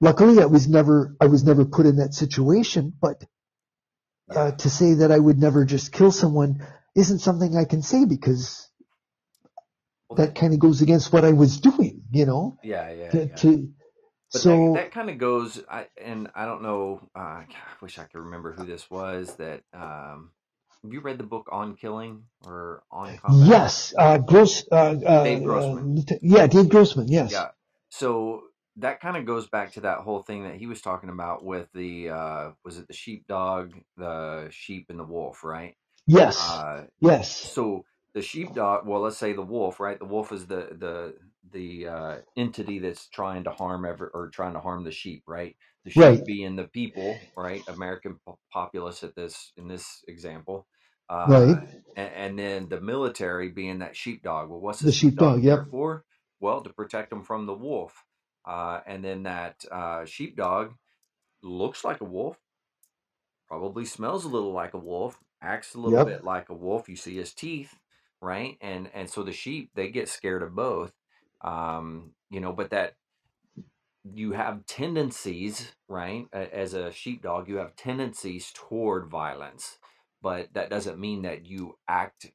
Luckily, 0.00 0.40
I 0.40 0.46
was 0.46 0.68
never, 0.68 1.16
I 1.20 1.26
was 1.26 1.44
never 1.44 1.64
put 1.64 1.86
in 1.86 1.96
that 1.96 2.14
situation, 2.14 2.92
but 3.00 3.22
uh, 4.34 4.52
to 4.52 4.70
say 4.70 4.94
that 4.94 5.12
I 5.12 5.18
would 5.18 5.38
never 5.38 5.64
just 5.64 5.92
kill 5.92 6.12
someone 6.12 6.66
isn't 6.94 7.20
something 7.20 7.56
I 7.56 7.64
can 7.64 7.82
say 7.82 8.04
because 8.04 8.68
Well, 10.08 10.16
that 10.18 10.34
kind 10.34 10.52
of 10.52 10.58
goes 10.58 10.82
against 10.82 11.12
what 11.12 11.24
I 11.24 11.32
was 11.32 11.60
doing, 11.60 12.02
you 12.10 12.26
know, 12.26 12.58
yeah, 12.62 12.90
yeah, 12.90 13.10
to, 13.10 13.18
yeah. 13.18 13.34
to 13.36 13.72
so 14.30 14.74
that, 14.74 14.82
that 14.82 14.92
kind 14.92 15.08
of 15.08 15.18
goes, 15.18 15.62
I, 15.70 15.86
and 16.02 16.28
I 16.34 16.44
don't 16.44 16.62
know. 16.62 17.08
Uh, 17.16 17.18
I 17.18 17.46
wish 17.80 17.98
I 17.98 18.04
could 18.04 18.20
remember 18.20 18.52
who 18.52 18.64
this 18.64 18.90
was. 18.90 19.34
That 19.36 19.62
um, 19.72 20.32
have 20.84 20.92
you 20.92 21.00
read 21.00 21.18
the 21.18 21.24
book 21.24 21.48
On 21.52 21.76
Killing 21.76 22.24
or 22.46 22.82
On 22.90 23.16
Combat? 23.16 23.48
yes, 23.48 23.94
uh, 23.98 24.18
Gross, 24.18 24.64
uh, 24.72 24.74
uh, 25.06 25.24
Dave 25.24 25.44
Grossman. 25.44 26.04
uh, 26.10 26.14
yeah, 26.22 26.46
Dave 26.46 26.68
Grossman, 26.68 27.08
yes, 27.08 27.32
Yeah. 27.32 27.48
So 27.90 28.42
that 28.76 29.00
kind 29.00 29.16
of 29.16 29.26
goes 29.26 29.48
back 29.48 29.72
to 29.74 29.80
that 29.82 29.98
whole 29.98 30.22
thing 30.22 30.44
that 30.44 30.56
he 30.56 30.66
was 30.66 30.80
talking 30.80 31.10
about 31.10 31.44
with 31.44 31.68
the 31.74 32.10
uh, 32.10 32.50
was 32.64 32.78
it 32.78 32.86
the 32.88 32.94
sheepdog, 32.94 33.72
the 33.96 34.48
sheep, 34.50 34.86
and 34.90 34.98
the 34.98 35.04
wolf, 35.04 35.44
right? 35.44 35.76
yes, 36.06 36.36
Uh, 36.36 36.84
yes, 37.00 37.50
so 37.50 37.84
the 38.14 38.22
sheepdog 38.22 38.86
well 38.86 39.00
let's 39.02 39.18
say 39.18 39.32
the 39.32 39.42
wolf 39.42 39.80
right 39.80 39.98
the 39.98 40.04
wolf 40.04 40.32
is 40.32 40.46
the 40.46 40.68
the 40.78 41.14
the 41.52 41.88
uh, 41.88 42.16
entity 42.36 42.78
that's 42.78 43.08
trying 43.08 43.44
to 43.44 43.50
harm 43.50 43.84
ever 43.86 44.10
or 44.14 44.28
trying 44.28 44.54
to 44.54 44.60
harm 44.60 44.84
the 44.84 44.90
sheep 44.90 45.22
right 45.26 45.56
the 45.88 45.94
sheep 45.94 46.20
Right. 46.20 46.26
being 46.26 46.56
the 46.56 46.64
people 46.68 47.24
right 47.36 47.64
american 47.68 48.18
po- 48.26 48.38
populace 48.52 49.04
at 49.04 49.16
this 49.16 49.52
in 49.58 49.68
this 49.68 50.04
example 50.08 50.66
uh, 51.10 51.28
Right. 51.28 51.58
and, 51.96 52.12
and 52.16 52.40
then 52.40 52.68
the 52.70 52.80
military 52.80 53.50
being 53.50 53.80
that 53.80 53.96
sheepdog 53.96 54.50
well 54.50 54.60
what's 54.60 54.82
the, 54.82 54.86
The 54.86 54.92
sheepdog, 54.92 55.42
yep. 55.44 55.66
for 55.70 56.04
well 56.40 56.62
to 56.62 56.70
protect 56.72 57.10
them 57.10 57.24
from 57.24 57.46
the 57.46 57.54
wolf 57.54 57.94
uh, 58.48 58.80
and 58.86 59.04
then 59.04 59.24
that 59.24 59.64
uh, 59.72 60.04
sheepdog 60.06 60.72
looks 61.42 61.84
like 61.84 62.00
a 62.02 62.06
wolf 62.06 62.38
probably 63.48 63.84
smells 63.84 64.24
a 64.24 64.28
little 64.28 64.52
like 64.52 64.74
a 64.74 64.78
wolf 64.78 65.18
acts 65.42 65.74
a 65.74 65.80
little 65.80 65.98
Yep. 65.98 66.00
bit 66.00 66.24
like 66.24 66.48
a 66.50 66.54
wolf 66.54 66.88
you 66.88 66.96
see 66.96 67.16
his 67.16 67.34
teeth 67.34 67.74
right 68.22 68.58
and 68.62 68.90
and 68.94 69.10
so 69.10 69.22
the 69.22 69.32
sheep 69.32 69.70
they 69.76 69.90
get 69.90 70.08
scared 70.08 70.42
of 70.42 70.54
both 70.56 70.92
um 71.42 72.12
you 72.30 72.40
know 72.40 72.52
but 72.52 72.70
that 72.70 72.94
you 74.04 74.32
have 74.32 74.66
tendencies 74.66 75.72
right 75.88 76.26
as 76.52 76.74
a 76.74 76.92
sheepdog 76.92 77.48
you 77.48 77.56
have 77.56 77.76
tendencies 77.76 78.52
toward 78.54 79.08
violence 79.10 79.78
but 80.22 80.48
that 80.54 80.70
doesn't 80.70 80.98
mean 81.00 81.22
that 81.22 81.46
you 81.46 81.74
act 81.88 82.26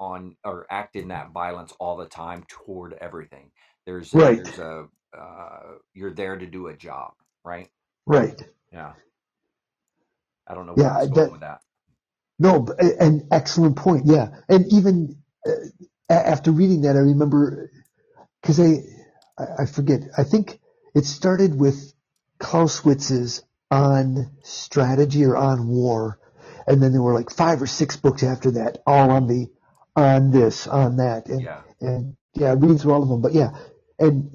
on 0.00 0.36
or 0.44 0.66
act 0.70 0.96
in 0.96 1.08
that 1.08 1.32
violence 1.32 1.72
all 1.80 1.96
the 1.96 2.06
time 2.06 2.44
toward 2.48 2.94
everything 3.00 3.50
there's 3.86 4.14
Right. 4.14 4.36
there's 4.36 4.58
a 4.58 4.86
uh, 5.18 5.60
you're 5.94 6.14
there 6.14 6.36
to 6.38 6.46
do 6.46 6.68
a 6.68 6.76
job 6.76 7.12
right 7.44 7.68
right. 8.06 8.42
yeah 8.72 8.92
i 10.48 10.54
don't 10.54 10.66
know 10.66 10.76
Yeah, 10.76 10.96
I 10.96 10.98
was 10.98 11.08
going 11.08 11.30
that- 11.30 11.32
with 11.32 11.42
that 11.42 11.60
No, 12.38 12.66
an 13.00 13.28
excellent 13.32 13.76
point. 13.76 14.06
Yeah, 14.06 14.30
and 14.50 14.66
even 14.72 15.16
uh, 15.48 15.52
after 16.10 16.52
reading 16.52 16.82
that, 16.82 16.96
I 16.96 17.00
remember 17.00 17.72
because 18.42 18.60
I 18.60 18.82
I 19.58 19.66
forget. 19.66 20.02
I 20.18 20.24
think 20.24 20.59
it 20.94 21.04
started 21.04 21.58
with 21.58 21.92
Clausewitz's 22.40 23.42
on 23.70 24.30
strategy 24.42 25.24
or 25.24 25.36
on 25.36 25.68
war, 25.68 26.18
and 26.66 26.82
then 26.82 26.92
there 26.92 27.02
were 27.02 27.14
like 27.14 27.30
five 27.30 27.62
or 27.62 27.66
six 27.66 27.96
books 27.96 28.22
after 28.22 28.52
that, 28.52 28.78
all 28.86 29.10
on 29.10 29.26
the 29.28 29.48
on 29.96 30.30
this, 30.30 30.66
on 30.66 30.96
that, 30.96 31.28
and 31.28 31.42
yeah 31.42 31.62
and 31.80 32.16
yeah, 32.34 32.54
reading 32.54 32.78
through 32.78 32.92
all 32.92 33.02
of 33.02 33.08
them. 33.08 33.22
But 33.22 33.34
yeah, 33.34 33.50
and 33.98 34.34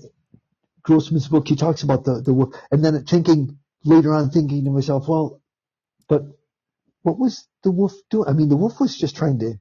Grossman's 0.83 1.27
book, 1.27 1.47
he 1.47 1.55
talks 1.55 1.83
about 1.83 2.05
the 2.05 2.21
the 2.21 2.33
war, 2.33 2.51
and 2.71 2.83
then 2.83 3.05
thinking 3.05 3.59
later 3.83 4.13
on, 4.13 4.29
thinking 4.31 4.65
to 4.65 4.71
myself, 4.71 5.07
well, 5.07 5.41
but 6.07 6.23
what 7.03 7.19
was 7.19 7.47
the 7.63 7.71
wolf 7.71 7.93
doing? 8.09 8.29
I 8.29 8.33
mean, 8.33 8.49
the 8.49 8.57
wolf 8.57 8.79
was 8.79 8.97
just 8.97 9.15
trying 9.17 9.39
to 9.39 9.55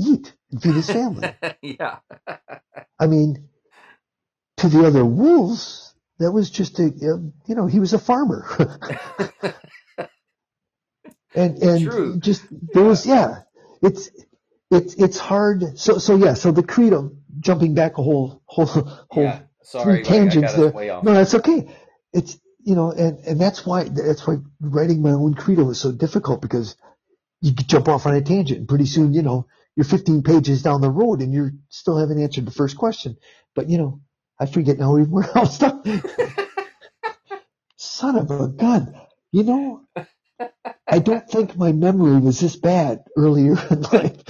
eat 0.00 0.34
and 0.50 0.62
feed 0.62 0.74
his 0.76 0.90
family. 0.90 1.34
yeah 1.62 1.98
I 2.98 3.06
mean, 3.06 3.48
to 4.58 4.68
the 4.68 4.86
other 4.86 5.04
wolves, 5.04 5.85
that 6.18 6.32
was 6.32 6.50
just 6.50 6.78
a, 6.78 6.84
you 6.84 7.54
know, 7.54 7.66
he 7.66 7.80
was 7.80 7.92
a 7.92 7.98
farmer. 7.98 8.46
and, 11.34 11.58
and 11.62 11.82
True. 11.82 12.18
just, 12.18 12.42
there 12.50 12.84
was, 12.84 13.06
yeah, 13.06 13.42
it's, 13.82 14.10
it's, 14.70 14.94
it's 14.94 15.18
hard. 15.18 15.78
So, 15.78 15.98
so 15.98 16.16
yeah, 16.16 16.34
so 16.34 16.52
the 16.52 16.62
credo, 16.62 17.12
jumping 17.38 17.74
back 17.74 17.98
a 17.98 18.02
whole, 18.02 18.42
whole, 18.46 18.66
whole 18.66 19.24
yeah 19.24 19.40
sorry 19.66 20.04
three 20.04 20.16
I- 20.16 20.16
I 20.16 20.18
tangents 20.18 20.54
there. 20.54 20.72
No, 21.02 21.14
that's 21.14 21.34
okay. 21.34 21.68
It's 22.12 22.38
you 22.60 22.74
know, 22.74 22.90
and 22.92 23.18
and 23.20 23.40
that's 23.40 23.66
why 23.66 23.84
that's 23.84 24.26
why 24.26 24.36
writing 24.60 25.02
my 25.02 25.10
own 25.10 25.34
credo 25.34 25.68
is 25.70 25.80
so 25.80 25.92
difficult 25.92 26.40
because 26.40 26.76
you 27.40 27.52
jump 27.52 27.88
off 27.88 28.06
on 28.06 28.14
a 28.14 28.22
tangent 28.22 28.60
and 28.60 28.68
pretty 28.68 28.86
soon 28.86 29.12
you 29.12 29.22
know 29.22 29.46
you're 29.76 29.84
15 29.84 30.22
pages 30.22 30.62
down 30.62 30.80
the 30.80 30.90
road 30.90 31.20
and 31.20 31.32
you're 31.34 31.52
still 31.68 31.98
haven't 31.98 32.20
answered 32.22 32.46
the 32.46 32.50
first 32.50 32.76
question. 32.78 33.16
But 33.54 33.68
you 33.68 33.78
know, 33.78 34.00
I 34.38 34.46
forget 34.46 34.78
now 34.78 34.96
even 34.98 35.10
where 35.10 35.36
else. 35.36 35.58
Son 37.76 38.16
of 38.16 38.30
a 38.30 38.48
gun. 38.48 38.94
You 39.32 39.44
know, 39.44 39.82
I 40.86 40.98
don't 40.98 41.28
think 41.28 41.56
my 41.56 41.72
memory 41.72 42.20
was 42.20 42.40
this 42.40 42.56
bad 42.56 43.04
earlier 43.16 43.56
in 43.70 43.82
life. 43.82 44.22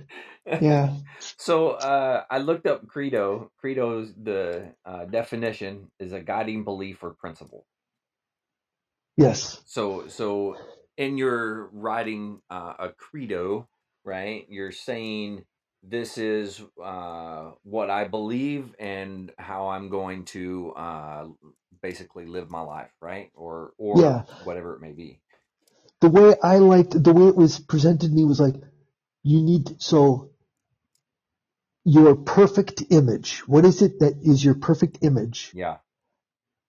yeah. 0.61 0.95
So 1.37 1.71
uh, 1.71 2.23
I 2.29 2.39
looked 2.39 2.67
up 2.67 2.87
credo. 2.87 3.51
Credo's 3.57 4.13
the 4.21 4.73
uh, 4.85 5.05
definition 5.05 5.91
is 5.99 6.13
a 6.13 6.19
guiding 6.19 6.63
belief 6.63 7.03
or 7.03 7.11
principle. 7.11 7.65
Yes. 9.17 9.61
So 9.65 10.07
so 10.07 10.57
in 10.97 11.17
your 11.17 11.67
writing 11.73 12.41
uh, 12.49 12.73
a 12.79 12.89
credo, 12.89 13.67
right? 14.03 14.45
You're 14.49 14.71
saying 14.71 15.45
this 15.83 16.17
is 16.17 16.61
uh, 16.83 17.51
what 17.63 17.89
I 17.89 18.05
believe 18.07 18.75
and 18.79 19.31
how 19.37 19.69
I'm 19.69 19.89
going 19.89 20.25
to 20.27 20.73
uh, 20.77 21.27
basically 21.81 22.25
live 22.25 22.49
my 22.51 22.61
life, 22.61 22.91
right? 23.01 23.31
Or 23.35 23.73
or 23.77 23.99
Yeah. 24.01 24.23
whatever 24.39 24.75
it 24.75 24.81
may 24.81 24.93
be. 24.93 25.21
the 26.01 26.09
way 26.09 26.35
I 26.43 26.57
liked 26.57 27.01
the 27.03 27.13
way 27.13 27.27
it 27.29 27.37
was 27.37 27.59
presented 27.59 28.09
to 28.09 28.13
me 28.15 28.25
was 28.25 28.39
like 28.39 28.55
you 29.23 29.41
need 29.41 29.81
so 29.81 30.31
your 31.85 32.15
perfect 32.15 32.83
image. 32.91 33.39
What 33.47 33.65
is 33.65 33.81
it 33.81 33.99
that 34.01 34.15
is 34.23 34.43
your 34.45 34.55
perfect 34.55 34.99
image? 35.03 35.51
Yeah. 35.53 35.77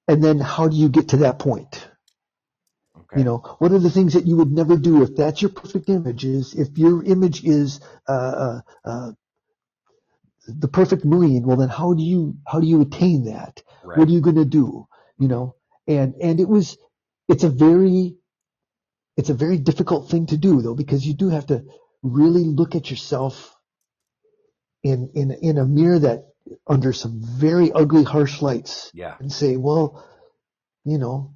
and 0.09 0.23
then 0.23 0.39
how 0.39 0.69
do 0.69 0.77
you 0.77 0.89
get 0.89 1.09
to 1.09 1.19
that 1.19 1.39
point? 1.39 1.89
Okay. 3.13 3.21
You 3.21 3.25
know, 3.25 3.39
what 3.59 3.73
are 3.73 3.79
the 3.79 3.91
things 3.91 4.15
that 4.15 4.27
you 4.27 4.37
would 4.37 4.51
never 4.51 4.77
do 4.77 5.03
if 5.03 5.17
that's 5.17 5.43
your 5.43 5.51
perfect 5.51 5.89
image? 5.91 6.25
Is 6.25 6.55
if 6.55 6.79
your 6.79 7.05
image 7.05 7.45
is 7.45 7.81
uh, 8.09 8.13
uh, 8.13 8.61
uh, 8.85 9.13
the 10.47 10.69
perfect 10.69 11.05
marine? 11.05 11.45
Well, 11.45 11.59
then 11.59 11.69
how 11.69 11.93
do 11.93 12.03
you 12.03 12.37
how 12.47 12.61
do 12.61 12.67
you 12.67 12.81
attain 12.81 13.25
that? 13.25 13.63
right. 13.85 13.99
What 13.99 14.09
are 14.09 14.13
you 14.13 14.23
going 14.23 14.37
to 14.37 14.47
do? 14.47 14.87
You 15.19 15.29
know, 15.29 15.57
and 15.87 16.15
and 16.23 16.41
it 16.41 16.49
was 16.49 16.79
it's 17.29 17.45
a 17.45 17.51
very 17.51 18.17
it's 19.19 19.31
a 19.31 19.35
very 19.35 19.59
difficult 19.59 20.11
thing 20.11 20.27
to 20.27 20.39
do 20.39 20.63
though 20.63 20.75
because 20.75 21.07
you 21.07 21.13
do 21.13 21.29
have 21.29 21.47
to 21.49 21.65
really 22.03 22.45
look 22.45 22.75
at 22.75 22.91
yourself 22.91 23.55
in 24.83 25.11
in 25.15 25.31
in 25.33 25.59
a 25.59 25.67
mirror 25.67 25.99
that 25.99 26.29
under 26.67 26.93
some 26.93 27.21
very 27.23 27.71
ugly 27.73 28.05
harsh 28.05 28.43
lights 28.43 28.91
yeah. 28.95 29.17
and 29.21 29.31
say, 29.31 29.57
well, 29.57 30.05
you 30.85 30.99
know, 30.99 31.35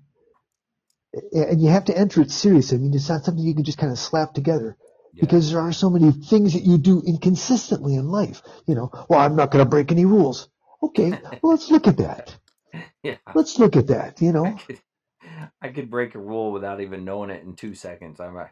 and 1.33 1.61
you 1.61 1.69
have 1.71 1.87
to 1.87 1.97
enter 1.97 2.21
it 2.23 2.31
seriously. 2.31 2.79
I 2.79 2.81
mean, 2.81 2.95
it's 2.95 3.09
not 3.09 3.25
something 3.25 3.45
you 3.45 3.55
can 3.55 3.64
just 3.64 3.79
kind 3.79 3.93
of 3.93 3.99
slap 3.99 4.35
together 4.35 4.77
Yeah. 5.14 5.21
because 5.23 5.51
there 5.51 5.61
are 5.61 5.73
so 5.73 5.91
many 5.91 6.12
things 6.12 6.53
that 6.55 6.62
you 6.62 6.79
do 6.79 7.03
inconsistently 7.07 7.95
in 7.95 8.09
life. 8.09 8.43
You 8.67 8.75
know, 8.75 8.91
well, 9.09 9.21
I'm 9.21 9.37
not 9.37 9.51
going 9.51 9.64
to 9.64 9.69
break 9.71 9.93
any 9.93 10.05
rules. 10.05 10.49
Okay, 10.83 11.11
well, 11.43 11.53
let's 11.53 11.71
look 11.71 11.87
at 11.87 11.99
that. 11.99 12.37
yeah. 13.03 13.17
Let's 13.35 13.59
look 13.59 13.77
at 13.77 13.89
that. 13.89 14.21
You 14.21 14.29
I 14.29 14.33
know, 14.33 14.59
could, 14.67 14.81
I 15.62 15.69
could 15.69 15.91
break 15.91 16.14
a 16.14 16.19
rule 16.19 16.53
without 16.53 16.81
even 16.81 17.05
knowing 17.05 17.31
it 17.31 17.43
in 17.45 17.55
two 17.57 17.75
seconds. 17.75 18.21
I'm 18.21 18.37
a, 18.37 18.51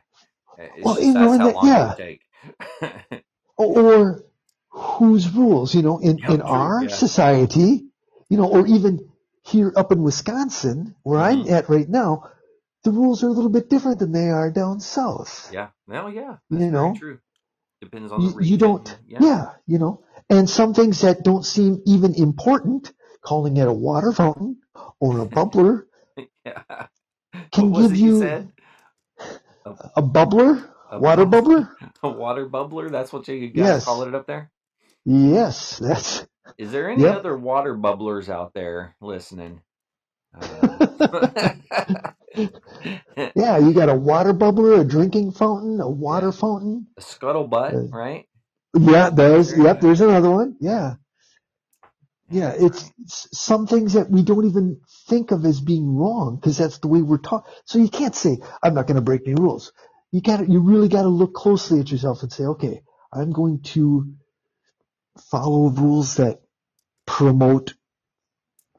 it's 0.58 0.84
Well, 0.84 0.94
just, 0.94 1.06
you 1.06 1.14
know, 1.14 1.36
that's 1.38 1.38
how 1.38 1.52
that- 1.52 1.66
yeah. 1.66 1.94
take. 1.96 3.24
or 3.56 4.24
whose 4.70 5.28
rules? 5.30 5.74
You 5.74 5.82
know, 5.82 5.98
in 5.98 6.18
Yeah, 6.18 6.30
in 6.34 6.40
true, 6.40 6.48
our 6.48 6.82
yeah. 6.84 6.88
society, 6.88 7.86
you 8.28 8.36
know, 8.36 8.48
or 8.48 8.66
even 8.66 9.10
here 9.42 9.72
up 9.76 9.92
in 9.92 10.02
Wisconsin, 10.02 10.94
where 11.02 11.20
I'm 11.20 11.44
Mhm. 11.44 11.50
at 11.50 11.68
right 11.68 11.88
now, 11.88 12.30
the 12.84 12.92
rules 12.92 13.24
are 13.24 13.28
a 13.28 13.32
little 13.32 13.50
bit 13.50 13.70
different 13.70 14.00
than 14.00 14.12
they 14.12 14.30
are 14.30 14.50
down 14.52 14.80
south. 14.80 15.52
yeah. 15.52 15.68
Well, 15.86 16.10
yeah. 16.10 16.36
You 16.50 16.70
know, 16.70 16.94
true. 16.94 17.20
Depends 17.82 18.12
on 18.12 18.24
the 18.24 18.30
you, 18.30 18.32
region. 18.32 18.50
you 18.52 18.58
don't 18.58 18.98
Yeah. 19.06 19.20
yeah. 19.20 19.52
you 19.66 19.78
know 19.78 20.04
and 20.30 20.48
some 20.50 20.74
things 20.74 21.02
that 21.02 21.24
don't 21.24 21.44
seem 21.44 21.82
even 21.86 22.14
important 22.14 22.92
calling 23.22 23.56
it 23.58 23.68
a 23.68 23.72
water 23.72 24.12
fountain 24.12 24.58
or 25.00 25.20
a 25.20 25.26
bubbler 25.26 25.84
yeah. 26.46 26.62
can 27.52 27.72
give 27.72 27.96
you 27.96 27.96
you 27.96 28.12
said? 28.12 28.52
a 29.96 30.02
bubbler 30.02 30.68
A 30.90 31.00
water 31.00 31.26
bubbler 31.26 31.70
A 32.02 32.10
water 32.10 32.48
bubbler? 32.48 32.90
That's 32.90 33.12
what 33.12 33.28
you 33.28 33.48
guys 33.50 33.80
Yes. 33.80 33.84
call 33.84 34.04
it 34.04 34.14
up 34.14 34.26
there? 34.26 34.50
yes 35.04 35.78
that's 35.78 36.26
Is 36.58 36.72
there 36.72 36.90
any 36.90 37.08
Yep. 37.08 37.10
other 37.10 37.36
water 37.36 37.76
bubblers 37.76 38.28
out 38.28 38.54
there 38.54 38.96
listening? 39.00 39.62
Uh, 40.34 40.88
yeah 43.34 43.58
you 43.58 43.74
got 43.74 43.90
a 43.90 43.94
water 43.94 44.34
bubbler 44.34 44.80
a 44.80 44.84
drinking 44.84 45.32
fountain 45.32 45.80
a 45.80 45.88
water 45.90 46.32
fountain. 46.32 46.88
A 46.98 47.02
scuttlebutt, 47.02 47.76
Uh, 47.76 47.88
right? 47.92 48.26
yeah 48.78 49.10
there's 49.10 49.56
yep 49.56 49.80
there's 49.80 50.00
another 50.02 50.30
one. 50.30 50.56
Yeah. 50.60 50.96
Yeah 52.30 52.54
it's, 52.58 52.90
it's 52.98 53.28
some 53.32 53.66
things 53.68 53.94
that 53.94 54.10
we 54.10 54.22
don't 54.22 54.46
even 54.46 54.80
think 55.08 55.32
of 55.32 55.44
as 55.46 55.60
being 55.60 55.96
wrong 55.96 56.36
because 56.36 56.58
that's 56.58 56.78
the 56.78 56.88
way 56.88 57.02
we're 57.02 57.18
taught. 57.18 57.46
So 57.66 57.78
you 57.78 57.88
can't 57.88 58.16
say 58.16 58.38
i'm 58.62 58.74
not 58.74 58.86
going 58.88 58.96
to 58.96 59.02
break 59.02 59.22
any 59.26 59.36
rules. 59.36 59.72
You 60.12 60.22
got 60.22 60.48
you 60.48 60.60
really 60.60 60.88
got 60.88 61.02
to 61.02 61.08
look 61.08 61.34
closely 61.34 61.80
at 61.80 61.90
yourself 61.92 62.22
and 62.22 62.32
say 62.32 62.44
okay 62.44 62.82
i'm 63.12 63.32
going 63.32 63.62
to 63.62 64.14
follow 65.30 65.68
rules 65.70 66.16
that 66.16 66.40
promote 67.06 67.74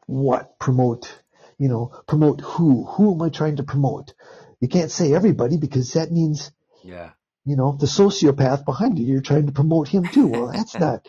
what? 0.07 0.59
Promote 0.59 1.21
you 1.59 1.69
know 1.69 1.91
promote 2.07 2.41
who 2.41 2.85
who 2.85 3.13
am 3.15 3.21
i 3.21 3.29
trying 3.29 3.57
to 3.57 3.63
promote? 3.63 4.13
You 4.61 4.67
can't 4.67 4.91
say 4.91 5.13
everybody 5.13 5.57
because 5.57 5.93
that 5.93 6.11
means 6.11 6.51
Yeah. 6.83 7.11
you 7.45 7.55
know 7.55 7.77
the 7.79 7.87
sociopath 7.87 8.65
behind 8.65 8.99
you 8.99 9.05
you're 9.05 9.21
trying 9.21 9.47
to 9.47 9.51
promote 9.53 9.87
him 9.87 10.05
too. 10.07 10.27
Well 10.27 10.47
that's 10.51 10.75
not 10.79 11.07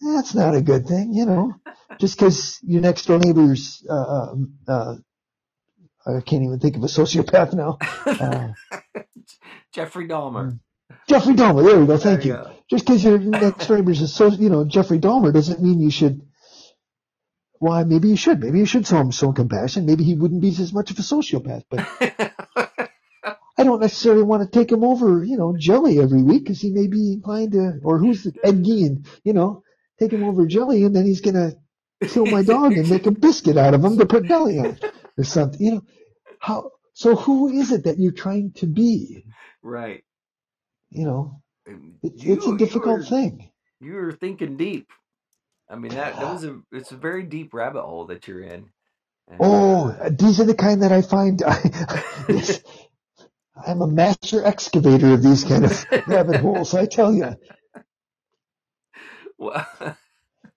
that's 0.00 0.34
not 0.34 0.54
a 0.56 0.62
good 0.62 0.86
thing 0.86 1.12
you 1.14 1.26
know. 1.26 1.54
Just 2.00 2.18
because 2.18 2.58
your 2.62 2.82
next 2.82 3.06
door 3.06 3.18
neighbor's 3.18 3.84
uh, 3.88 3.94
um, 4.32 4.54
uh 4.68 4.96
i 6.06 6.20
can't 6.20 6.42
even 6.44 6.58
think 6.60 6.76
of 6.76 6.82
a 6.84 6.86
sociopath 6.86 7.54
now. 7.54 7.78
Uh, 8.06 8.48
Jeffrey 9.72 10.06
Dahmer. 10.08 10.58
jeffrey 11.08 11.34
dahmer 11.34 11.64
there 11.64 11.78
we 11.80 11.86
go 11.86 11.98
thank 11.98 12.22
There 12.22 12.28
you. 12.28 12.34
you 12.34 12.56
just 12.70 12.86
because 12.86 13.04
your 13.04 13.18
next 13.18 13.66
door 13.66 13.76
neighbor's 13.78 14.00
a 14.02 14.08
so 14.08 14.28
you 14.28 14.50
know 14.50 14.64
jeffrey 14.64 14.98
dahmer 14.98 15.32
doesn't 15.32 15.62
mean 15.62 15.80
you 15.80 15.90
should 15.90 16.22
why 17.64 17.78
maybe 17.84 18.08
you 18.08 18.16
should 18.24 18.40
maybe 18.40 18.58
you 18.62 18.66
should 18.72 18.86
show 18.86 18.98
him 19.04 19.12
some 19.12 19.32
compassion 19.40 19.86
maybe 19.86 20.04
he 20.04 20.14
wouldn't 20.14 20.42
be 20.46 20.48
as 20.66 20.72
much 20.78 20.90
of 20.90 20.98
a 20.98 21.02
sociopath 21.02 21.64
but 21.70 21.80
I 23.56 23.62
don't 23.62 23.80
necessarily 23.80 24.24
want 24.24 24.42
to 24.42 24.48
take 24.58 24.70
him 24.70 24.82
over, 24.84 25.22
you 25.24 25.36
know, 25.36 25.54
jelly 25.56 26.00
every 26.00 26.22
week 26.22 26.42
because 26.42 26.60
he 26.60 26.70
may 26.70 26.88
be 26.88 27.12
inclined 27.12 27.52
to, 27.52 27.78
or 27.84 27.98
who's 27.98 28.24
the, 28.24 28.32
Ed 28.42 28.64
Gein, 28.64 29.06
you 29.22 29.32
know, 29.32 29.62
take 30.00 30.12
him 30.12 30.24
over 30.24 30.44
jelly 30.46 30.82
and 30.84 30.94
then 30.94 31.06
he's 31.06 31.20
going 31.20 31.34
to 31.36 32.08
kill 32.08 32.26
my 32.26 32.42
dog 32.42 32.72
and 32.72 32.90
make 32.90 33.06
a 33.06 33.12
biscuit 33.12 33.56
out 33.56 33.72
of 33.72 33.84
him 33.84 33.96
to 33.98 34.06
put 34.06 34.24
jelly 34.24 34.58
on 34.58 34.76
or 35.16 35.24
something, 35.24 35.60
you 35.64 35.70
know. 35.76 35.82
How, 36.40 36.72
so 36.94 37.14
who 37.14 37.48
is 37.48 37.70
it 37.70 37.84
that 37.84 37.98
you're 38.00 38.12
trying 38.26 38.52
to 38.54 38.66
be? 38.66 39.24
right. 39.62 40.02
You 40.90 41.04
know, 41.06 41.40
it, 41.64 41.76
You- 42.16 42.34
it's 42.34 42.46
a 42.46 42.50
you 42.50 42.58
difficult 42.58 42.98
were- 42.98 43.04
thing. 43.04 43.50
You 43.80 43.94
were 43.94 44.12
thinking 44.12 44.56
deep. 44.56 44.88
I 45.70 45.76
mean 45.76 45.94
that 45.94 46.18
that 46.20 46.28
was 46.30 46.44
a 46.44 46.60
it's 46.72 46.92
a 46.92 46.96
very 46.96 47.24
deep 47.24 47.54
rabbit 47.54 47.82
hole 47.82 48.06
that 48.06 48.28
you're 48.28 48.42
in. 48.42 48.70
And, 49.28 49.44
Oh, 49.44 49.90
uh, 49.90 50.10
these 50.10 50.40
are 50.40 50.44
the 50.46 50.54
kind 50.54 50.82
that 50.82 50.92
I 50.92 51.02
find, 51.02 51.42
I, 51.46 51.60
I'm 53.66 53.82
a 53.82 53.86
master 53.88 54.44
excavator 54.44 55.14
of 55.14 55.22
these 55.22 55.44
kind 55.44 55.64
of 55.64 55.86
rabbit 56.06 56.38
holes, 56.38 56.74
I 56.74 56.86
tell 56.86 57.12
you. 57.14 57.36
well, 59.38 59.66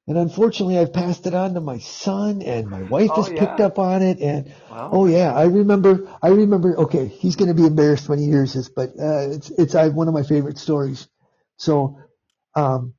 And 0.08 0.18
unfortunately, 0.18 0.78
I've 0.78 0.94
passed 0.94 1.28
it 1.28 1.34
on 1.34 1.54
to 1.54 1.62
my 1.62 1.80
son, 1.80 2.42
and 2.42 2.70
my 2.70 2.84
wife 2.84 3.12
Oh, 3.12 3.16
has 3.16 3.30
picked 3.30 3.62
up 3.62 3.80
on 3.80 4.02
it. 4.02 4.20
And 4.20 4.54
well, 4.70 4.92
oh 4.92 5.08
yeah, 5.08 5.34
I 5.34 5.46
remember. 5.46 6.14
I 6.22 6.30
remember. 6.30 6.78
Okay, 6.78 7.08
he's 7.08 7.38
going 7.38 7.48
to 7.50 7.54
be 7.56 7.66
embarrassed 7.66 8.10
when 8.10 8.20
he 8.20 8.26
hears 8.26 8.54
this, 8.54 8.70
but 8.70 8.90
uh, 9.00 9.30
it's 9.32 9.50
it's 9.52 9.76
I, 9.76 9.90
one 9.90 10.10
of 10.10 10.14
my 10.14 10.24
favorite 10.24 10.58
stories. 10.58 11.08
So, 11.58 12.00
um, 12.56 12.96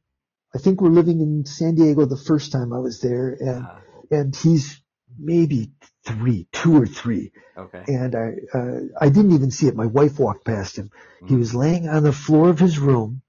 I 0.55 0.59
think 0.59 0.81
we're 0.81 0.89
living 0.89 1.21
in 1.21 1.45
San 1.45 1.75
Diego 1.75 2.07
the 2.07 2.17
first 2.17 2.53
time 2.53 2.73
I 2.73 2.79
was 2.79 3.01
there, 3.01 3.37
and 3.39 3.67
uh, 3.67 3.79
and 4.11 4.35
he's 4.37 4.81
maybe 5.19 5.73
three, 6.05 6.49
two 6.53 6.81
or 6.81 6.87
three, 6.87 7.33
okay. 7.57 7.83
and 7.87 8.15
I 8.15 8.33
uh, 8.59 8.81
I 9.01 9.09
didn't 9.11 9.33
even 9.33 9.51
see 9.51 9.67
it. 9.69 9.77
My 9.77 9.87
wife 9.87 10.19
walked 10.19 10.45
past 10.47 10.77
him. 10.77 10.91
He 11.27 11.35
Mhm. 11.35 11.39
was 11.39 11.55
laying 11.55 11.89
on 11.89 12.03
the 12.03 12.13
floor 12.13 12.49
of 12.49 12.59
his 12.59 12.79
room, 12.79 13.21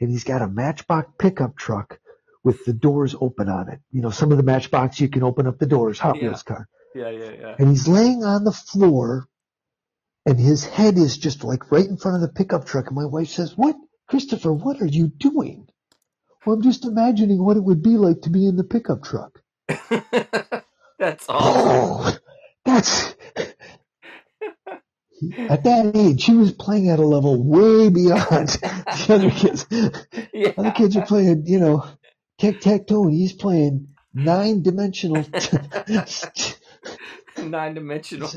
and 0.00 0.10
he's 0.10 0.24
got 0.24 0.42
a 0.42 0.48
Matchbox 0.48 1.10
pickup 1.18 1.56
truck 1.56 1.98
with 2.44 2.64
the 2.66 2.72
doors 2.74 3.14
open 3.18 3.48
on 3.48 3.68
it. 3.70 3.80
You 3.90 4.02
know, 4.02 4.10
some 4.10 4.30
of 4.30 4.36
the 4.36 4.42
Matchbox 4.42 5.00
you 5.00 5.08
can 5.08 5.22
open 5.22 5.46
up 5.46 5.58
the 5.58 5.66
doors, 5.66 5.98
Hot 5.98 6.16
Yeah. 6.16 6.28
Wheels 6.28 6.42
car. 6.42 6.68
Yeah, 6.94 7.08
yeah, 7.10 7.30
yeah. 7.30 7.56
And 7.58 7.68
he's 7.68 7.88
laying 7.88 8.22
on 8.24 8.44
the 8.44 8.52
floor, 8.52 9.28
and 10.26 10.38
his 10.38 10.66
head 10.66 10.98
is 10.98 11.16
just 11.16 11.42
like 11.42 11.72
right 11.72 11.86
in 11.86 11.96
front 11.96 12.16
of 12.16 12.20
the 12.20 12.28
pickup 12.34 12.66
truck. 12.66 12.88
And 12.88 12.96
my 12.96 13.06
wife 13.06 13.28
says, 13.28 13.56
"What, 13.56 13.76
Christopher? 14.08 14.52
What 14.52 14.82
are 14.82 14.86
you 14.86 15.08
doing?" 15.08 15.68
Well, 16.44 16.56
I'm 16.56 16.62
just 16.62 16.84
imagining 16.84 17.44
what 17.44 17.56
it 17.56 17.64
would 17.64 17.82
be 17.82 17.96
like 17.96 18.22
to 18.22 18.30
be 18.30 18.46
in 18.46 18.56
the 18.56 18.64
pickup 18.64 19.02
truck. 19.02 19.42
That's 20.98 21.26
oh, 21.28 21.34
awesome. 21.34 21.70
Oh, 21.70 22.18
that's. 22.64 23.14
At 25.38 25.64
that 25.64 25.92
age, 25.94 26.20
she 26.22 26.34
was 26.34 26.52
playing 26.52 26.88
at 26.90 26.98
a 26.98 27.06
level 27.06 27.42
way 27.42 27.88
beyond 27.88 28.48
the 28.48 29.06
other 29.08 29.30
kids. 29.30 29.66
Yeah. 30.32 30.52
Other 30.56 30.70
kids 30.70 30.96
are 30.96 31.04
playing, 31.04 31.46
you 31.46 31.58
know, 31.58 31.86
tic 32.38 32.60
tac 32.60 32.86
toe, 32.86 33.04
and 33.04 33.12
he's 33.12 33.32
playing 33.32 33.88
nine 34.14 34.62
dimensional 34.62 35.24
Nine 37.36 37.74
dimensional 37.74 38.30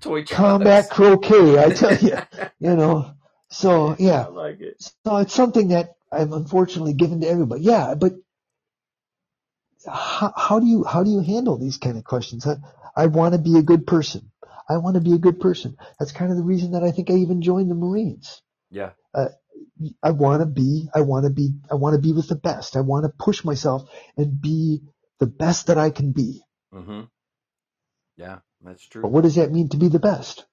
toy 0.00 0.24
combat 0.24 0.90
croquet. 0.90 1.58
I 1.58 1.70
tell 1.70 1.96
you, 1.96 2.18
you 2.60 2.76
know. 2.76 3.14
So 3.48 3.88
I 3.88 3.96
yeah, 3.98 4.26
like 4.26 4.60
it. 4.60 4.82
so 5.04 5.16
it's 5.18 5.34
something 5.34 5.68
that 5.68 5.96
I'm 6.12 6.32
unfortunately 6.32 6.94
given 6.94 7.20
to 7.20 7.28
everybody. 7.28 7.62
Yeah, 7.62 7.94
but 7.94 8.14
how, 9.86 10.32
how 10.36 10.60
do 10.60 10.66
you 10.66 10.84
how 10.84 11.04
do 11.04 11.10
you 11.10 11.20
handle 11.20 11.58
these 11.58 11.78
kind 11.78 11.96
of 11.96 12.04
questions? 12.04 12.46
I, 12.46 12.56
I 12.96 13.06
want 13.06 13.34
to 13.34 13.40
be 13.40 13.58
a 13.58 13.62
good 13.62 13.86
person. 13.86 14.30
I 14.68 14.78
want 14.78 14.94
to 14.94 15.00
be 15.00 15.14
a 15.14 15.18
good 15.18 15.40
person. 15.40 15.76
That's 15.98 16.12
kind 16.12 16.30
of 16.30 16.36
the 16.36 16.44
reason 16.44 16.72
that 16.72 16.84
I 16.84 16.92
think 16.92 17.10
I 17.10 17.14
even 17.14 17.42
joined 17.42 17.70
the 17.70 17.74
Marines. 17.74 18.42
Yeah. 18.70 18.90
I 20.02 20.10
want 20.10 20.42
to 20.42 20.46
be, 20.46 20.88
I 20.94 21.00
want 21.00 21.24
to 21.24 21.30
be, 21.30 21.52
I 21.70 21.74
want 21.74 21.94
to 21.94 22.00
be 22.00 22.12
with 22.12 22.28
the 22.28 22.34
best. 22.36 22.76
I 22.76 22.80
want 22.80 23.04
to 23.04 23.24
push 23.24 23.44
myself 23.44 23.88
and 24.16 24.40
be 24.40 24.82
the 25.18 25.26
best 25.26 25.66
that 25.68 25.78
I 25.78 25.90
can 25.90 26.12
be. 26.12 26.42
Mm-hmm. 26.74 27.02
Yeah, 28.16 28.38
that's 28.62 28.86
true. 28.86 29.02
But 29.02 29.08
what 29.12 29.22
does 29.22 29.36
that 29.36 29.52
mean 29.52 29.68
to 29.70 29.76
be 29.76 29.88
the 29.88 29.98
best? 29.98 30.44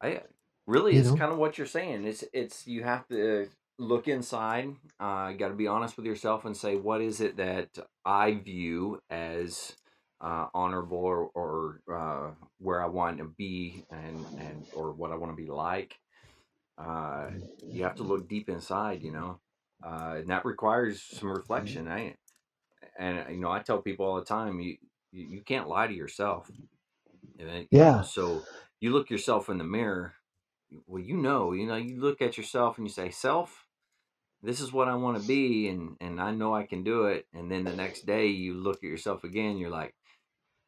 I 0.00 0.22
really, 0.66 0.94
You 0.94 1.00
it's 1.00 1.10
know? 1.10 1.16
kind 1.16 1.32
of 1.32 1.38
what 1.38 1.58
you're 1.58 1.66
saying. 1.66 2.04
It's 2.04 2.24
it's 2.32 2.66
you 2.66 2.84
have 2.84 3.06
to 3.08 3.48
look 3.78 4.08
inside. 4.08 4.74
Uh, 5.00 5.30
you 5.32 5.38
got 5.38 5.48
to 5.48 5.54
be 5.54 5.66
honest 5.66 5.96
with 5.96 6.06
yourself 6.06 6.44
and 6.44 6.56
say, 6.56 6.76
what 6.76 7.00
is 7.00 7.20
it 7.20 7.36
that 7.36 7.70
I 8.04 8.34
view 8.34 9.00
as 9.10 9.74
uh, 10.24 10.46
honorable 10.54 10.98
or, 10.98 11.30
or 11.34 11.80
uh, 11.92 12.34
where 12.58 12.82
I 12.82 12.86
want 12.86 13.18
to 13.18 13.24
be 13.24 13.84
and 13.90 14.24
and 14.38 14.66
or 14.74 14.92
what 14.92 15.12
I 15.12 15.16
want 15.16 15.36
to 15.36 15.42
be 15.42 15.50
like. 15.50 15.98
Uh, 16.78 17.30
you 17.68 17.84
have 17.84 17.96
to 17.96 18.02
look 18.02 18.28
deep 18.28 18.48
inside, 18.48 19.02
you 19.02 19.12
know, 19.12 19.38
uh, 19.84 20.14
and 20.16 20.30
that 20.30 20.44
requires 20.44 21.02
some 21.02 21.30
reflection. 21.30 21.88
I 21.88 22.14
and 22.98 23.24
you 23.30 23.40
know 23.40 23.50
I 23.50 23.60
tell 23.60 23.82
people 23.82 24.06
all 24.06 24.16
the 24.16 24.24
time 24.24 24.60
you 24.60 24.76
you, 25.12 25.42
can't 25.42 25.68
lie 25.68 25.86
to 25.86 25.94
yourself. 25.94 26.50
And, 27.38 27.68
Yeah. 27.70 28.02
So 28.02 28.42
you 28.80 28.92
look 28.92 29.10
yourself 29.10 29.48
in 29.48 29.58
the 29.58 29.64
mirror. 29.64 30.14
Well, 30.86 31.02
you 31.02 31.16
know, 31.16 31.52
you 31.52 31.66
know, 31.66 31.76
you 31.76 32.00
look 32.00 32.20
at 32.20 32.36
yourself 32.36 32.78
and 32.78 32.86
you 32.86 32.92
say, 32.92 33.10
"Self, 33.10 33.63
this 34.44 34.60
is 34.60 34.72
what 34.72 34.88
I 34.88 34.96
want 34.96 35.16
to 35.18 35.22
be, 35.24 35.68
and 35.68 35.96
and 36.00 36.20
I 36.20 36.32
know 36.32 36.54
I 36.54 36.66
can 36.66 36.84
do 36.84 37.06
it." 37.06 37.26
And 37.34 37.50
then 37.50 37.64
the 37.66 37.74
next 37.74 38.06
day, 38.06 38.28
you 38.28 38.54
look 38.54 38.78
at 38.78 38.82
yourself 38.90 39.24
again. 39.24 39.58
You're 39.58 39.70
like, 39.70 39.94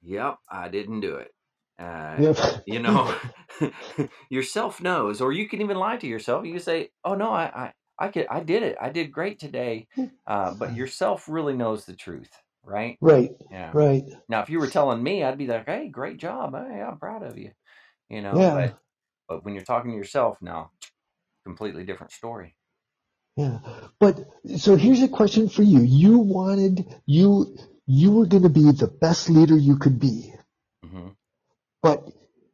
"Yep, 0.02 0.38
I 0.50 0.68
didn't 0.68 1.00
do 1.00 1.16
it." 1.16 1.32
Uh, 1.78 2.22
Yep. 2.22 2.36
you 2.66 2.80
know, 2.80 3.14
yourself 4.30 4.80
knows, 4.80 5.20
or 5.20 5.32
you 5.32 5.48
can 5.48 5.60
even 5.62 5.76
lie 5.78 5.96
to 5.98 6.06
yourself. 6.06 6.44
You 6.46 6.52
can 6.54 6.62
say, 6.62 6.90
"Oh 7.04 7.14
no, 7.14 7.30
I 7.32 7.46
I 7.66 7.74
I 7.98 8.08
could 8.08 8.26
I 8.28 8.40
did 8.40 8.62
it. 8.62 8.76
I 8.80 8.90
did 8.90 9.12
great 9.12 9.38
today." 9.38 9.88
Uh, 10.26 10.52
but 10.52 10.74
yourself 10.74 11.28
really 11.28 11.54
knows 11.56 11.84
the 11.86 11.94
truth, 11.96 12.30
right? 12.64 13.00
Right. 13.00 13.30
Yeah. 13.50 13.74
Right. 13.74 14.04
Now, 14.28 14.42
if 14.42 14.50
you 14.50 14.58
were 14.60 14.68
telling 14.68 15.02
me, 15.02 15.22
I'd 15.24 15.38
be 15.38 15.46
like, 15.46 15.66
"Hey, 15.66 15.88
great 15.88 16.18
job! 16.18 16.54
Hey, 16.54 16.82
I'm 16.82 16.98
proud 16.98 17.22
of 17.22 17.38
you," 17.38 17.52
you 18.10 18.22
know. 18.22 18.44
Yeah. 18.44 18.52
But 18.52 18.78
but 19.28 19.44
when 19.44 19.54
you're 19.54 19.64
talking 19.64 19.92
to 19.92 19.96
yourself 19.98 20.42
now, 20.42 20.72
completely 21.44 21.84
different 21.84 22.12
story. 22.12 22.55
Yeah. 23.36 23.60
But 24.00 24.20
so 24.58 24.76
here's 24.76 25.02
a 25.02 25.08
question 25.08 25.48
for 25.48 25.62
you. 25.62 25.80
You 25.80 26.18
wanted 26.18 26.86
you 27.06 27.56
you 27.86 28.12
were 28.12 28.26
going 28.26 28.44
to 28.44 28.48
be 28.50 28.70
the 28.72 28.88
best 28.88 29.30
leader 29.30 29.56
you 29.56 29.76
could 29.78 30.00
be. 30.00 30.34
hmm 30.84 31.08
But 31.82 32.04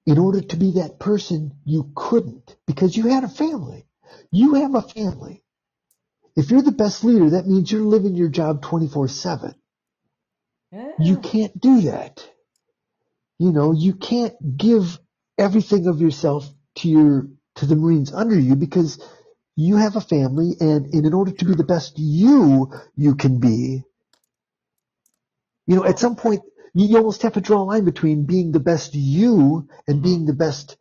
in 0.06 0.18
order 0.18 0.40
to 0.40 0.56
be 0.56 0.72
that 0.72 0.98
person, 0.98 1.52
you 1.64 1.92
couldn't 1.94 2.56
because 2.66 2.96
you 2.96 3.08
had 3.08 3.24
a 3.24 3.28
family. 3.28 3.86
You 4.30 4.54
have 4.54 4.74
a 4.74 4.82
family. 4.82 5.44
If 6.36 6.50
you're 6.50 6.62
the 6.62 6.72
best 6.72 7.04
leader, 7.04 7.30
that 7.30 7.46
means 7.46 7.70
you're 7.70 7.82
living 7.82 8.16
your 8.16 8.28
job 8.28 8.62
24 8.62 9.08
7. 9.08 9.54
Yeah. 10.72 10.92
You 10.98 11.18
can't 11.18 11.60
do 11.60 11.82
that. 11.82 12.26
You 13.38 13.52
know, 13.52 13.72
you 13.72 13.94
can't 13.94 14.34
give 14.56 14.98
everything 15.38 15.86
of 15.86 16.00
yourself 16.00 16.48
to 16.76 16.88
your, 16.88 17.28
to 17.56 17.66
the 17.66 17.76
Marines 17.76 18.12
under 18.12 18.38
you 18.38 18.56
because 18.56 18.98
you 19.56 19.76
have 19.76 19.96
a 19.96 20.00
family 20.00 20.54
and, 20.60 20.86
and 20.94 21.06
in 21.06 21.14
order 21.14 21.32
to 21.32 21.44
be 21.44 21.54
the 21.54 21.64
best 21.64 21.94
you, 21.98 22.72
you 22.96 23.14
can 23.16 23.40
be, 23.40 23.82
you 25.66 25.76
know, 25.76 25.84
at 25.84 25.98
some 25.98 26.16
point, 26.16 26.42
you, 26.74 26.96
almost 26.96 27.22
have 27.22 27.34
to 27.34 27.40
draw 27.42 27.62
a 27.62 27.64
line 27.64 27.84
between 27.84 28.24
being 28.26 28.52
the 28.52 28.60
best 28.60 28.94
you 28.94 29.68
and 29.88 30.02
Mhm. 30.02 30.02
being 30.02 30.26
the 30.26 30.34
best 30.34 30.76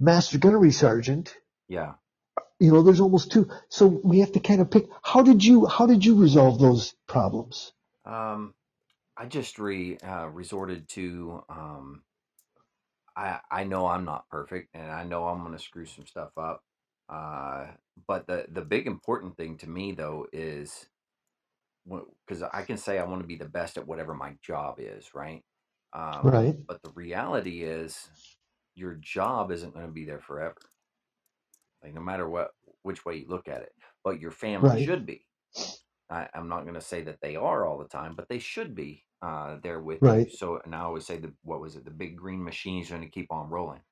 master 0.00 0.38
gunnery 0.38 0.72
sergeant. 0.72 1.34
Yeah. 1.68 1.94
You 2.60 2.72
know, 2.72 2.82
there's 2.82 3.00
almost 3.00 3.32
two. 3.32 3.50
So 3.70 3.86
we 3.86 4.20
have 4.20 4.32
to 4.32 4.40
kind 4.40 4.60
of 4.60 4.70
pick, 4.70 4.86
how 5.02 5.22
did 5.22 5.44
you, 5.44 5.66
how 5.66 5.86
did 5.86 6.04
you 6.04 6.16
resolve 6.16 6.58
those 6.60 6.94
problems? 7.08 7.72
Um, 8.04 8.54
I 9.16 9.26
just 9.26 9.58
re 9.58 9.98
uh, 9.98 10.28
resorted 10.28 10.88
to 10.90 11.44
um, 11.48 12.02
I 13.16 13.40
I 13.50 13.64
know 13.64 13.86
I'm 13.86 14.04
not 14.04 14.28
perfect, 14.30 14.70
and 14.74 14.90
I 14.90 15.04
know 15.04 15.26
I'm 15.26 15.42
gonna 15.42 15.58
screw 15.58 15.86
some 15.86 16.06
stuff 16.06 16.32
up. 16.38 16.64
Uh, 17.08 17.66
but 18.06 18.26
the 18.26 18.46
the 18.50 18.62
big 18.62 18.86
important 18.86 19.36
thing 19.36 19.58
to 19.58 19.68
me 19.70 19.92
though 19.92 20.26
is 20.32 20.88
because 22.26 22.42
I 22.42 22.62
can 22.62 22.76
say 22.76 22.98
I 22.98 23.04
want 23.04 23.22
to 23.22 23.26
be 23.28 23.36
the 23.36 23.48
best 23.48 23.76
at 23.78 23.86
whatever 23.86 24.14
my 24.14 24.36
job 24.42 24.76
is, 24.78 25.14
right? 25.14 25.44
Um, 25.92 26.32
Right. 26.32 26.58
but 26.68 26.82
the 26.82 26.90
reality 26.90 27.62
is, 27.64 28.08
your 28.74 28.94
job 28.94 29.50
isn't 29.50 29.74
going 29.74 29.86
to 29.86 29.92
be 29.92 30.04
there 30.04 30.20
forever. 30.20 30.56
Like 31.82 31.94
no 31.94 32.00
matter 32.00 32.28
what 32.28 32.52
which 32.82 33.04
way 33.04 33.16
you 33.16 33.28
look 33.28 33.48
at 33.48 33.62
it, 33.62 33.72
but 34.04 34.20
your 34.20 34.30
family 34.32 34.74
Right. 34.74 34.78
should 34.78 35.06
be. 35.06 35.26
I, 36.10 36.28
I'm 36.34 36.48
not 36.48 36.62
going 36.62 36.74
to 36.74 36.80
say 36.80 37.02
that 37.02 37.20
they 37.22 37.36
are 37.36 37.66
all 37.66 37.78
the 37.78 37.88
time, 37.88 38.14
but 38.16 38.28
they 38.28 38.38
should 38.38 38.74
be 38.74 39.04
uh, 39.22 39.58
there 39.62 39.80
with 39.80 40.02
Right. 40.02 40.28
you. 40.28 40.30
So, 40.30 40.60
and 40.64 40.74
I 40.74 40.80
always 40.80 41.06
say 41.06 41.18
the 41.18 41.34
what 41.42 41.60
was 41.60 41.76
it? 41.76 41.84
The 41.84 41.90
big 41.90 42.16
green 42.16 42.42
machine 42.44 42.82
is 42.82 42.90
going 42.90 43.02
to 43.02 43.08
keep 43.08 43.32
on 43.32 43.50
rolling, 43.50 43.82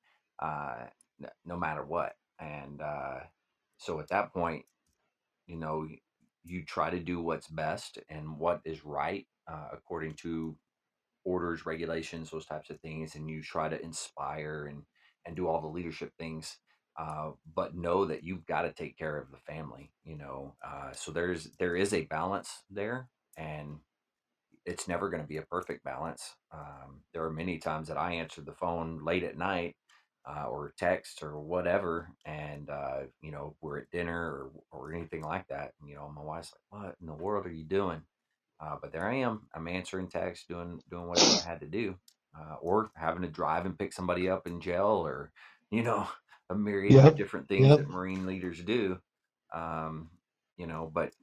uh, 0.41 0.87
n- 1.21 1.29
no 1.45 1.57
matter 1.57 1.83
what. 1.85 2.13
And 2.39 2.81
uh, 2.81 3.19
so, 3.79 3.99
at 3.99 4.09
that 4.09 4.33
point, 4.33 4.65
you 5.47 5.57
know, 5.57 5.87
you 6.43 6.63
try 6.65 6.89
to 6.89 6.99
do 6.99 7.21
what's 7.21 7.47
best 7.47 7.97
and 8.09 8.37
what 8.37 8.61
is 8.65 8.85
right 8.85 9.25
uh, 9.47 9.69
according 9.73 10.13
to 10.15 10.55
orders, 11.23 11.65
regulations, 11.65 12.29
those 12.29 12.45
types 12.45 12.69
of 12.69 12.79
things, 12.81 13.15
and 13.15 13.29
you 13.29 13.41
try 13.41 13.69
to 13.69 13.81
inspire 13.81 14.67
and 14.69 14.83
and 15.25 15.35
do 15.35 15.47
all 15.47 15.61
the 15.61 15.67
leadership 15.67 16.11
things. 16.17 16.57
Uh, 16.97 17.31
but 17.55 17.75
know 17.75 18.03
that 18.05 18.23
you've 18.23 18.45
got 18.45 18.63
to 18.63 18.73
take 18.73 18.97
care 18.97 19.17
of 19.17 19.31
the 19.31 19.37
family, 19.37 19.91
you 20.03 20.17
know. 20.17 20.55
Uh, 20.65 20.91
so 20.91 21.11
there's 21.11 21.49
there 21.57 21.75
is 21.75 21.93
a 21.93 22.05
balance 22.05 22.63
there, 22.69 23.07
and 23.37 23.77
it's 24.65 24.87
never 24.87 25.09
going 25.09 25.21
to 25.21 25.27
be 25.27 25.37
a 25.37 25.43
perfect 25.43 25.83
balance. 25.85 26.35
Um, 26.53 27.01
there 27.13 27.23
are 27.23 27.31
many 27.31 27.57
times 27.57 27.87
that 27.87 27.97
I 27.97 28.13
answer 28.13 28.41
the 28.41 28.53
phone 28.53 29.03
late 29.05 29.23
at 29.23 29.37
night 29.37 29.75
uh, 30.29 30.45
or 30.49 30.73
text 30.79 31.23
or 31.23 31.39
whatever, 31.39 32.09
and 32.25 32.69
uh, 32.71 33.01
you 33.21 33.31
know 33.31 33.55
we're 33.61 33.79
at 33.79 33.91
dinner 33.91 34.21
or 34.21 34.51
or 34.71 34.93
anything 34.95 35.23
like 35.23 35.47
that. 35.49 35.73
And, 35.81 35.89
you 35.89 35.95
know, 35.97 36.11
my 36.15 36.23
wife's 36.23 36.53
like, 36.71 36.83
"What 36.83 36.95
in 37.01 37.07
the 37.07 37.13
world 37.15 37.47
are 37.47 37.51
you 37.53 37.65
doing?" 37.65 38.03
Uh, 38.61 38.77
but 38.81 38.93
there 38.93 39.09
I 39.09 39.17
am. 39.17 39.43
I'm 39.55 39.69
answering 39.69 40.09
texts, 40.09 40.47
doing 40.49 40.81
doing 40.91 41.07
whatever 41.07 41.39
I 41.39 41.49
had 41.49 41.61
to 41.61 41.67
do, 41.67 41.95
uh, 42.39 42.55
or 42.61 42.91
having 42.95 43.23
to 43.23 43.29
drive 43.29 43.67
and 43.67 43.79
pick 43.79 43.93
somebody 43.93 44.29
up 44.29 44.47
in 44.47 44.61
jail, 44.61 44.87
or 45.05 45.31
you 45.71 45.83
know, 45.83 46.07
a 46.51 46.55
myriad 46.55 47.05
of 47.05 47.17
different 47.17 47.49
things 47.49 47.75
Yep. 47.75 47.77
that 47.77 47.89
Marine 47.89 48.27
leaders 48.27 48.63
do. 48.63 48.99
Um, 49.53 50.09
you 50.57 50.67
know, 50.67 50.91
but 50.93 51.13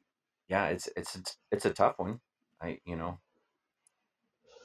yeah, 0.49 0.69
it's 0.69 0.89
it's 0.97 1.17
it's, 1.17 1.39
it's 1.53 1.67
a 1.67 1.73
tough 1.75 1.95
one. 1.99 2.21
I 2.63 2.81
you 2.87 2.97
know, 2.97 3.21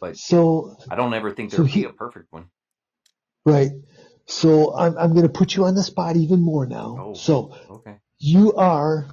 but 0.01 0.13
So, 0.13 0.77
I 0.89 0.95
don't 0.95 1.13
ever 1.15 1.31
think 1.33 1.51
there'll 1.51 1.67
be 1.69 1.83
he, 1.83 1.85
a 1.85 1.91
perfect 1.91 2.31
one. 2.31 2.47
right. 3.45 3.71
So 4.26 4.74
I'm, 4.76 4.97
I'm 4.97 5.11
going 5.11 5.24
to 5.28 5.30
put 5.30 5.55
you 5.55 5.65
on 5.65 5.76
the 5.76 5.84
spot 5.84 6.15
even 6.15 6.41
more 6.41 6.65
now. 6.65 6.97
Oh, 6.99 7.13
So 7.13 7.55
okay. 7.69 7.97
you 8.19 8.53
are, 8.53 9.07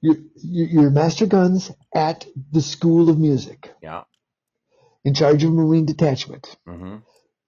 you're, 0.00 0.16
you're 0.34 0.90
master 0.90 1.26
guns 1.26 1.70
at 1.94 2.26
the 2.50 2.60
School 2.60 3.08
of 3.08 3.18
Music 3.18 3.72
Yeah. 3.82 4.04
in 5.04 5.14
charge 5.14 5.44
of 5.44 5.52
Marine 5.52 5.86
Detachment. 5.86 6.56
Mm-hmm. 6.68 6.96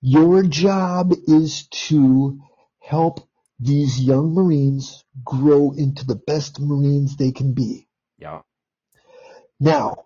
Your 0.00 0.42
job 0.42 1.12
is 1.26 1.66
to 1.88 2.40
help 2.80 3.26
these 3.60 4.00
young 4.00 4.34
Marines 4.34 5.04
grow 5.24 5.72
into 5.72 6.04
the 6.04 6.16
best 6.16 6.60
Marines 6.60 7.16
they 7.16 7.32
can 7.32 7.52
be. 7.54 7.88
Yeah. 8.18 8.42
Now, 9.60 10.03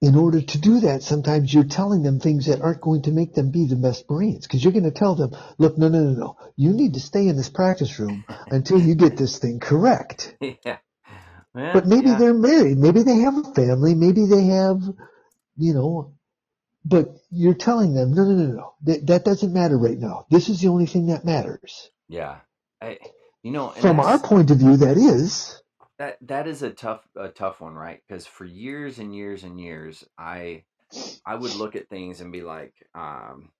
in 0.00 0.14
order 0.14 0.40
to 0.40 0.58
do 0.60 0.80
that, 0.80 1.02
sometimes 1.02 1.52
you're 1.52 1.64
telling 1.64 2.02
them 2.02 2.20
things 2.20 2.46
that 2.46 2.60
aren't 2.60 2.80
going 2.80 3.02
to 3.02 3.10
make 3.10 3.34
them 3.34 3.50
be 3.50 3.66
the 3.66 3.76
best 3.76 4.08
Marines. 4.08 4.46
Because 4.46 4.62
you're 4.62 4.72
going 4.72 4.84
to 4.84 4.92
tell 4.92 5.16
them, 5.16 5.34
look, 5.58 5.76
no, 5.76 5.88
no, 5.88 6.00
no, 6.04 6.10
no. 6.12 6.36
You 6.56 6.72
need 6.72 6.94
to 6.94 7.00
stay 7.00 7.26
in 7.26 7.36
this 7.36 7.48
practice 7.48 7.98
room 7.98 8.24
until 8.50 8.80
you 8.80 8.94
get 8.94 9.16
this 9.16 9.38
thing 9.38 9.58
correct. 9.58 10.36
yeah. 10.40 10.78
But 11.54 11.86
maybe 11.86 12.10
Yeah. 12.10 12.18
they're 12.18 12.34
married. 12.34 12.78
Maybe 12.78 13.02
they 13.02 13.18
have 13.18 13.36
a 13.38 13.54
family. 13.54 13.94
Maybe 13.94 14.26
they 14.26 14.44
have, 14.46 14.80
you 15.56 15.74
know, 15.74 16.14
but 16.84 17.16
you're 17.30 17.54
telling 17.54 17.94
them, 17.94 18.14
no, 18.14 18.24
no, 18.24 18.34
no, 18.34 18.52
no. 18.52 18.74
That, 18.82 19.06
that 19.08 19.24
doesn't 19.24 19.52
matter 19.52 19.76
right 19.76 19.98
now. 19.98 20.26
This 20.30 20.48
is 20.48 20.60
the 20.60 20.68
only 20.68 20.86
thing 20.86 21.06
that 21.06 21.24
matters. 21.24 21.90
Yeah. 22.08 22.36
I, 22.80 22.98
you 23.42 23.50
know, 23.50 23.70
and 23.70 23.80
From 23.80 24.00
our 24.00 24.18
point 24.18 24.50
of 24.52 24.58
view, 24.58 24.76
that 24.78 24.96
is. 24.96 25.60
That 25.98 26.18
that 26.22 26.46
is 26.46 26.62
a 26.62 26.72
tough 26.72 27.08
a 27.16 27.28
tough 27.28 27.60
one, 27.60 27.74
right? 27.74 28.02
Because 28.06 28.26
for 28.26 28.44
years 28.44 28.98
and 28.98 29.14
years 29.14 29.44
and 29.44 29.60
years, 29.60 30.04
I 30.18 30.64
I 31.26 31.36
would 31.36 31.54
look 31.54 31.76
at 31.76 31.88
things 31.90 32.20
and 32.20 32.32
be 32.32 32.42
like, 32.42 32.74
um, 32.94 33.52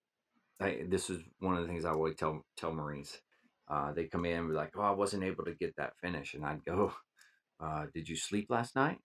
I, 0.61 0.85
this 0.89 1.11
is 1.11 1.23
one 1.41 1.57
of 1.57 1.63
the 1.63 1.69
things 1.69 1.85
I 1.85 1.93
always 1.93 2.17
tell 2.17 2.47
tell 2.57 2.73
Marines. 2.75 3.23
Uh, 3.69 3.93
they 3.93 4.07
come 4.09 4.25
in 4.27 4.39
and 4.41 4.49
be 4.51 4.55
like, 4.57 4.77
"Oh, 4.77 4.83
I 4.83 4.93
wasn't 4.93 5.25
able 5.25 5.45
to 5.47 5.55
get 5.55 5.77
that 5.77 5.99
finish," 5.99 6.35
and 6.35 6.45
I'd 6.47 6.65
go, 6.65 6.95
uh, 7.61 7.87
"Did 7.95 8.09
you 8.09 8.17
sleep 8.17 8.51
last 8.51 8.77
night?" 8.77 9.01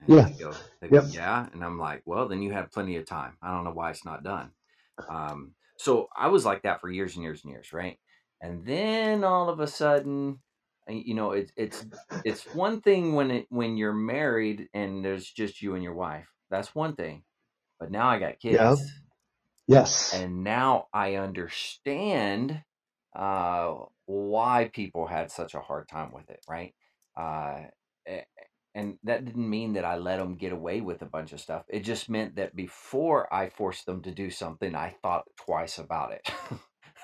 And 0.00 0.16
Yeah. 0.16 0.28
they 0.28 0.34
go, 0.34 0.62
they 0.80 0.88
go, 0.88 1.00
Yep. 1.00 1.12
"Yeah," 1.12 1.48
and 1.52 1.64
I'm 1.64 1.78
like, 1.78 2.02
"Well, 2.06 2.28
then 2.28 2.42
you 2.42 2.52
have 2.52 2.70
plenty 2.72 2.96
of 2.96 3.06
time. 3.06 3.38
I 3.42 3.52
don't 3.52 3.64
know 3.64 3.72
why 3.72 3.90
it's 3.90 4.04
not 4.04 4.22
done." 4.24 4.54
Um, 5.08 5.56
so 5.78 6.08
I 6.16 6.28
was 6.28 6.46
like 6.46 6.62
that 6.64 6.80
for 6.82 6.90
years 6.90 7.16
and 7.16 7.24
years 7.24 7.44
and 7.44 7.52
years, 7.52 7.72
right? 7.74 8.00
And 8.42 8.66
then 8.66 9.24
all 9.24 9.50
of 9.50 9.60
a 9.60 9.68
sudden, 9.68 10.43
you 10.88 11.14
know, 11.14 11.32
it's 11.32 11.52
it's 11.56 11.86
it's 12.24 12.44
one 12.52 12.80
thing 12.80 13.14
when 13.14 13.30
it 13.30 13.46
when 13.50 13.76
you're 13.76 13.92
married 13.94 14.68
and 14.74 15.04
there's 15.04 15.30
just 15.30 15.62
you 15.62 15.74
and 15.74 15.82
your 15.84 15.94
wife. 15.94 16.28
That's 16.50 16.74
one 16.74 16.96
thing. 16.96 17.24
But 17.80 17.90
now 17.92 18.08
I 18.08 18.18
got 18.20 18.40
Yeah. 18.48 18.74
kids, 18.74 18.82
Yes. 19.66 20.04
and 20.10 20.44
now 20.44 20.88
I 20.92 21.16
understand 21.16 22.62
uh, 23.14 23.74
why 24.06 24.70
people 24.72 25.06
had 25.06 25.30
such 25.30 25.54
a 25.54 25.60
hard 25.60 25.88
time 25.88 26.12
with 26.12 26.30
it, 26.30 26.40
right? 26.48 26.74
Uh, 27.16 27.62
and 28.74 28.98
that 29.04 29.24
didn't 29.24 29.48
mean 29.48 29.74
that 29.74 29.84
I 29.84 29.96
let 29.96 30.18
them 30.18 30.36
get 30.36 30.52
away 30.52 30.80
with 30.80 31.02
a 31.02 31.06
bunch 31.06 31.32
of 31.32 31.40
stuff. 31.40 31.64
It 31.68 31.80
just 31.80 32.08
meant 32.08 32.36
that 32.36 32.56
before 32.56 33.32
I 33.32 33.48
forced 33.50 33.86
them 33.86 34.02
to 34.02 34.10
do 34.12 34.30
something, 34.30 34.74
I 34.74 34.90
thought 35.02 35.24
twice 35.36 35.78
about 35.78 36.12
it. 36.12 36.30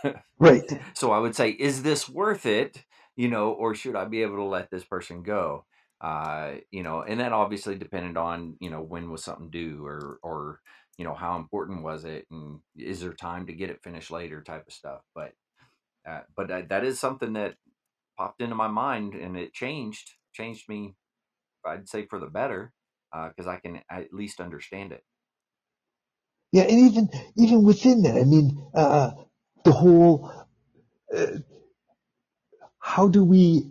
Right. 0.38 0.68
so 0.94 1.12
I 1.12 1.18
would 1.18 1.34
say, 1.36 1.50
is 1.50 1.82
this 1.82 2.08
worth 2.08 2.46
it? 2.46 2.84
You 3.16 3.28
know, 3.28 3.50
or 3.52 3.74
should 3.74 3.96
I 3.96 4.06
be 4.06 4.22
able 4.22 4.36
to 4.36 4.44
let 4.44 4.70
this 4.70 4.84
person 4.84 5.22
go? 5.22 5.66
Uh, 6.00 6.54
you 6.70 6.82
know, 6.82 7.02
and 7.02 7.20
that 7.20 7.32
obviously 7.32 7.76
depended 7.76 8.16
on, 8.16 8.56
you 8.60 8.70
know, 8.70 8.80
when 8.82 9.10
was 9.10 9.22
something 9.22 9.50
due 9.50 9.84
or, 9.84 10.18
or, 10.22 10.60
you 10.96 11.04
know, 11.04 11.14
how 11.14 11.36
important 11.36 11.82
was 11.82 12.04
it? 12.04 12.26
And 12.30 12.60
is 12.76 13.00
there 13.00 13.12
time 13.12 13.46
to 13.46 13.52
get 13.52 13.70
it 13.70 13.82
finished 13.82 14.10
later 14.10 14.42
type 14.42 14.66
of 14.66 14.72
stuff. 14.72 15.00
But, 15.14 15.32
uh, 16.08 16.20
but 16.36 16.50
uh, 16.50 16.62
that 16.70 16.84
is 16.84 16.98
something 16.98 17.34
that 17.34 17.56
popped 18.18 18.40
into 18.40 18.54
my 18.54 18.68
mind 18.68 19.14
and 19.14 19.36
it 19.36 19.52
changed, 19.52 20.12
changed 20.32 20.68
me, 20.68 20.94
I'd 21.66 21.88
say 21.88 22.06
for 22.06 22.18
the 22.18 22.26
better, 22.26 22.72
because 23.12 23.46
I 23.46 23.56
can 23.56 23.82
at 23.90 24.12
least 24.12 24.40
understand 24.40 24.92
it. 24.92 25.02
Yeah, 26.52 26.62
and 26.62 26.90
even 26.90 27.08
even 27.36 27.62
within 27.62 28.02
that, 28.02 28.16
I 28.16 28.24
mean, 28.24 28.66
uh, 28.74 29.12
the 29.64 29.72
whole 29.72 30.32
uh, 31.16 31.26
how 32.80 33.08
do 33.08 33.22
we 33.22 33.70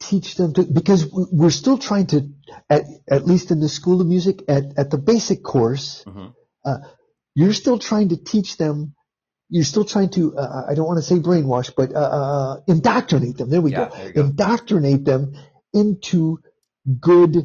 teach 0.00 0.34
them 0.36 0.54
to 0.54 0.64
because 0.64 1.06
we're 1.12 1.50
still 1.50 1.78
trying 1.78 2.06
to 2.06 2.30
at, 2.70 2.84
at 3.08 3.26
least 3.26 3.50
in 3.50 3.60
the 3.60 3.68
school 3.68 4.00
of 4.00 4.06
music 4.06 4.42
at, 4.48 4.64
at 4.78 4.90
the 4.90 4.98
basic 4.98 5.42
course 5.42 6.04
mm-hmm. 6.06 6.26
uh, 6.64 6.78
you're 7.34 7.52
still 7.52 7.78
trying 7.78 8.08
to 8.10 8.16
teach 8.16 8.56
them 8.56 8.94
you're 9.48 9.64
still 9.64 9.84
trying 9.84 10.08
to 10.10 10.36
uh, 10.36 10.64
i 10.68 10.74
don't 10.74 10.86
want 10.86 10.98
to 10.98 11.02
say 11.02 11.16
brainwash 11.16 11.72
but 11.76 11.94
uh, 11.94 11.98
uh 11.98 12.60
indoctrinate 12.68 13.36
them 13.36 13.50
there 13.50 13.60
we 13.60 13.72
yeah, 13.72 13.88
go. 13.88 14.12
go 14.12 14.20
indoctrinate 14.22 15.04
them 15.04 15.34
into 15.72 16.38
good 17.00 17.36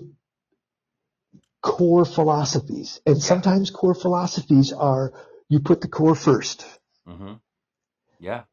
core 1.61 2.05
philosophies 2.05 3.01
and 3.05 3.17
yeah. 3.17 3.21
sometimes 3.21 3.71
core 3.71 3.95
philosophies 3.95 4.71
are 4.73 5.11
you 5.49 5.59
put 5.59 5.81
the 5.81 5.87
core 5.87 6.13
1st 6.13 6.65
mm-hmm. 7.07 7.33
Yeah. 8.23 8.43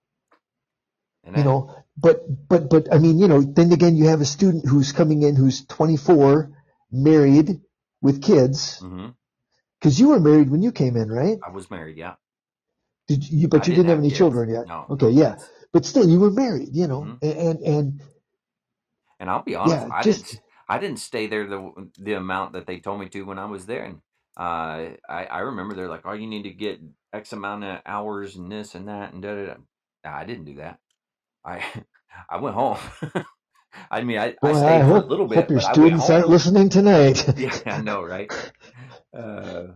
And 1.25 1.37
you 1.37 1.43
I, 1.43 1.45
know, 1.45 1.85
but 1.97 2.21
but 2.49 2.71
but 2.71 2.93
I 2.93 2.99
mean, 2.99 3.19
you 3.19 3.29
know, 3.29 3.43
then 3.43 3.73
again, 3.73 3.97
you 3.97 4.09
have 4.09 4.21
a 4.21 4.25
student 4.25 4.67
who's 4.67 4.93
coming 4.93 5.23
in 5.23 5.37
who's 5.37 5.65
24, 5.67 6.51
married 6.91 7.61
with 8.01 8.23
kids. 8.23 8.81
Mm-hmm. 8.81 9.09
Because 9.79 9.99
you 9.99 10.09
were 10.09 10.21
married 10.21 10.51
when 10.51 10.63
you 10.63 10.73
came 10.73 10.97
in, 10.97 11.11
right? 11.11 11.39
I 11.47 11.51
was 11.51 11.71
married, 11.71 11.97
yeah. 11.97 12.15
Did 13.09 13.29
you? 13.29 13.49
But 13.49 13.63
I 13.63 13.71
you 13.71 13.75
didn't, 13.77 13.89
have, 13.89 13.97
have 13.97 13.99
any 14.01 14.09
kids. 14.09 14.19
children 14.19 14.51
yet. 14.51 14.67
No. 14.67 14.87
Okay, 14.91 15.11
yeah. 15.11 15.37
But 15.73 15.87
still, 15.87 16.09
you 16.09 16.21
were 16.21 16.31
married, 16.31 16.71
you 16.73 16.87
know, 16.87 17.03
mm-hmm. 17.03 17.41
and 17.41 17.61
and 17.61 18.03
and 19.19 19.31
I'll 19.31 19.43
be 19.43 19.55
honest, 19.55 19.87
yeah, 19.87 19.95
I 19.95 20.03
just, 20.03 20.25
didn't 20.27 20.43
I 20.69 20.79
didn't 20.79 20.99
stay 20.99 21.27
there 21.27 21.47
the 21.47 21.91
the 21.99 22.15
amount 22.15 22.53
that 22.55 22.67
they 22.67 22.79
told 22.79 23.01
me 23.01 23.09
to 23.11 23.23
when 23.23 23.39
I 23.39 23.47
was 23.47 23.67
there, 23.67 23.85
and 23.85 23.97
uh, 24.37 24.97
I 25.09 25.25
I 25.31 25.39
remember 25.41 25.75
they're 25.75 25.89
like, 25.89 26.03
oh, 26.05 26.13
you 26.13 26.27
need 26.27 26.45
to 26.45 26.51
get 26.51 26.81
X 27.13 27.33
amount 27.33 27.65
of 27.65 27.81
hours 27.85 28.37
and 28.37 28.51
this 28.51 28.75
and 28.75 28.89
that 28.89 29.13
and 29.13 29.23
da 29.23 29.35
da 29.35 29.47
da. 29.47 29.55
I 30.05 30.25
didn't 30.25 30.45
do 30.45 30.57
that. 30.57 30.79
I 31.45 31.65
I 32.31 32.39
went 32.39 32.55
home. 32.55 32.79
I 33.91 34.03
mean, 34.03 34.19
I, 34.19 34.35
I 34.43 34.53
stayed 34.53 34.81
I 34.81 34.89
for 34.89 34.97
a 34.97 35.07
little 35.07 35.29
bit. 35.29 35.39
Hope 35.39 35.51
your 35.51 35.61
students 35.61 36.11
aren't 36.11 36.29
listening 36.29 36.69
tonight. 36.71 37.25
yeah, 37.39 37.57
I 37.67 37.81
know, 37.81 38.03
right? 38.03 38.31
Uh, 39.17 39.69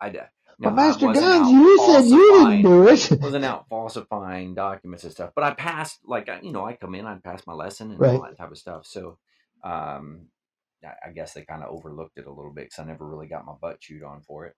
I. 0.00 0.10
No, 0.56 0.70
but 0.70 0.74
Master 0.76 1.12
Guns, 1.12 1.50
you 1.50 1.78
said 1.84 2.04
you 2.04 2.44
didn't 2.44 2.62
do 2.62 2.86
it. 2.86 3.20
wasn't 3.20 3.44
out 3.44 3.66
falsifying 3.68 4.54
documents 4.54 5.02
and 5.02 5.12
stuff. 5.12 5.32
But 5.34 5.42
I 5.42 5.52
passed, 5.52 5.98
like, 6.06 6.30
you 6.44 6.52
know, 6.52 6.64
I 6.64 6.74
come 6.74 6.94
in, 6.94 7.06
I 7.06 7.16
pass 7.16 7.44
my 7.44 7.54
lesson 7.54 7.90
and 7.90 7.98
right. 7.98 8.14
all 8.14 8.22
that 8.22 8.38
type 8.38 8.52
of 8.52 8.58
stuff. 8.58 8.86
So, 8.86 9.18
um, 9.64 10.26
I 10.84 11.10
guess 11.10 11.32
they 11.32 11.42
kind 11.44 11.64
of 11.64 11.74
overlooked 11.74 12.18
it 12.18 12.26
a 12.26 12.32
little 12.32 12.52
bit 12.52 12.66
because 12.66 12.78
I 12.78 12.84
never 12.84 13.04
really 13.04 13.26
got 13.26 13.44
my 13.44 13.54
butt 13.60 13.80
chewed 13.80 14.04
on 14.04 14.20
for 14.20 14.46
it. 14.46 14.54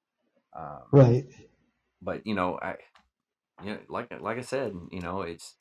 Um, 0.55 0.83
right 0.93 1.25
but 2.03 2.27
you 2.27 2.35
know, 2.35 2.59
I, 2.61 2.77
you 3.63 3.73
know, 3.73 3.79
like 3.89 4.09
like 4.21 4.39
I 4.39 4.43
said, 4.43 4.73
you 4.91 5.01
know, 5.01 5.23
it's 5.23 5.55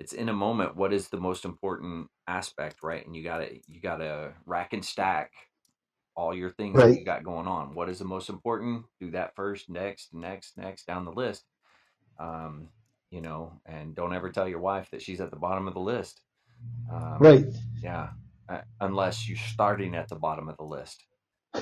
it's 0.00 0.14
in 0.14 0.28
a 0.30 0.34
moment. 0.34 0.76
What 0.76 0.92
is 0.92 1.08
the 1.08 1.20
most 1.20 1.44
important 1.44 2.08
aspect, 2.26 2.82
right? 2.82 3.06
And 3.06 3.14
you 3.14 3.22
gotta 3.22 3.48
you 3.68 3.80
gotta 3.80 4.32
rack 4.46 4.72
and 4.72 4.84
stack 4.84 5.30
all 6.16 6.34
your 6.34 6.50
things 6.50 6.76
right. 6.76 6.88
that 6.88 6.98
you 6.98 7.04
got 7.04 7.22
going 7.22 7.46
on. 7.46 7.74
What 7.74 7.88
is 7.88 7.98
the 7.98 8.04
most 8.06 8.28
important? 8.30 8.86
Do 8.98 9.10
that 9.12 9.36
first, 9.36 9.68
next, 9.68 10.12
next, 10.12 10.56
next, 10.56 10.86
down 10.86 11.04
the 11.04 11.12
list. 11.12 11.44
Um, 12.18 12.68
you 13.10 13.20
know, 13.20 13.60
and 13.66 13.94
don't 13.94 14.14
ever 14.14 14.30
tell 14.30 14.48
your 14.48 14.60
wife 14.60 14.88
that 14.90 15.02
she's 15.02 15.20
at 15.20 15.30
the 15.30 15.36
bottom 15.36 15.68
of 15.68 15.74
the 15.74 15.80
list. 15.80 16.20
Um, 16.92 17.18
right. 17.20 17.44
Yeah. 17.82 18.08
Uh, 18.48 18.62
unless 18.80 19.28
you're 19.28 19.38
starting 19.38 19.94
at 19.94 20.08
the 20.08 20.16
bottom 20.16 20.48
of 20.48 20.56
the 20.56 20.64
list. 20.64 21.04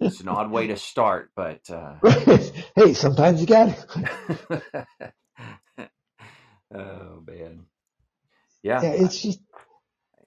it's 0.00 0.20
an 0.20 0.28
odd 0.28 0.50
way 0.50 0.66
to 0.66 0.76
start, 0.76 1.30
but 1.36 1.60
uh... 1.70 1.94
hey, 2.76 2.94
sometimes 2.94 3.40
you 3.40 3.46
got 3.46 3.68
it. 3.68 4.62
oh 6.74 7.22
man, 7.26 7.66
yeah. 8.62 8.82
Yeah, 8.82 8.92
it's 8.92 9.20
just 9.20 9.40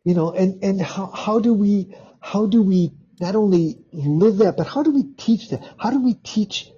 you 0.03 0.13
know, 0.13 0.31
and 0.31 0.63
and 0.63 0.81
how 0.81 1.07
how 1.07 1.39
do 1.39 1.53
we 1.53 1.95
how 2.21 2.45
do 2.45 2.61
we 2.61 2.91
not 3.19 3.35
only 3.35 3.79
live 3.91 4.37
that, 4.37 4.57
but 4.57 4.67
how 4.67 4.83
do 4.83 4.91
we 4.91 5.03
teach 5.03 5.49
that? 5.49 5.63
How 5.77 5.91
do 5.91 6.03
we 6.03 6.13
teach? 6.15 6.69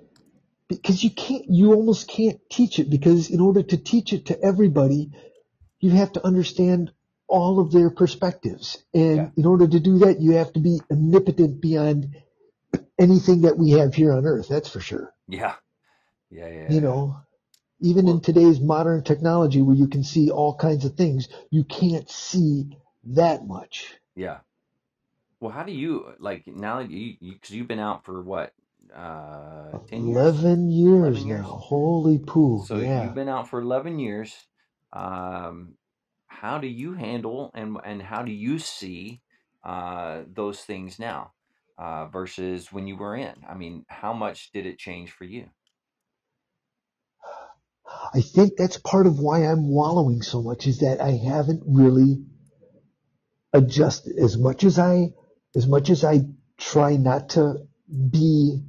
Because 0.67 1.03
you 1.03 1.11
can't, 1.11 1.45
you 1.47 1.73
almost 1.73 2.07
can't 2.07 2.39
teach 2.49 2.79
it 2.79 2.89
because 2.89 3.29
in 3.29 3.39
order 3.39 3.61
to 3.61 3.77
teach 3.77 4.13
it 4.13 4.27
to 4.27 4.41
everybody, 4.41 5.11
you 5.79 5.91
have 5.91 6.13
to 6.13 6.25
understand 6.25 6.91
all 7.27 7.59
of 7.59 7.71
their 7.71 7.89
perspectives. 7.89 8.83
And 8.93 9.17
yeah. 9.17 9.29
in 9.37 9.45
order 9.45 9.67
to 9.67 9.79
do 9.79 9.99
that, 9.99 10.19
you 10.19 10.31
have 10.31 10.53
to 10.53 10.59
be 10.59 10.79
omnipotent 10.91 11.61
beyond 11.61 12.15
anything 12.99 13.41
that 13.41 13.57
we 13.57 13.71
have 13.71 13.93
here 13.93 14.13
on 14.13 14.25
earth. 14.25 14.47
That's 14.49 14.69
for 14.69 14.79
sure. 14.79 15.13
Yeah. 15.27 15.53
Yeah. 16.31 16.47
yeah 16.47 16.71
you 16.71 16.81
know, 16.81 17.17
even 17.85 18.07
in 18.07 18.19
today's 18.19 18.59
modern 18.59 19.03
technology 19.03 19.61
where 19.61 19.75
you 19.75 19.87
can 19.87 20.03
see 20.03 20.31
all 20.31 20.55
kinds 20.55 20.85
of 20.85 20.95
things, 20.95 21.29
you 21.51 21.63
can't 21.63 22.09
see 22.09 22.77
that 23.03 23.45
much. 23.45 23.93
Yeah. 24.15 24.39
Well, 25.39 25.51
how 25.51 25.63
do 25.63 25.71
you 25.71 26.13
like 26.17 26.47
now 26.47 26.79
that 26.79 26.89
you, 26.89 27.15
you 27.19 27.35
cause 27.39 27.51
you've 27.51 27.67
been 27.67 27.79
out 27.79 28.03
for 28.03 28.21
what? 28.21 28.53
Uh, 28.95 29.77
10 29.89 30.07
11 30.07 30.71
years, 30.71 31.17
11 31.17 31.27
years 31.27 31.41
now. 31.41 31.43
Holy 31.43 32.17
poo. 32.17 32.63
So 32.65 32.77
yeah. 32.77 33.03
you've 33.03 33.15
been 33.15 33.29
out 33.29 33.49
for 33.49 33.61
11 33.61 33.99
years. 33.99 34.33
Um, 34.93 35.75
how 36.27 36.57
do 36.57 36.67
you 36.67 36.93
handle 36.93 37.51
and 37.53 37.77
and 37.83 38.01
how 38.01 38.23
do 38.23 38.31
you 38.31 38.57
see 38.59 39.21
uh, 39.63 40.21
those 40.33 40.61
things 40.61 40.97
now 40.97 41.33
uh, 41.77 42.05
versus 42.07 42.71
when 42.71 42.87
you 42.87 42.97
were 42.97 43.15
in? 43.15 43.35
I 43.47 43.53
mean, 43.53 43.85
how 43.89 44.13
much 44.13 44.51
did 44.51 44.65
it 44.65 44.79
change 44.79 45.11
for 45.11 45.25
you? 45.25 45.49
I 48.13 48.21
think 48.21 48.53
that's 48.57 48.77
part 48.77 49.07
of 49.07 49.19
why 49.19 49.45
I'm 49.45 49.67
wallowing 49.67 50.21
so 50.21 50.41
much 50.41 50.67
is 50.67 50.79
that 50.79 51.01
I 51.01 51.11
haven't 51.11 51.63
really 51.65 52.23
adjusted 53.53 54.17
as 54.17 54.37
much 54.37 54.63
as 54.63 54.79
I 54.79 55.13
as 55.55 55.67
much 55.67 55.89
as 55.89 56.03
I 56.03 56.21
try 56.57 56.97
not 56.97 57.29
to 57.29 57.67
be 57.89 58.61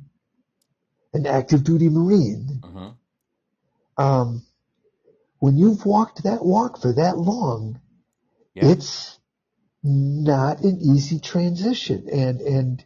an 1.12 1.26
active 1.26 1.64
duty 1.64 1.88
Marine. 1.88 2.60
Mm-hmm. 2.62 4.02
Um, 4.02 4.46
when 5.38 5.56
you've 5.56 5.84
walked 5.84 6.24
that 6.24 6.44
walk 6.44 6.80
for 6.80 6.92
that 6.92 7.16
long, 7.18 7.80
yeah. 8.54 8.66
it's 8.66 9.18
not 9.82 10.60
an 10.60 10.80
easy 10.80 11.20
transition. 11.20 12.08
And, 12.12 12.40
and 12.40 12.84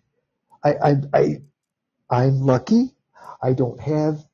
I, 0.62 0.74
I, 0.74 0.96
I, 1.12 1.36
I'm 2.08 2.40
lucky. 2.40 2.94
I 3.42 3.52
don't 3.54 3.80
have, 3.80 4.24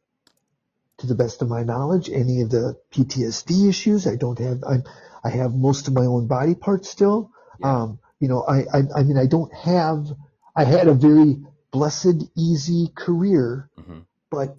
to 0.99 1.07
the 1.07 1.15
best 1.15 1.43
of 1.43 1.49
my 1.49 1.63
knowledge, 1.63 2.09
any 2.09 2.41
of 2.41 2.51
the 2.51 2.79
PTSD 2.93 3.69
issues. 3.69 4.07
I 4.07 4.17
don't 4.17 4.39
have, 4.39 4.63
I'm, 4.67 4.85
I 5.23 5.31
have 5.31 5.55
most 5.55 5.89
of 5.89 5.95
my 5.95 6.07
own 6.07 6.27
body 6.27 6.55
parts 6.55 6.89
still. 6.89 7.31
Yeah. 7.61 7.83
Um, 7.83 7.99
you 8.19 8.29
know, 8.29 8.43
I, 8.43 8.61
I, 8.73 8.83
I 8.97 9.03
mean, 9.03 9.19
I 9.19 9.27
don't 9.27 9.53
have, 9.53 10.07
I 10.55 10.65
had 10.65 10.89
a 10.89 10.95
very 10.95 11.37
blessed, 11.71 12.25
easy 12.35 12.89
career, 12.95 13.69
mm-hmm. 13.79 14.01
but, 14.31 14.57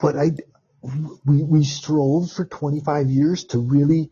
but 0.00 0.16
I, 0.16 0.30
we, 1.26 1.42
we 1.42 1.64
strove 1.64 2.30
for 2.32 2.46
25 2.46 3.10
years 3.10 3.44
to 3.46 3.58
really 3.58 4.10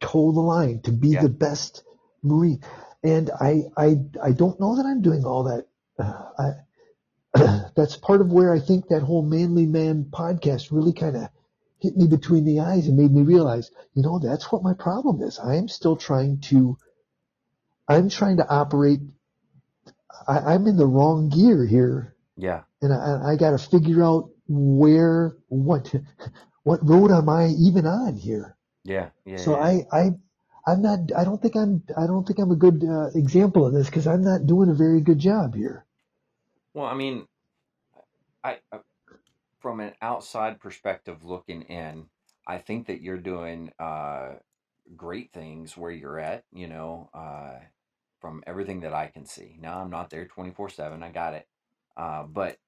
toe 0.00 0.32
the 0.32 0.40
line, 0.40 0.80
to 0.82 0.92
be 0.92 1.08
yeah. 1.08 1.22
the 1.22 1.28
best 1.28 1.84
Marine. 2.22 2.62
And 3.02 3.30
I, 3.38 3.64
I, 3.76 3.96
I 4.22 4.32
don't 4.32 4.58
know 4.58 4.76
that 4.76 4.86
I'm 4.86 5.02
doing 5.02 5.24
all 5.24 5.44
that. 5.44 5.66
Uh, 5.98 6.22
I, 6.38 6.50
that's 7.76 7.96
part 7.96 8.20
of 8.20 8.32
where 8.32 8.52
I 8.52 8.60
think 8.60 8.88
that 8.88 9.02
whole 9.02 9.22
Manly 9.22 9.66
Man 9.66 10.06
podcast 10.10 10.70
really 10.70 10.92
kind 10.92 11.16
of 11.16 11.28
hit 11.80 11.96
me 11.96 12.06
between 12.06 12.44
the 12.44 12.60
eyes 12.60 12.86
and 12.88 12.96
made 12.96 13.12
me 13.12 13.22
realize, 13.22 13.70
you 13.94 14.02
know, 14.02 14.18
that's 14.18 14.50
what 14.50 14.62
my 14.62 14.74
problem 14.74 15.22
is. 15.22 15.38
I 15.38 15.56
am 15.56 15.68
still 15.68 15.96
trying 15.96 16.40
to, 16.42 16.78
I'm 17.88 18.08
trying 18.08 18.38
to 18.38 18.48
operate. 18.48 19.00
I, 20.26 20.54
am 20.54 20.66
in 20.66 20.76
the 20.76 20.86
wrong 20.86 21.28
gear 21.28 21.66
here. 21.66 22.14
Yeah. 22.36 22.62
And 22.80 22.92
I, 22.92 23.32
I 23.32 23.36
got 23.36 23.50
to 23.50 23.58
figure 23.58 24.02
out 24.02 24.30
where 24.48 25.36
what 25.48 25.94
what 26.62 26.80
road 26.82 27.10
am 27.10 27.28
I 27.28 27.48
even 27.48 27.86
on 27.86 28.16
here? 28.16 28.56
Yeah, 28.84 29.10
yeah. 29.24 29.36
So 29.36 29.52
yeah. 29.52 29.62
I 29.62 29.86
I 29.92 30.10
I'm 30.66 30.82
not. 30.82 31.12
I 31.16 31.24
don't 31.24 31.40
think 31.40 31.56
I'm. 31.56 31.82
I 31.96 32.06
don't 32.06 32.26
think 32.26 32.38
I'm 32.38 32.50
a 32.50 32.56
good 32.56 32.84
uh, 32.84 33.10
example 33.14 33.66
of 33.66 33.72
this 33.72 33.86
because 33.86 34.06
I'm 34.06 34.22
not 34.22 34.46
doing 34.46 34.68
a 34.68 34.74
very 34.74 35.00
good 35.00 35.18
job 35.18 35.54
here. 35.54 35.85
Well, 36.76 36.84
I 36.84 36.92
mean, 36.92 37.26
I, 38.44 38.58
I 38.70 38.80
from 39.60 39.80
an 39.80 39.94
outside 40.02 40.60
perspective 40.60 41.24
looking 41.24 41.62
in, 41.62 42.04
I 42.46 42.58
think 42.58 42.88
that 42.88 43.00
you're 43.00 43.16
doing 43.16 43.72
uh, 43.78 44.34
great 44.94 45.32
things 45.32 45.74
where 45.74 45.90
you're 45.90 46.18
at. 46.18 46.44
You 46.52 46.66
know, 46.66 47.08
uh, 47.14 47.60
from 48.20 48.44
everything 48.46 48.80
that 48.80 48.92
I 48.92 49.06
can 49.06 49.24
see. 49.24 49.56
Now 49.58 49.80
I'm 49.80 49.88
not 49.88 50.10
there 50.10 50.26
24 50.26 50.68
seven. 50.68 51.02
I 51.02 51.10
got 51.10 51.32
it, 51.32 51.48
uh, 51.96 52.24
but 52.24 52.58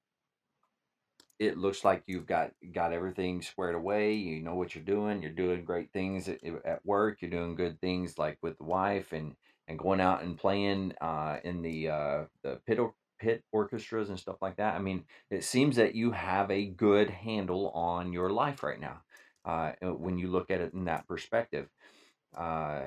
it 1.37 1.59
looks 1.59 1.85
like 1.85 2.01
you've 2.07 2.25
got 2.25 2.49
got 2.73 2.93
everything 2.93 3.43
squared 3.43 3.75
away. 3.75 4.15
You 4.15 4.41
know 4.41 4.55
what 4.55 4.73
you're 4.73 4.83
doing. 4.83 5.21
You're 5.21 5.33
doing 5.33 5.63
great 5.63 5.93
things 5.93 6.27
at, 6.27 6.39
at 6.65 6.83
work. 6.83 7.21
You're 7.21 7.29
doing 7.29 7.53
good 7.53 7.79
things 7.79 8.17
like 8.17 8.39
with 8.41 8.57
the 8.57 8.63
wife 8.63 9.13
and 9.13 9.35
and 9.67 9.77
going 9.77 10.01
out 10.01 10.23
and 10.23 10.35
playing 10.35 10.93
uh, 10.99 11.37
in 11.43 11.61
the 11.61 11.89
uh, 11.89 12.23
the 12.41 12.59
pit 13.19 13.43
orchestras 13.51 14.09
and 14.09 14.19
stuff 14.19 14.37
like 14.41 14.57
that. 14.57 14.75
I 14.75 14.79
mean, 14.79 15.03
it 15.29 15.43
seems 15.43 15.75
that 15.77 15.95
you 15.95 16.11
have 16.11 16.49
a 16.51 16.65
good 16.65 17.09
handle 17.09 17.69
on 17.71 18.13
your 18.13 18.29
life 18.29 18.63
right 18.63 18.79
now 18.79 19.01
uh, 19.45 19.71
when 19.81 20.17
you 20.17 20.29
look 20.29 20.51
at 20.51 20.61
it 20.61 20.73
in 20.73 20.85
that 20.85 21.07
perspective. 21.07 21.67
Uh, 22.37 22.81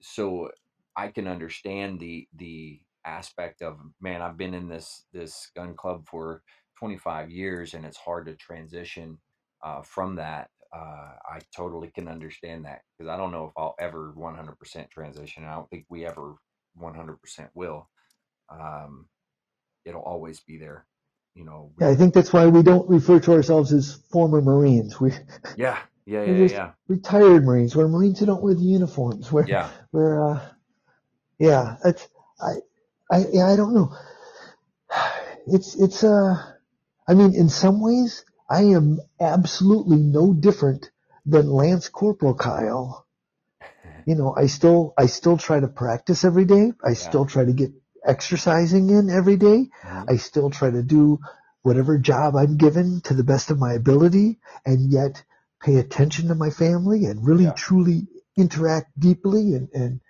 so 0.00 0.50
I 0.96 1.08
can 1.08 1.26
understand 1.26 2.00
the 2.00 2.28
the 2.36 2.80
aspect 3.04 3.62
of 3.62 3.78
man. 4.00 4.22
I've 4.22 4.36
been 4.36 4.54
in 4.54 4.68
this 4.68 5.04
this 5.12 5.50
gun 5.54 5.74
club 5.74 6.06
for 6.08 6.42
25 6.78 7.30
years 7.30 7.74
and 7.74 7.84
it's 7.84 7.96
hard 7.96 8.26
to 8.26 8.34
transition 8.34 9.18
uh, 9.64 9.82
from 9.82 10.16
that 10.16 10.50
uh, 10.74 11.12
i 11.30 11.40
totally 11.54 11.90
can 11.94 12.08
understand 12.08 12.64
that 12.64 12.82
because 12.98 13.10
i 13.10 13.16
don't 13.16 13.32
know 13.32 13.46
if 13.46 13.52
i'll 13.56 13.74
ever 13.78 14.12
100% 14.16 14.90
transition 14.90 15.44
i 15.44 15.54
don't 15.54 15.68
think 15.70 15.84
we 15.88 16.06
ever 16.06 16.34
100% 16.80 17.16
will 17.54 17.88
um, 18.50 19.06
it'll 19.84 20.02
always 20.02 20.40
be 20.40 20.58
there 20.58 20.86
you 21.34 21.44
know 21.44 21.72
yeah, 21.80 21.88
i 21.88 21.94
think 21.94 22.14
that's 22.14 22.32
why 22.32 22.46
we 22.46 22.62
don't 22.62 22.88
refer 22.88 23.20
to 23.20 23.32
ourselves 23.32 23.72
as 23.72 24.00
former 24.10 24.40
marines 24.40 25.00
we 25.00 25.12
yeah 25.56 25.78
yeah 26.06 26.24
yeah, 26.24 26.32
yeah, 26.32 26.48
yeah. 26.50 26.70
retired 26.88 27.44
marines 27.44 27.76
we're 27.76 27.88
marines 27.88 28.20
who 28.20 28.26
don't 28.26 28.42
wear 28.42 28.54
the 28.54 28.60
uniforms 28.62 29.30
we're 29.30 29.46
yeah 29.46 29.68
we're 29.92 30.32
uh, 30.32 30.40
yeah 31.38 31.76
it's 31.84 32.08
i 32.40 32.54
i 33.12 33.24
yeah, 33.32 33.48
i 33.48 33.56
don't 33.56 33.74
know 33.74 33.94
it's 35.46 35.74
it's 35.76 36.04
uh 36.04 36.36
I 37.08 37.14
mean, 37.14 37.34
in 37.34 37.48
some 37.48 37.80
ways, 37.80 38.24
I 38.50 38.62
am 38.62 39.00
absolutely 39.20 39.98
no 39.98 40.32
different 40.32 40.90
than 41.24 41.50
Lance 41.50 41.88
Corporal 41.88 42.34
Kile. 42.34 43.04
You 44.06 44.14
know, 44.14 44.32
I 44.36 44.46
still, 44.46 44.94
I 44.96 45.06
still 45.06 45.36
try 45.36 45.58
to 45.58 45.66
practice 45.66 46.24
every 46.24 46.44
day. 46.44 46.72
I 46.84 46.90
yeah. 46.90 46.94
still 46.94 47.26
try 47.26 47.44
to 47.44 47.52
get 47.52 47.72
exercising 48.06 48.90
in 48.90 49.10
every 49.10 49.36
day. 49.36 49.70
Mm-hmm. 49.84 50.10
I 50.10 50.16
still 50.16 50.50
try 50.50 50.70
to 50.70 50.82
do 50.82 51.20
whatever 51.62 51.98
job 51.98 52.36
I'm 52.36 52.56
given 52.56 53.00
to 53.02 53.14
the 53.14 53.24
best 53.24 53.50
of 53.50 53.58
my 53.58 53.72
ability 53.72 54.38
and 54.64 54.90
yet 54.92 55.24
pay 55.60 55.76
attention 55.76 56.28
to 56.28 56.34
my 56.34 56.50
family 56.50 57.06
and 57.06 57.26
really 57.26 57.44
yeah. 57.44 57.52
truly 57.52 58.06
interact 58.36 58.98
deeply 58.98 59.54
and, 59.54 59.68
and, 59.72 60.00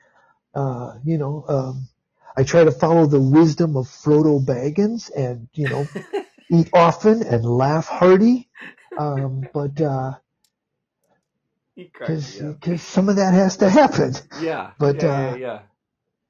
uh, 0.54 0.94
you 1.04 1.18
know, 1.18 1.44
um, 1.48 1.88
I 2.36 2.42
try 2.42 2.64
to 2.64 2.72
follow 2.72 3.06
the 3.06 3.20
wisdom 3.20 3.76
of 3.76 3.86
Frodo 3.86 4.44
Baggins 4.44 5.10
and, 5.16 5.48
you 5.54 5.68
know, 5.68 5.88
eat 6.50 6.68
often 6.74 7.22
and 7.22 7.44
laugh 7.44 7.86
hearty. 7.86 8.50
Um, 8.98 9.48
but, 9.54 9.80
uh, 9.80 10.14
because 11.76 12.36
because 12.36 12.82
some 12.82 13.08
of 13.08 13.16
that 13.16 13.34
has 13.34 13.58
to 13.58 13.68
happen. 13.68 14.14
Yeah. 14.40 14.70
But 14.78 15.02
yeah, 15.02 15.08
uh, 15.08 15.34
yeah, 15.34 15.36
yeah. 15.36 15.58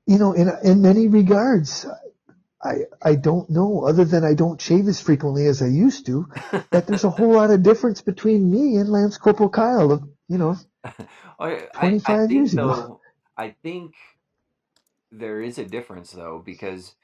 You 0.06 0.18
know, 0.18 0.32
in 0.32 0.50
in 0.64 0.82
many 0.82 1.08
regards, 1.08 1.86
I 2.62 2.74
I 3.02 3.16
don't 3.16 3.50
know 3.50 3.84
other 3.86 4.04
than 4.04 4.24
I 4.24 4.34
don't 4.34 4.60
shave 4.60 4.88
as 4.88 5.00
frequently 5.00 5.46
as 5.46 5.62
I 5.62 5.68
used 5.68 6.06
to. 6.06 6.28
that 6.72 6.86
there's 6.86 7.04
a 7.04 7.10
whole 7.10 7.34
lot 7.34 7.50
of 7.50 7.62
difference 7.62 8.02
between 8.02 8.50
me 8.50 8.76
and 8.76 8.88
Lance 8.90 9.18
Corporal 9.18 9.50
Kile. 9.50 9.92
Of 9.92 10.04
you 10.28 10.38
know, 10.38 10.56
twenty 11.72 11.98
five 12.00 12.32
years 12.32 12.54
though, 12.54 12.72
ago. 12.72 13.00
I 13.36 13.54
think 13.62 13.94
there 15.12 15.42
is 15.42 15.58
a 15.58 15.64
difference 15.64 16.12
though 16.12 16.42
because 16.44 16.94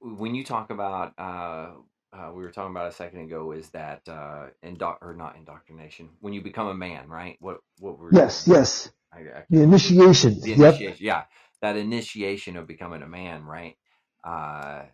when 0.00 0.34
you 0.34 0.44
talk 0.44 0.70
about 0.70 1.14
uh, 1.18 1.70
uh, 2.12 2.30
we 2.34 2.42
were 2.42 2.50
talking 2.50 2.70
about 2.70 2.88
a 2.88 2.92
second 2.92 3.20
ago 3.20 3.52
is 3.52 3.70
that 3.70 4.02
uh, 4.08 4.46
indo- 4.62 4.98
or 5.00 5.14
not 5.14 5.36
indoctrination 5.36 6.10
when 6.20 6.32
you 6.32 6.42
become 6.42 6.68
a 6.68 6.74
man, 6.74 7.08
right? 7.08 7.36
What 7.40 7.58
what 7.80 7.98
were 7.98 8.12
yes, 8.12 8.46
yes, 8.48 8.90
I, 9.12 9.18
I, 9.18 9.44
the 9.50 9.62
initiation, 9.62 10.40
the 10.40 10.52
initiation, 10.54 10.98
yep. 11.00 11.00
yeah, 11.00 11.22
that 11.64 11.76
initiation 11.78 12.58
of 12.58 12.66
becoming 12.66 13.02
a 13.02 13.08
man, 13.08 13.44
right? 13.44 13.78
Uh, 14.22 14.88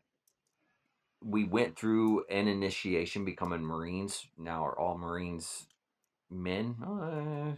we 1.22 1.44
went 1.44 1.76
through 1.76 2.24
an 2.26 2.48
initiation 2.48 3.24
becoming 3.24 3.62
Marines. 3.62 4.26
Now 4.36 4.64
are 4.64 4.78
all 4.78 4.96
Marines 4.96 5.68
men? 6.30 6.76
Uh, 6.82 7.56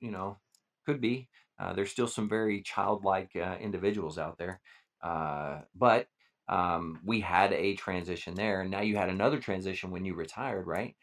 you 0.00 0.10
know, 0.10 0.40
could 0.86 1.00
be. 1.00 1.30
Uh, 1.58 1.72
there's 1.74 1.90
still 1.90 2.08
some 2.08 2.28
very 2.28 2.62
childlike 2.62 3.36
uh, 3.36 3.58
individuals 3.60 4.18
out 4.18 4.38
there, 4.38 4.60
uh, 5.02 5.62
but 5.74 6.08
um, 6.48 7.00
we 7.04 7.20
had 7.20 7.52
a 7.52 7.76
transition 7.76 8.34
there. 8.34 8.62
And 8.62 8.70
now 8.70 8.82
you 8.82 8.96
had 8.96 9.10
another 9.10 9.40
transition 9.40 9.90
when 9.90 10.04
you 10.04 10.14
retired, 10.14 10.66
right? 10.66 10.96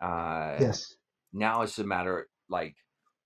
Uh, 0.00 0.68
yes. 0.68 0.96
Now 1.32 1.62
it's 1.62 1.78
a 1.78 1.84
matter 1.84 2.28
like, 2.48 2.76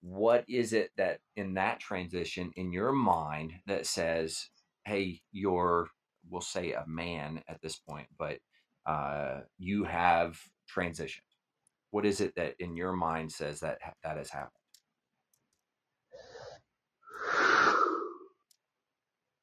what 0.03 0.45
is 0.49 0.73
it 0.75 0.91
that 0.99 1.21
in 1.37 1.55
that 1.55 1.81
transition 1.81 2.53
in 2.57 2.73
your 2.73 2.93
mind 2.93 3.53
that 3.67 3.87
says, 3.87 4.49
hey, 4.87 5.21
you're, 5.33 5.89
we'll 6.31 6.41
say 6.43 6.73
a 6.73 6.85
man 6.87 7.43
at 7.49 7.61
this 7.63 7.77
point, 7.79 8.09
but 8.19 8.39
uh, 8.87 9.41
you 9.59 9.85
have 9.85 10.39
transitioned? 10.75 11.21
What 11.93 12.07
is 12.07 12.21
it 12.21 12.35
that 12.37 12.57
in 12.61 12.77
your 12.77 12.93
mind 12.95 13.33
says 13.33 13.61
that 13.61 13.79
that 14.05 14.19
has 14.19 14.31
happened? 14.31 14.51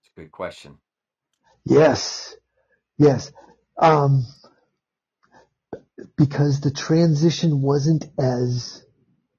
It's 0.02 0.12
a 0.18 0.22
good 0.22 0.32
question. 0.32 0.78
Yes, 1.66 2.36
yes. 2.98 3.32
Um, 3.80 4.26
because 6.18 6.62
the 6.62 6.72
transition 6.72 7.62
wasn't 7.62 8.06
as 8.20 8.86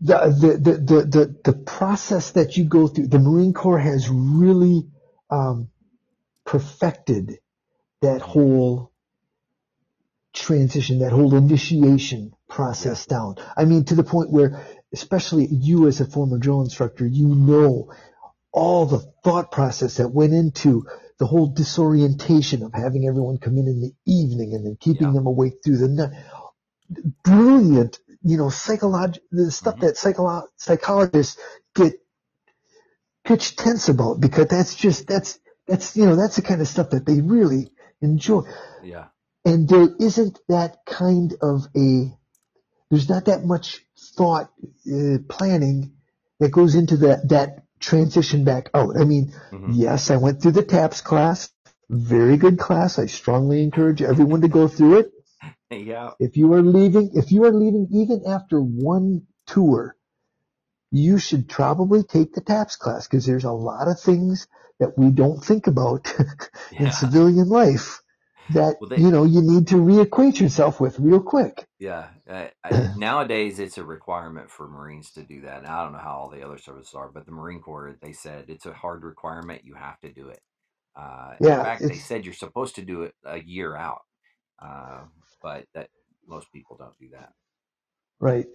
the, 0.02 0.58
the, 0.60 0.72
the, 0.72 1.02
the, 1.02 1.36
the, 1.44 1.52
process 1.52 2.32
that 2.32 2.56
you 2.56 2.64
go 2.64 2.88
through, 2.88 3.06
the 3.06 3.20
Marine 3.20 3.52
Corps 3.52 3.78
has 3.78 4.08
really 4.08 4.88
um, 5.30 5.70
perfected 6.44 7.38
that 8.00 8.20
whole 8.20 8.90
transition, 10.32 10.98
that 11.00 11.12
whole 11.12 11.34
initiation 11.36 12.32
process 12.48 13.06
down. 13.06 13.36
I 13.56 13.64
mean, 13.64 13.84
to 13.86 13.94
the 13.94 14.02
point 14.02 14.30
where, 14.30 14.66
especially 14.92 15.46
you 15.46 15.86
as 15.86 16.00
a 16.00 16.04
former 16.04 16.38
drill 16.38 16.62
instructor, 16.62 17.06
you 17.06 17.28
know 17.28 17.92
all 18.50 18.86
the 18.86 18.98
thought 19.22 19.52
process 19.52 19.96
that 19.96 20.08
went 20.08 20.34
into 20.34 20.86
the 21.18 21.26
whole 21.26 21.46
disorientation 21.46 22.62
of 22.64 22.72
having 22.74 23.06
everyone 23.06 23.38
come 23.38 23.56
in 23.56 23.68
in 23.68 23.80
the 23.80 23.94
evening 24.04 24.54
and 24.54 24.66
then 24.66 24.76
keeping 24.80 25.08
yeah. 25.08 25.12
them 25.12 25.26
awake 25.26 25.54
through 25.64 25.78
the 25.78 25.88
night. 25.88 26.10
Brilliant, 27.22 28.00
you 28.22 28.36
know, 28.36 28.50
psychological, 28.50 29.26
the 29.30 29.50
stuff 29.50 29.76
mm-hmm. 29.76 29.86
that 29.86 29.96
psycholo- 29.96 30.46
psychologists 30.56 31.38
get 31.74 31.94
pitch 33.24 33.56
tense 33.56 33.88
about 33.88 34.20
because 34.20 34.46
that's 34.46 34.74
just, 34.74 35.06
that's, 35.06 35.38
that's, 35.66 35.96
you 35.96 36.06
know, 36.06 36.16
that's 36.16 36.36
the 36.36 36.42
kind 36.42 36.60
of 36.60 36.68
stuff 36.68 36.90
that 36.90 37.06
they 37.06 37.20
really 37.20 37.72
enjoy. 38.00 38.42
Yeah. 38.82 39.06
And 39.44 39.68
there 39.68 39.88
isn't 39.98 40.38
that 40.48 40.78
kind 40.86 41.34
of 41.40 41.66
a, 41.76 42.12
there's 42.90 43.08
not 43.08 43.24
that 43.26 43.44
much 43.44 43.84
thought, 44.16 44.50
uh, 44.92 45.18
planning 45.28 45.92
that 46.40 46.50
goes 46.50 46.74
into 46.74 46.96
that, 46.98 47.28
that 47.28 47.64
transition 47.80 48.44
back 48.44 48.70
out. 48.74 48.96
I 48.96 49.04
mean, 49.04 49.32
mm-hmm. 49.50 49.72
yes, 49.72 50.10
I 50.10 50.16
went 50.16 50.42
through 50.42 50.52
the 50.52 50.64
TAPS 50.64 51.00
class. 51.00 51.50
Very 51.88 52.36
good 52.36 52.58
class. 52.58 52.98
I 52.98 53.06
strongly 53.06 53.62
encourage 53.62 54.02
everyone 54.02 54.40
to 54.42 54.48
go 54.48 54.66
through 54.66 55.00
it. 55.00 55.11
Yeah. 55.70 56.10
If 56.18 56.36
you 56.36 56.52
are 56.54 56.62
leaving, 56.62 57.12
if 57.14 57.32
you 57.32 57.44
are 57.44 57.52
leaving 57.52 57.88
even 57.92 58.22
after 58.26 58.60
one 58.60 59.26
tour, 59.46 59.96
you 60.90 61.18
should 61.18 61.48
probably 61.48 62.02
take 62.02 62.34
the 62.34 62.42
TAPS 62.42 62.76
class 62.76 63.08
because 63.08 63.24
there's 63.24 63.44
a 63.44 63.52
lot 63.52 63.88
of 63.88 63.98
things 63.98 64.46
that 64.78 64.98
we 64.98 65.10
don't 65.10 65.42
think 65.42 65.66
about 65.66 66.12
yeah. 66.72 66.84
in 66.84 66.92
civilian 66.92 67.48
life 67.48 68.02
that 68.50 68.76
well, 68.80 68.90
they, 68.90 68.96
you 68.96 69.10
know 69.10 69.24
you 69.24 69.40
need 69.40 69.68
to 69.68 69.76
reacquaint 69.76 70.40
yourself 70.40 70.80
with 70.80 70.98
real 70.98 71.20
quick. 71.20 71.66
Yeah, 71.78 72.08
I, 72.28 72.50
nowadays 72.96 73.58
it's 73.58 73.78
a 73.78 73.84
requirement 73.84 74.50
for 74.50 74.68
Marines 74.68 75.12
to 75.12 75.22
do 75.22 75.42
that. 75.42 75.68
I 75.68 75.82
don't 75.84 75.92
know 75.92 75.98
how 75.98 76.12
all 76.12 76.30
the 76.30 76.44
other 76.44 76.58
services 76.58 76.94
are, 76.94 77.10
but 77.12 77.26
the 77.26 77.32
Marine 77.32 77.60
Corps 77.60 77.96
they 78.02 78.12
said 78.12 78.46
it's 78.48 78.66
a 78.66 78.72
hard 78.72 79.04
requirement. 79.04 79.62
You 79.64 79.74
have 79.74 79.98
to 80.00 80.12
do 80.12 80.28
it. 80.28 80.40
Uh, 80.94 81.34
yeah, 81.40 81.58
in 81.58 81.64
fact, 81.64 81.82
they 81.88 81.94
said 81.94 82.24
you're 82.24 82.34
supposed 82.34 82.74
to 82.76 82.82
do 82.82 83.02
it 83.02 83.14
a 83.24 83.40
year 83.40 83.76
out, 83.76 84.02
uh, 84.62 85.02
but 85.42 85.66
that 85.74 85.88
most 86.26 86.52
people 86.52 86.76
don't 86.76 86.98
do 86.98 87.08
that. 87.12 87.32
Right. 88.20 88.46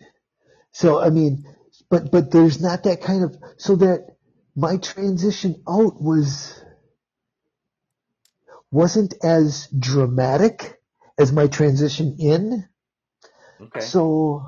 So 0.71 1.01
I 1.01 1.09
mean, 1.09 1.43
but 1.89 2.11
but 2.11 2.31
there's 2.31 2.61
not 2.61 2.83
that 2.83 3.01
kind 3.01 3.23
of 3.23 3.35
so 3.57 3.75
that 3.77 4.15
my 4.55 4.77
transition 4.77 5.61
out 5.67 6.01
was 6.01 6.63
wasn't 8.71 9.15
as 9.23 9.67
dramatic 9.67 10.79
as 11.17 11.31
my 11.31 11.47
transition 11.47 12.17
in. 12.19 12.65
Okay. 13.61 13.79
So, 13.79 14.47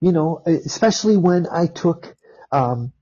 you 0.00 0.12
know, 0.12 0.42
especially 0.46 1.16
when 1.16 1.46
I 1.50 1.66
took, 1.66 2.14
um, 2.52 2.92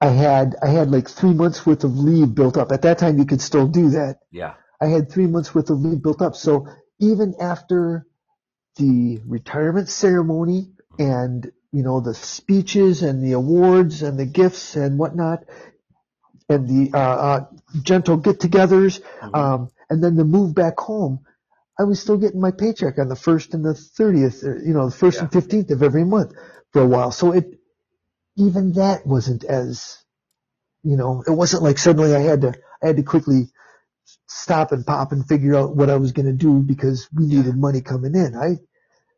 I 0.00 0.08
had 0.08 0.56
I 0.62 0.68
had 0.68 0.90
like 0.90 1.08
three 1.08 1.32
months 1.34 1.64
worth 1.64 1.84
of 1.84 1.96
leave 1.98 2.34
built 2.34 2.56
up. 2.56 2.72
At 2.72 2.82
that 2.82 2.98
time, 2.98 3.18
you 3.18 3.26
could 3.26 3.40
still 3.40 3.68
do 3.68 3.90
that. 3.90 4.18
yeah. 4.30 4.54
I 4.80 4.86
had 4.86 5.10
three 5.10 5.26
months 5.26 5.54
worth 5.54 5.70
of 5.70 5.80
leave 5.80 6.02
built 6.02 6.22
up. 6.22 6.36
So 6.36 6.68
even 7.00 7.34
after 7.40 8.06
the 8.76 9.20
retirement 9.26 9.88
ceremony 9.88 10.72
and 10.98 11.50
you 11.72 11.82
know 11.82 12.00
the 12.00 12.14
speeches 12.14 13.02
and 13.02 13.22
the 13.24 13.32
awards 13.32 14.02
and 14.02 14.18
the 14.18 14.26
gifts 14.26 14.76
and 14.76 14.98
whatnot, 14.98 15.44
and 16.48 16.68
the 16.68 16.96
uh, 16.96 17.00
uh, 17.00 17.46
gentle 17.82 18.16
get-togethers, 18.16 19.00
Mhm. 19.22 19.36
um, 19.36 19.70
and 19.90 20.02
then 20.02 20.16
the 20.16 20.24
move 20.24 20.54
back 20.54 20.78
home, 20.78 21.20
I 21.78 21.84
was 21.84 22.00
still 22.00 22.16
getting 22.18 22.40
my 22.40 22.52
paycheck 22.52 22.98
on 22.98 23.08
the 23.08 23.16
first 23.16 23.54
and 23.54 23.64
the 23.64 23.74
thirtieth, 23.74 24.42
you 24.42 24.74
know, 24.74 24.86
the 24.86 24.96
first 24.96 25.20
and 25.20 25.32
fifteenth 25.32 25.70
of 25.70 25.82
every 25.82 26.04
month 26.04 26.32
for 26.72 26.82
a 26.82 26.86
while. 26.88 27.10
So 27.12 27.32
it 27.32 27.58
even 28.36 28.72
that 28.74 29.06
wasn't 29.06 29.44
as 29.44 29.98
you 30.82 30.96
know, 30.96 31.22
it 31.26 31.32
wasn't 31.32 31.62
like 31.62 31.78
suddenly 31.78 32.14
I 32.14 32.20
had 32.20 32.42
to 32.42 32.54
I 32.82 32.88
had 32.88 32.96
to 32.96 33.02
quickly 33.02 33.50
stop 34.26 34.72
and 34.72 34.86
pop 34.86 35.12
and 35.12 35.26
figure 35.26 35.56
out 35.56 35.76
what 35.76 35.90
I 35.90 35.96
was 35.96 36.12
going 36.12 36.26
to 36.26 36.32
do 36.32 36.60
because 36.60 37.08
we 37.14 37.26
Yeah. 37.26 37.38
needed 37.38 37.56
money 37.56 37.80
coming 37.82 38.14
in. 38.14 38.36
I 38.36 38.58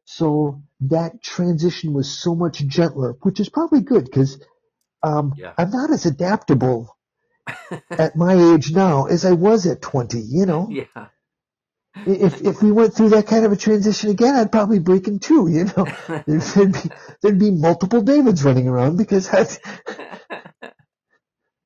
so 0.05 0.63
that 0.81 1.23
transition 1.23 1.93
was 1.95 2.09
so 2.11 2.35
much 2.35 2.67
gentler, 2.67 3.17
which 3.23 3.41
is 3.41 3.49
probably 3.51 3.83
good 3.83 4.05
because 4.05 4.39
um, 5.03 5.35
Yeah. 5.37 5.55
I'm 5.59 5.71
not 5.71 5.91
as 5.91 6.07
adaptable 6.07 6.97
at 7.91 8.17
my 8.17 8.35
age 8.55 8.73
now 8.73 9.07
as 9.07 9.25
I 9.25 9.33
was 9.33 9.67
at 9.67 9.83
20. 9.83 10.21
You 10.21 10.47
know, 10.47 10.69
yeah. 10.71 11.09
if 12.07 12.43
if 12.43 12.63
we 12.63 12.73
went 12.73 12.95
through 12.95 13.11
that 13.11 13.27
kind 13.27 13.45
of 13.45 13.53
a 13.53 13.57
transition 13.57 14.11
again, 14.11 14.35
I'd 14.37 14.53
probably 14.53 14.79
break 14.79 15.09
in 15.09 15.19
two. 15.19 15.49
You 15.49 15.65
know, 15.65 15.87
there'd 16.27 16.73
be 16.73 16.91
there'd 17.23 17.39
be 17.39 17.51
multiple 17.51 18.03
Davids 18.03 18.45
running 18.45 18.69
around 18.69 18.97
because 18.97 19.29
I, 19.33 19.47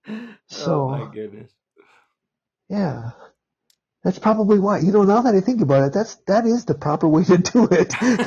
oh 0.59 0.89
my 0.89 1.15
goodness. 1.15 1.53
yeah, 2.69 3.11
that's 4.05 4.19
probably 4.19 4.59
why. 4.61 4.79
You 4.81 4.93
know, 4.93 5.03
now 5.05 5.23
that 5.23 5.35
I 5.35 5.41
think 5.41 5.61
about 5.63 5.87
it, 5.89 5.93
that's 5.95 6.17
that 6.29 6.45
is 6.47 6.65
the 6.67 6.75
proper 6.75 7.09
way 7.09 7.25
to 7.25 7.39
do 7.39 7.67
it. 7.71 7.95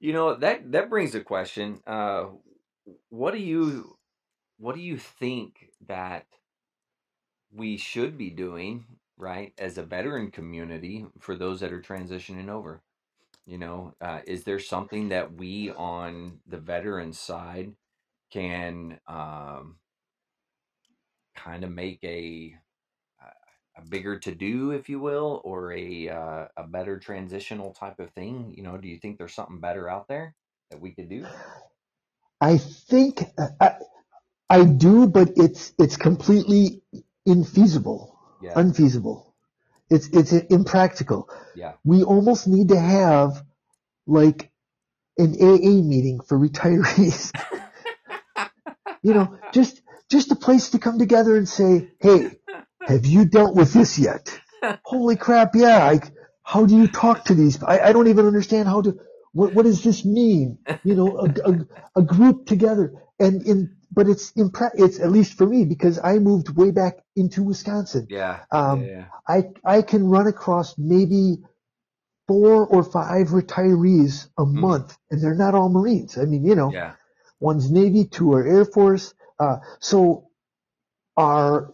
you 0.00 0.12
know 0.12 0.34
that 0.36 0.72
that 0.72 0.90
brings 0.90 1.14
a 1.14 1.20
question. 1.20 1.80
Uh, 1.86 2.26
what 3.10 3.34
do 3.34 3.40
you 3.40 3.98
what 4.58 4.76
do 4.76 4.82
you 4.82 4.98
think 4.98 5.70
that 5.86 6.26
we 7.54 7.76
should 7.78 8.18
be 8.18 8.30
doing 8.30 8.84
right 9.16 9.52
as 9.58 9.78
a 9.78 9.82
veteran 9.84 10.30
community 10.30 11.06
for 11.20 11.36
those 11.36 11.60
that 11.60 11.72
are 11.72 11.80
transitioning 11.82 12.48
over? 12.48 12.82
You 13.46 13.58
know, 13.58 13.94
uh, 14.00 14.20
is 14.26 14.44
there 14.44 14.58
something 14.60 15.08
that 15.10 15.34
we 15.34 15.70
on 15.70 16.38
the 16.46 16.58
veteran 16.58 17.12
side 17.12 17.72
can 18.32 19.00
um, 19.08 19.78
kind 21.36 21.64
of 21.64 21.70
make 21.70 22.00
a 22.04 22.56
a 23.76 23.82
bigger 23.82 24.18
to 24.20 24.34
do, 24.34 24.72
if 24.72 24.88
you 24.88 25.00
will, 25.00 25.40
or 25.44 25.72
a 25.72 26.08
uh, 26.08 26.46
a 26.56 26.64
better 26.68 26.98
transitional 26.98 27.72
type 27.74 28.00
of 28.00 28.10
thing? 28.12 28.54
You 28.56 28.64
know, 28.64 28.78
do 28.78 28.88
you 28.88 28.98
think 28.98 29.18
there's 29.18 29.34
something 29.34 29.60
better 29.60 29.88
out 29.90 30.08
there 30.08 30.34
that 30.70 30.80
we 30.80 30.92
could 30.92 31.08
do? 31.10 31.30
I 32.40 32.58
think 32.58 33.24
I, 33.60 33.72
I 34.50 34.64
do, 34.64 35.08
but 35.08 35.32
it's 35.36 35.72
it's 35.78 35.96
completely 35.96 36.82
infeasible, 37.28 38.16
Yeah, 38.40 38.56
unfeasible. 38.56 39.34
It's 39.90 40.08
it's 40.08 40.32
impractical. 40.32 41.28
yeah, 41.54 41.74
We 41.84 42.04
almost 42.04 42.48
need 42.48 42.68
to 42.70 42.80
have 42.80 43.42
like 44.06 44.50
an 45.18 45.34
AA 45.40 45.82
meeting 45.82 46.20
for 46.20 46.38
retirees. 46.48 47.32
you 49.02 49.14
know, 49.14 49.38
just 49.52 49.82
just 50.10 50.32
a 50.32 50.36
place 50.36 50.70
to 50.70 50.80
come 50.80 50.98
together 50.98 51.36
and 51.36 51.48
say, 51.48 51.90
"Hey, 52.00 52.38
have 52.86 53.06
you 53.06 53.24
dealt 53.24 53.54
with 53.54 53.72
this 53.72 53.98
yet?" 53.98 54.40
Holy 54.84 55.16
crap! 55.16 55.54
Yeah. 55.54 55.84
I, 55.84 56.00
how 56.42 56.66
do 56.66 56.76
you 56.76 56.88
talk 56.88 57.24
to 57.26 57.34
these? 57.34 57.62
I, 57.62 57.80
I 57.80 57.92
don't 57.92 58.08
even 58.08 58.26
understand 58.26 58.68
how 58.68 58.82
to. 58.82 58.98
What 59.32 59.54
what 59.54 59.64
does 59.64 59.82
this 59.82 60.04
mean? 60.04 60.58
You 60.84 60.94
know, 60.94 61.18
a, 61.18 61.50
a, 61.50 62.00
a 62.00 62.02
group 62.02 62.46
together 62.46 63.02
and 63.18 63.42
in. 63.46 63.76
But 63.92 64.08
it's 64.08 64.32
impre- 64.32 64.72
It's 64.74 64.98
at 64.98 65.12
least 65.12 65.38
for 65.38 65.46
me 65.46 65.64
because 65.64 66.00
I 66.02 66.18
moved 66.18 66.50
way 66.56 66.72
back 66.72 66.98
into 67.14 67.44
Wisconsin. 67.44 68.08
yeah, 68.10 68.40
Um, 68.50 68.84
yeah, 68.84 69.04
I 69.28 69.50
I 69.64 69.82
can 69.82 70.08
run 70.08 70.26
across 70.26 70.76
maybe 70.76 71.38
four 72.26 72.66
or 72.66 72.82
five 72.82 73.28
retirees 73.28 74.26
a 74.36 74.44
month, 74.44 74.98
and 75.10 75.22
they're 75.22 75.36
not 75.36 75.54
all 75.54 75.68
Marines. 75.68 76.18
I 76.18 76.24
mean, 76.24 76.44
you 76.44 76.56
know, 76.56 76.72
yeah, 76.72 76.94
one's 77.38 77.70
Navy, 77.70 78.04
two 78.04 78.32
are 78.32 78.44
Air 78.44 78.64
Force. 78.64 79.14
Uh, 79.38 79.58
so 79.78 80.28
our 81.16 81.72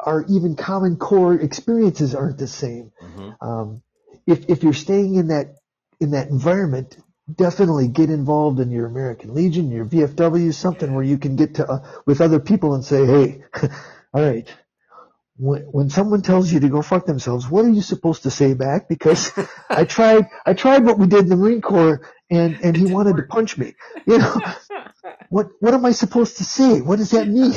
our 0.00 0.24
even 0.28 0.56
Common 0.56 0.96
Core 0.96 1.34
experiences 1.34 2.14
aren't 2.14 2.38
the 2.38 2.48
same. 2.48 2.92
hmm 3.00 3.30
Um, 3.40 3.82
if 4.26 4.48
if 4.48 4.62
you're 4.62 4.72
staying 4.72 5.16
in 5.16 5.28
that 5.28 5.56
in 6.00 6.12
that 6.12 6.28
environment, 6.28 6.96
definitely 7.34 7.88
get 7.88 8.10
involved 8.10 8.60
in 8.60 8.70
your 8.70 8.86
American 8.86 9.34
Legion, 9.34 9.70
your 9.70 9.86
VFW, 9.86 10.54
something 10.54 10.92
where 10.94 11.04
you 11.04 11.18
can 11.18 11.36
get 11.36 11.56
to 11.56 11.68
uh, 11.68 11.88
with 12.06 12.20
other 12.20 12.40
people 12.40 12.74
and 12.74 12.84
say, 12.84 13.06
hey, 13.06 13.44
all 14.14 14.22
right. 14.22 14.48
When, 15.36 15.62
when 15.62 15.90
someone 15.90 16.22
tells 16.22 16.52
you 16.52 16.60
to 16.60 16.68
go 16.68 16.82
fuck 16.82 17.06
themselves, 17.06 17.48
what 17.50 17.64
are 17.64 17.70
you 17.70 17.82
supposed 17.82 18.24
to 18.24 18.30
say 18.30 18.54
back? 18.54 18.88
Because 18.88 19.32
I 19.70 19.84
tried, 19.84 20.28
I 20.46 20.54
tried 20.54 20.84
what 20.84 20.98
we 20.98 21.08
did 21.08 21.20
in 21.24 21.28
the 21.30 21.36
Marine 21.36 21.62
Corps, 21.62 22.02
and 22.30 22.60
and 22.62 22.76
he 22.76 22.86
wanted 22.86 23.16
work. 23.16 23.18
to 23.18 23.24
punch 23.24 23.58
me. 23.58 23.74
You 24.06 24.18
know, 24.18 24.42
what 25.30 25.48
what 25.60 25.74
am 25.74 25.84
I 25.86 25.92
supposed 25.92 26.38
to 26.38 26.44
say? 26.44 26.80
What 26.82 26.98
does 26.98 27.12
that 27.12 27.28
mean? 27.28 27.54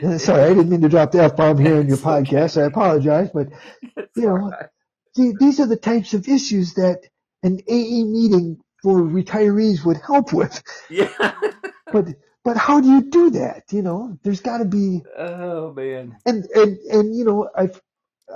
Sorry, 0.18 0.42
I 0.44 0.48
didn't 0.48 0.70
mean 0.70 0.82
to 0.82 0.88
drop 0.88 1.12
the 1.12 1.22
f 1.22 1.36
bomb 1.36 1.58
here 1.58 1.80
in 1.80 1.88
your 1.88 1.98
okay. 1.98 2.04
podcast. 2.04 2.60
I 2.60 2.66
apologize, 2.66 3.30
but 3.34 3.48
It's 3.96 4.16
you 4.16 4.28
know, 4.28 4.38
alright. 4.38 4.68
the- 5.16 5.36
these 5.40 5.60
are 5.60 5.66
the 5.66 5.76
types 5.76 6.14
of 6.14 6.28
issues 6.28 6.74
that 6.74 7.02
an 7.42 7.60
AA 7.68 8.04
meeting 8.04 8.58
for 8.82 9.00
retirees 9.02 9.84
would 9.84 9.98
help 10.06 10.32
with. 10.32 10.62
yeah. 10.90 11.08
But 11.92 12.06
but 12.44 12.56
how 12.58 12.80
do 12.80 12.88
you 12.90 13.02
do 13.10 13.30
that? 13.30 13.64
You 13.72 13.82
know, 13.82 14.18
there's 14.22 14.40
got 14.40 14.58
to 14.58 14.66
be 14.66 15.02
oh 15.16 15.72
man. 15.72 16.16
and 16.26 16.44
and 16.54 16.78
and 16.78 17.16
you 17.16 17.24
know, 17.24 17.48
I 17.56 17.70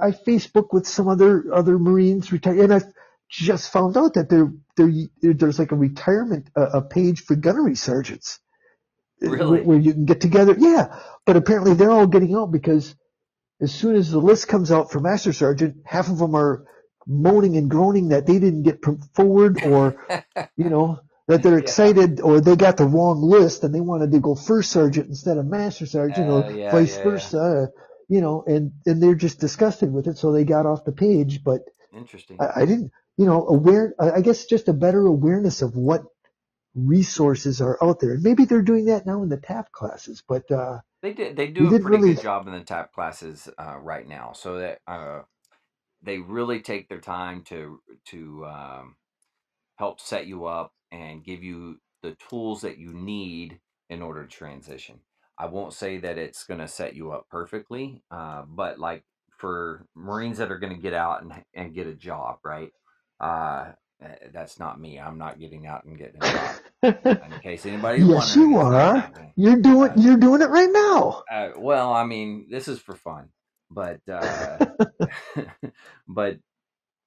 I 0.01 0.13
Facebook 0.13 0.69
with 0.73 0.87
some 0.87 1.09
other 1.09 1.45
other 1.55 1.79
Marines 1.79 2.33
retired, 2.33 2.59
and 2.61 2.75
I 2.75 2.81
just 3.31 3.73
found 3.73 3.97
out 3.97 4.15
that 4.15 4.31
there 4.31 4.53
there 4.77 4.91
there's 5.23 5.59
like 5.59 5.73
a 5.73 5.77
retirement 5.77 6.49
uh, 6.57 6.71
a 6.75 6.83
page 6.83 7.23
for 7.25 7.37
gunnery 7.37 7.75
sergeants. 7.77 8.41
Really? 9.23 9.51
Where, 9.59 9.63
where 9.63 9.79
you 9.79 9.93
can 9.93 10.07
get 10.07 10.21
together. 10.21 10.57
Yeah, 10.59 10.99
but 11.27 11.37
apparently 11.37 11.75
they're 11.75 11.91
all 11.93 12.07
getting 12.09 12.35
out 12.35 12.53
because 12.53 12.95
as 13.61 13.75
soon 13.75 13.97
as 13.97 14.11
the 14.11 14.19
list 14.21 14.49
comes 14.49 14.73
out 14.73 14.93
for 14.93 15.01
master 15.01 15.33
sergeant, 15.33 15.79
half 15.87 16.09
of 16.09 16.19
them 16.19 16.35
are 16.35 16.67
moaning 17.07 17.57
and 17.57 17.71
groaning 17.71 18.11
that 18.11 18.27
they 18.27 18.39
didn't 18.39 18.65
get 18.65 18.81
forward 19.15 19.59
or 19.65 19.97
you 20.57 20.69
know 20.71 21.01
that 21.29 21.43
they're 21.43 21.55
Yeah. 21.55 21.61
excited 21.61 22.21
or 22.21 22.41
they 22.41 22.57
got 22.57 22.77
the 22.77 22.85
wrong 22.87 23.23
list 23.23 23.65
and 23.65 23.75
they 23.75 23.81
wanted 23.81 24.13
to 24.13 24.21
go 24.21 24.35
first 24.35 24.71
sergeant 24.73 25.09
instead 25.09 25.39
of 25.39 25.47
master 25.47 25.87
sergeant 25.87 26.29
Uh, 26.29 26.33
or 26.33 26.53
yeah, 26.53 26.71
vice 26.71 26.93
yeah, 26.93 26.99
yeah. 26.99 27.03
versa 27.05 27.69
you 28.09 28.21
know 28.21 28.45
and 28.47 28.73
and 28.87 29.03
they're 29.03 29.15
just 29.17 29.41
disgusted 29.41 29.93
with 29.93 30.07
it 30.09 30.19
so 30.19 30.33
they 30.33 30.45
got 30.45 30.67
off 30.67 30.85
the 30.85 30.93
page 30.93 31.43
but 31.45 31.63
Interesting. 31.97 32.39
i, 32.41 32.63
I 32.63 32.67
didn't 32.67 32.93
you 33.17 33.27
know 33.27 33.47
aware 33.49 33.95
I 34.01 34.21
guess 34.23 34.47
just 34.47 34.69
a 34.69 34.73
better 34.75 35.07
awareness 35.07 35.63
of 35.63 35.77
what 35.77 36.03
resources 36.75 37.61
are 37.61 37.79
out 37.83 38.01
there 38.01 38.13
and 38.13 38.23
maybe 38.25 38.45
they're 38.47 38.63
doing 38.63 38.87
that 38.87 39.07
now 39.07 39.23
in 39.23 39.29
the 39.31 39.39
TAP 39.39 39.73
classes 39.73 40.23
but 40.29 40.51
uh 40.53 40.79
They 41.03 41.13
did. 41.13 41.37
They 41.37 41.49
do 41.49 41.69
a 41.69 41.71
pretty 41.81 41.99
really- 41.99 42.15
good 42.15 42.23
job 42.23 42.47
in 42.49 42.55
the 42.55 42.65
tap 42.65 42.93
classes 42.93 43.49
uh, 43.59 43.79
right 43.79 44.07
now, 44.07 44.33
so 44.33 44.59
that 44.59 44.81
uh, 44.87 45.23
they 46.03 46.19
really 46.19 46.61
take 46.61 46.89
their 46.89 47.01
time 47.01 47.43
to 47.45 47.81
to 48.07 48.47
um, 48.47 48.97
help 49.79 50.01
set 50.01 50.27
you 50.27 50.47
up 50.47 50.73
and 50.93 51.25
give 51.25 51.43
you 51.45 51.81
the 52.03 52.17
tools 52.31 52.63
that 52.63 52.79
you 52.79 52.93
need 52.95 53.61
in 53.91 54.03
order 54.03 54.25
to 54.25 54.31
transition. 54.31 55.01
I 55.39 55.47
won't 55.47 55.75
say 55.75 55.99
that 55.99 56.19
it's 56.19 56.45
going 56.45 56.61
to 56.61 56.69
set 56.69 56.95
you 56.97 57.13
up 57.13 57.29
perfectly, 57.31 58.03
uh, 58.11 58.45
but 58.49 58.79
like 58.79 59.05
for 59.39 59.87
Marines 59.97 60.39
that 60.39 60.53
are 60.53 60.59
going 60.61 60.75
to 60.75 60.83
get 60.83 60.95
out 60.95 61.23
and 61.23 61.33
and 61.55 61.75
get 61.75 61.87
a 61.89 61.95
job, 61.95 62.39
right? 62.45 62.73
Uh, 63.21 63.73
that's 64.33 64.59
not 64.59 64.81
me. 64.81 64.99
I'm 65.01 65.19
not 65.19 65.41
getting 65.41 65.67
out 65.67 65.85
and 65.85 65.99
getting 65.99 66.23
a 66.23 66.33
job. 66.33 66.57
In 67.33 67.41
case 67.43 67.67
anybody. 67.67 68.03
Yes, 68.03 68.37
you 68.37 68.59
are. 68.59 69.11
you're 69.37 69.61
doing 69.61 69.91
Uh, 69.91 69.95
you're 69.97 70.17
doing 70.19 70.43
it 70.43 70.51
right 70.51 70.71
now 70.73 71.23
Uh, 71.31 71.51
well, 71.59 71.93
I 71.93 72.05
mean, 72.05 72.47
this 72.51 72.69
is 72.69 72.81
for 72.81 72.97
fun, 72.97 73.31
but 73.71 74.01
uh, 74.11 74.67
but 76.09 76.39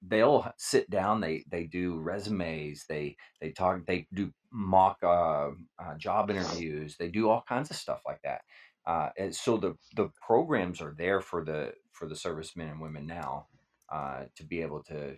they'll 0.07 0.51
sit 0.57 0.89
down 0.89 1.21
they 1.21 1.43
they 1.49 1.65
do 1.65 1.97
resumes 1.99 2.85
they 2.89 3.15
they 3.41 3.51
talk 3.51 3.85
they 3.87 4.07
do 4.13 4.31
mock 4.51 4.97
uh, 5.03 5.49
uh, 5.79 5.95
job 5.97 6.29
interviews 6.29 6.95
they 6.99 7.09
do 7.09 7.29
all 7.29 7.43
kinds 7.47 7.69
of 7.69 7.75
stuff 7.77 8.01
like 8.05 8.21
that 8.23 8.41
uh, 8.87 9.09
and 9.17 9.35
so 9.35 9.57
the 9.57 9.75
the 9.95 10.09
programs 10.25 10.81
are 10.81 10.95
there 10.97 11.21
for 11.21 11.43
the 11.43 11.73
for 11.91 12.07
the 12.07 12.15
servicemen 12.15 12.69
and 12.69 12.81
women 12.81 13.07
now 13.07 13.47
uh, 13.91 14.23
to 14.35 14.43
be 14.45 14.61
able 14.61 14.83
to 14.83 15.15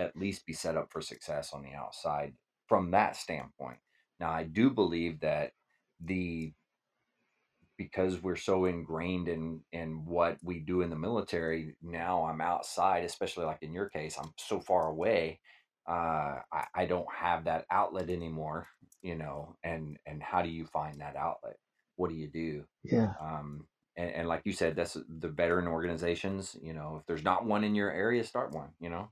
at 0.00 0.16
least 0.16 0.46
be 0.46 0.54
set 0.54 0.76
up 0.76 0.90
for 0.92 1.00
success 1.02 1.52
on 1.52 1.62
the 1.62 1.74
outside 1.74 2.34
from 2.68 2.90
that 2.92 3.16
standpoint. 3.16 3.78
Now 4.20 4.30
i 4.30 4.44
do 4.44 4.70
believe 4.70 5.20
that 5.20 5.52
the 6.04 6.52
because 7.78 8.22
we're 8.22 8.36
so 8.36 8.66
ingrained 8.66 9.28
in 9.28 9.60
in 9.72 10.04
what 10.04 10.36
we 10.44 10.60
do 10.60 10.82
in 10.82 10.90
the 10.90 10.96
military 10.96 11.76
now 11.82 12.24
i'm 12.24 12.40
outside 12.42 13.04
especially 13.04 13.46
like 13.46 13.62
in 13.62 13.72
your 13.72 13.88
case 13.88 14.18
i'm 14.22 14.32
so 14.38 14.60
far 14.60 14.88
away 14.88 15.40
uh 15.88 16.36
I, 16.52 16.66
I 16.74 16.86
don't 16.86 17.08
have 17.14 17.44
that 17.44 17.64
outlet 17.70 18.10
anymore 18.10 18.68
you 19.02 19.16
know 19.16 19.56
and 19.64 19.98
and 20.06 20.22
how 20.22 20.42
do 20.42 20.50
you 20.50 20.66
find 20.66 21.00
that 21.00 21.16
outlet? 21.16 21.56
What 21.96 22.10
do 22.10 22.16
you 22.16 22.28
do? 22.28 22.64
Yeah. 22.84 23.14
um 23.20 23.66
and, 23.96 24.10
and 24.10 24.28
like 24.28 24.42
you 24.44 24.52
said 24.52 24.76
that's 24.76 24.96
the 25.20 25.28
veteran 25.28 25.66
organizations 25.66 26.56
you 26.62 26.74
know 26.74 26.98
if 27.00 27.06
there's 27.06 27.24
not 27.24 27.46
one 27.46 27.64
in 27.64 27.74
your 27.74 27.90
area 27.90 28.24
start 28.24 28.52
one 28.52 28.70
you 28.80 28.90
know 28.90 29.10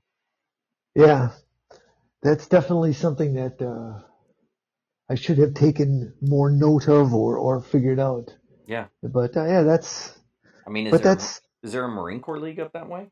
Yeah. 0.99 1.31
That's 2.23 2.47
definitely 2.47 2.93
something 2.93 3.35
that 3.35 3.61
uh, 3.61 4.01
I 5.09 5.15
should 5.15 5.39
have 5.39 5.55
taken 5.55 6.13
more 6.21 6.51
note 6.51 6.87
of 6.89 7.13
or, 7.13 7.37
or 7.37 7.61
figured 7.61 7.99
out. 7.99 8.35
yeah 8.67 8.87
But 9.03 9.37
uh, 9.37 9.45
yeah, 9.45 9.63
that's, 9.63 10.17
i 10.67 10.69
mean 10.71 10.87
is 10.87 10.97
but 10.97 10.99
there 10.99 11.09
that's 11.09 11.41
is 11.63 11.73
there 11.73 11.85
a 11.85 11.89
marine 11.89 12.21
corps 12.21 12.39
league 12.39 12.59
up 12.59 12.73
that 12.73 12.89
way 12.89 13.07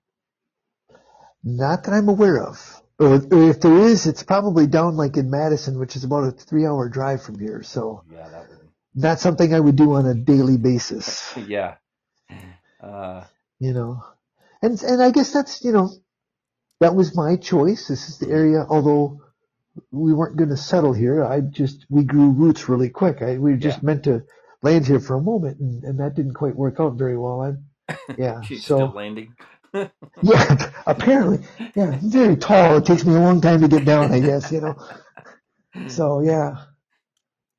not 1.43 1.83
that 1.85 1.93
I'm 1.93 2.09
aware 2.09 2.43
of. 2.43 2.81
Or 2.99 3.15
or 3.15 3.49
if 3.51 3.61
there 3.61 3.77
is, 3.79 4.07
it's 4.07 4.23
probably 4.23 4.67
down 4.67 4.97
like 4.97 5.17
in 5.17 5.29
Madison, 5.31 5.79
which 5.79 5.95
is 5.95 6.03
about 6.05 6.25
a 6.27 6.31
three 6.31 6.65
hour 6.65 6.89
drive 6.89 7.23
from 7.23 7.39
here. 7.39 7.63
So 7.63 8.05
yeah 8.11 8.29
that 8.29 8.49
would 8.49 8.69
not 8.95 9.19
something 9.19 9.53
I 9.53 9.59
would 9.59 9.75
do 9.77 9.93
on 9.93 10.05
a 10.07 10.15
daily 10.15 10.57
basis, 10.57 11.33
yeah 11.47 11.75
uh 12.83 13.23
you 13.59 13.73
know. 13.73 14.03
And, 14.61 14.81
and 14.83 15.01
I 15.03 15.11
guess 15.11 15.31
that's, 15.33 15.63
you 15.63 15.71
know, 15.73 15.91
that 16.81 16.95
was 16.95 17.15
my 17.15 17.37
choice. 17.37 17.87
This 17.87 18.09
is 18.09 18.19
the 18.19 18.29
area, 18.29 18.65
although 18.69 19.21
we 19.91 20.13
weren't 20.13 20.37
going 20.37 20.51
to 20.51 20.57
settle 20.57 20.93
here. 20.93 21.23
I 21.25 21.41
just, 21.41 21.85
we 21.89 22.03
grew 22.03 22.31
roots 22.31 22.69
really 22.69 22.89
quick. 22.89 23.21
I, 23.21 23.37
we 23.37 23.51
were 23.51 23.57
just 23.57 23.83
Yeah. 23.83 23.83
meant 23.83 24.05
to 24.05 24.23
land 24.63 24.87
here 24.87 24.99
for 25.01 25.15
a 25.17 25.21
moment 25.21 25.59
and, 25.59 25.83
and 25.83 25.99
that 25.99 26.15
didn't 26.15 26.35
quite 26.35 26.55
work 26.55 26.79
out 26.79 26.95
very 26.97 27.17
well. 27.17 27.41
I, 27.41 27.95
yeah. 28.17 28.41
she's 28.41 28.67
still 28.67 28.89
So, 28.89 28.93
landing 28.93 29.35
yeah, 30.21 30.71
apparently, 30.87 31.47
yeah, 31.75 31.99
very 32.03 32.37
tall. 32.37 32.77
It 32.77 32.85
takes 32.85 33.05
me 33.05 33.15
a 33.15 33.19
long 33.19 33.41
time 33.41 33.61
to 33.61 33.69
get 33.69 33.85
down, 33.85 34.11
I 34.13 34.19
guess, 34.21 34.51
you 34.51 34.61
know. 34.61 34.75
So 35.87 36.21
yeah, 36.21 36.57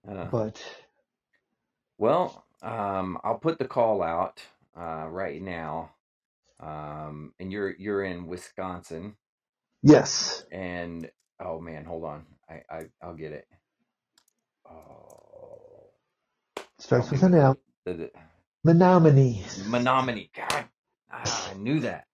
Uh, 0.09 0.31
but 0.31 0.63
well, 1.99 2.45
um, 2.63 3.19
I'll 3.25 3.39
put 3.39 3.59
the 3.59 3.67
call 3.69 4.03
out 4.03 4.43
uh, 4.79 5.07
right 5.09 5.43
now. 5.43 5.93
Um, 6.61 7.35
and 7.41 7.53
you're 7.53 7.75
you're 7.79 8.05
in 8.05 8.27
Wisconsin, 8.29 9.17
yes, 9.83 10.45
and 10.53 11.11
oh 11.41 11.61
man, 11.61 11.85
hold 11.85 12.05
on, 12.05 12.27
I, 12.51 12.63
I 12.71 12.83
I'll 13.03 13.15
get 13.15 13.33
it. 13.33 13.47
Oh, 14.71 15.91
starts 16.79 17.11
with 17.11 17.23
an 17.25 17.35
with 17.35 17.35
M. 17.35 17.57
the, 17.87 17.95
the, 17.95 18.11
Menominee. 18.65 19.45
Menominee. 19.57 20.31
God, 20.37 20.67
ah, 21.13 21.51
I 21.51 21.55
knew 21.55 21.81
that. 21.81 22.07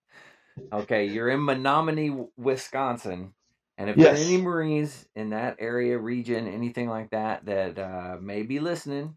Okay, 0.72 1.06
you're 1.06 1.30
in 1.30 1.44
Menominee, 1.44 2.12
Wisconsin, 2.36 3.34
and 3.78 3.90
if 3.90 3.98
there 3.98 4.12
are 4.12 4.16
any 4.16 4.36
Marines 4.38 5.06
in 5.16 5.30
that 5.30 5.56
area, 5.60 5.98
region, 5.98 6.48
anything 6.48 6.88
like 6.88 7.10
that 7.10 7.46
that 7.46 7.78
uh, 7.78 8.18
may 8.20 8.42
be 8.42 8.60
listening, 8.60 9.16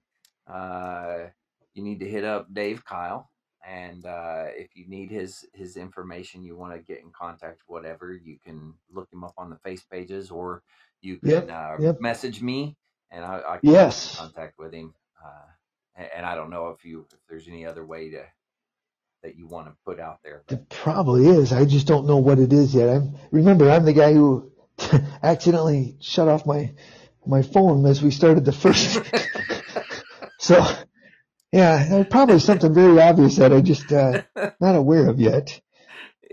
uh, 0.51 1.27
you 1.75 1.83
need 1.83 1.99
to 2.01 2.09
hit 2.09 2.25
up 2.25 2.53
Dave 2.53 2.85
Kile. 2.85 3.29
And 3.67 4.07
uh, 4.07 4.45
if 4.57 4.75
you 4.75 4.87
need 4.89 5.11
his 5.11 5.45
his 5.53 5.77
information, 5.77 6.43
you 6.43 6.57
want 6.57 6.73
to 6.73 6.79
get 6.79 7.03
in 7.03 7.11
contact, 7.11 7.61
whatever, 7.67 8.13
you 8.13 8.39
can 8.45 8.75
look 8.91 9.09
him 9.13 9.25
up 9.25 9.35
on 9.37 9.51
the 9.51 9.57
face 9.57 9.83
pages, 9.91 10.31
or 10.31 10.63
you 11.01 11.17
can 11.17 11.49
Yep. 11.49 11.51
uh, 11.51 11.79
Yep. 11.79 11.99
message 11.99 12.41
me, 12.43 12.77
and 13.11 13.25
I, 13.25 13.41
I 13.47 13.59
can 13.59 13.77
get 13.77 13.91
in 13.93 14.01
Yes. 14.03 14.17
contact 14.17 14.59
with 14.59 14.73
him. 14.73 14.95
Uh, 15.23 15.47
a- 16.03 16.17
and 16.17 16.25
I 16.25 16.35
don't 16.35 16.51
know 16.51 16.69
if 16.69 16.85
you 16.85 17.07
if 17.13 17.19
there's 17.29 17.49
any 17.49 17.67
other 17.67 17.85
way 17.85 18.11
to 18.11 18.23
that 19.23 19.37
you 19.37 19.47
want 19.47 19.67
to 19.67 19.73
put 19.85 19.99
out 19.99 20.19
there. 20.23 20.43
But 20.47 20.59
It 20.59 20.69
probably 20.69 21.27
is. 21.27 21.53
I 21.53 21.65
just 21.65 21.87
don't 21.87 22.07
know 22.07 22.17
what 22.17 22.39
it 22.39 22.53
is 22.53 22.75
yet. 22.75 22.89
I'm 22.89 23.15
remember 23.31 23.69
I'm 23.71 23.85
the 23.85 23.93
guy 23.93 24.13
who 24.13 24.51
accidentally 25.23 25.97
shut 26.01 26.29
off 26.29 26.45
my 26.47 26.73
my 27.27 27.43
phone 27.43 27.85
as 27.87 28.01
we 28.03 28.11
started 28.11 28.45
the 28.45 28.53
first. 28.53 29.01
so 30.39 30.65
yeah, 31.51 32.03
probably 32.09 32.39
something 32.39 32.73
very 32.73 33.01
obvious 33.01 33.37
that 33.37 33.53
I 33.53 33.61
just 33.61 33.91
uh, 33.91 34.23
not 34.61 34.75
aware 34.75 35.09
of 35.09 35.19
yet. 35.19 35.61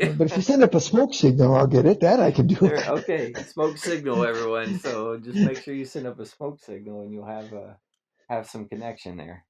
But 0.00 0.26
if 0.28 0.36
you 0.36 0.42
send 0.42 0.62
up 0.62 0.74
a 0.74 0.80
smoke 0.80 1.14
signal, 1.14 1.54
I'll 1.54 1.66
get 1.68 1.86
it. 1.86 2.00
That 2.00 2.20
I 2.20 2.32
can 2.32 2.48
do. 2.48 2.56
There, 2.62 2.84
okay, 2.88 3.36
smoke 3.38 3.78
signal, 3.78 4.24
everyone. 4.26 4.74
So 4.74 5.18
just 5.18 5.42
make 5.42 5.60
sure 5.60 5.74
you 5.74 5.84
send 5.86 6.06
up 6.06 6.20
a 6.20 6.26
smoke 6.26 6.60
signal, 6.60 7.02
and 7.02 7.12
you'll 7.12 7.26
have 7.26 7.52
uh, 7.54 7.74
have 8.28 8.48
some 8.48 8.68
connection 8.68 9.16
there. 9.18 9.44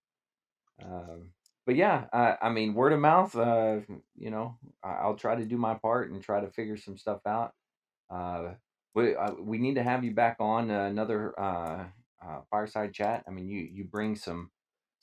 Um, 0.84 1.30
but 1.66 1.76
yeah, 1.76 2.06
I, 2.12 2.36
I 2.42 2.50
mean, 2.50 2.74
word 2.74 2.92
of 2.92 3.00
mouth. 3.00 3.36
Uh, 3.36 3.80
you 4.16 4.30
know, 4.30 4.58
I, 4.84 4.92
I'll 5.02 5.16
try 5.16 5.36
to 5.36 5.44
do 5.46 5.58
my 5.58 5.74
part 5.74 6.10
and 6.10 6.22
try 6.22 6.40
to 6.40 6.50
figure 6.50 6.76
some 6.76 6.98
stuff 6.98 7.20
out. 7.26 7.52
Uh, 8.10 8.54
we 8.94 9.16
uh, 9.16 9.32
we 9.40 9.58
need 9.58 9.76
to 9.76 9.82
have 9.82 10.04
you 10.04 10.12
back 10.12 10.36
on 10.40 10.70
uh, 10.70 10.84
another 10.84 11.38
uh, 11.40 11.84
uh, 12.24 12.40
fireside 12.50 12.92
chat. 12.94 13.24
I 13.28 13.30
mean, 13.30 13.48
you 13.48 13.68
you 13.72 13.84
bring 13.84 14.16
some 14.16 14.50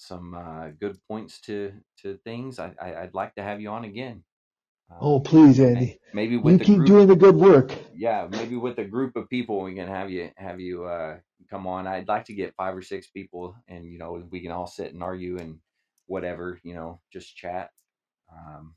some 0.02 0.36
uh, 0.36 0.70
good 0.82 0.98
points 1.10 1.42
to 1.44 1.74
to 2.04 2.18
things. 2.26 2.60
I, 2.60 2.74
I 2.82 3.04
I'd 3.04 3.16
like 3.16 3.36
to 3.36 3.44
have 3.44 3.62
you 3.62 3.70
on 3.70 3.86
again. 3.86 4.24
Oh, 5.02 5.20
Um, 5.20 5.22
please, 5.22 5.60
Andy. 5.60 6.00
maybe 6.14 6.38
You 6.44 6.44
with 6.46 6.60
the 6.60 6.66
keep 6.66 6.86
group 6.86 6.86
doing 6.86 7.08
the 7.08 7.16
good 7.18 7.36
work. 7.36 7.74
yeah, 7.94 8.28
maybe 8.30 8.56
with 8.58 8.78
a 8.80 8.86
group 8.86 9.16
of 9.16 9.30
people 9.30 9.62
we 9.64 9.76
can 9.76 9.88
have 9.88 10.12
you 10.12 10.32
have 10.38 10.60
you 10.62 10.86
uh 10.86 11.18
come 11.50 11.68
on. 11.68 11.88
I'd 11.88 12.08
like 12.10 12.26
to 12.26 12.34
get 12.36 12.56
five 12.56 12.76
or 12.76 12.82
six 12.84 13.10
people 13.10 13.56
and 13.68 13.86
you 13.86 14.00
know, 14.00 14.24
we 14.32 14.42
can 14.42 14.52
all 14.52 14.68
sit 14.68 14.94
and 14.94 15.04
argue 15.04 15.38
and 15.40 15.60
whatever, 16.08 16.60
you 16.64 16.76
know, 16.76 17.02
just 17.14 17.36
chat. 17.36 17.72
Um 18.34 18.76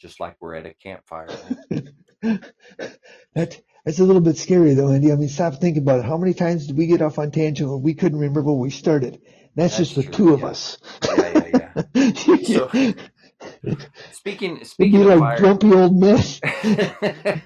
just 0.00 0.20
like 0.20 0.36
we're 0.40 0.54
at 0.56 0.66
a 0.66 0.74
campfire, 0.74 1.28
that 3.34 3.62
that's 3.84 4.00
a 4.00 4.04
little 4.04 4.22
bit 4.22 4.38
scary 4.38 4.74
though, 4.74 4.92
Andy. 4.92 5.12
I 5.12 5.16
mean, 5.16 5.28
stop 5.28 5.56
thinking 5.56 5.82
about 5.82 6.00
it. 6.00 6.06
How 6.06 6.18
many 6.18 6.34
times 6.34 6.66
did 6.68 6.78
we 6.78 6.86
get 6.86 7.02
off 7.02 7.18
on 7.18 7.30
tangent 7.32 7.70
when 7.70 7.82
we 7.82 7.94
couldn't 7.94 8.18
remember 8.18 8.42
where 8.42 8.54
we 8.54 8.70
started? 8.70 9.20
That's 9.56 9.76
That's 9.76 9.78
just 9.78 9.96
the 9.96 10.02
true. 10.02 10.12
two 10.12 10.34
of 10.34 10.44
us. 10.44 10.78
Yeah, 11.14 11.28
yeah, 11.28 11.46
yeah. 11.46 11.72
So 12.42 12.70
speaking 14.10 14.64
speaking 14.64 15.02
of 15.02 15.14
like 15.14 15.18
fire 15.18 15.36
grumpy 15.36 15.72
old 15.74 15.96
men. 15.96 16.22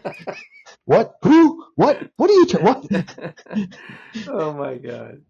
What? 0.84 1.14
Who? 1.22 1.64
What? 1.76 2.10
What 2.16 2.30
are 2.30 2.34
you? 2.34 2.46
Ta- 2.46 2.58
what? 2.60 2.86
oh 4.28 4.52
my 4.54 4.76
god. 4.78 5.22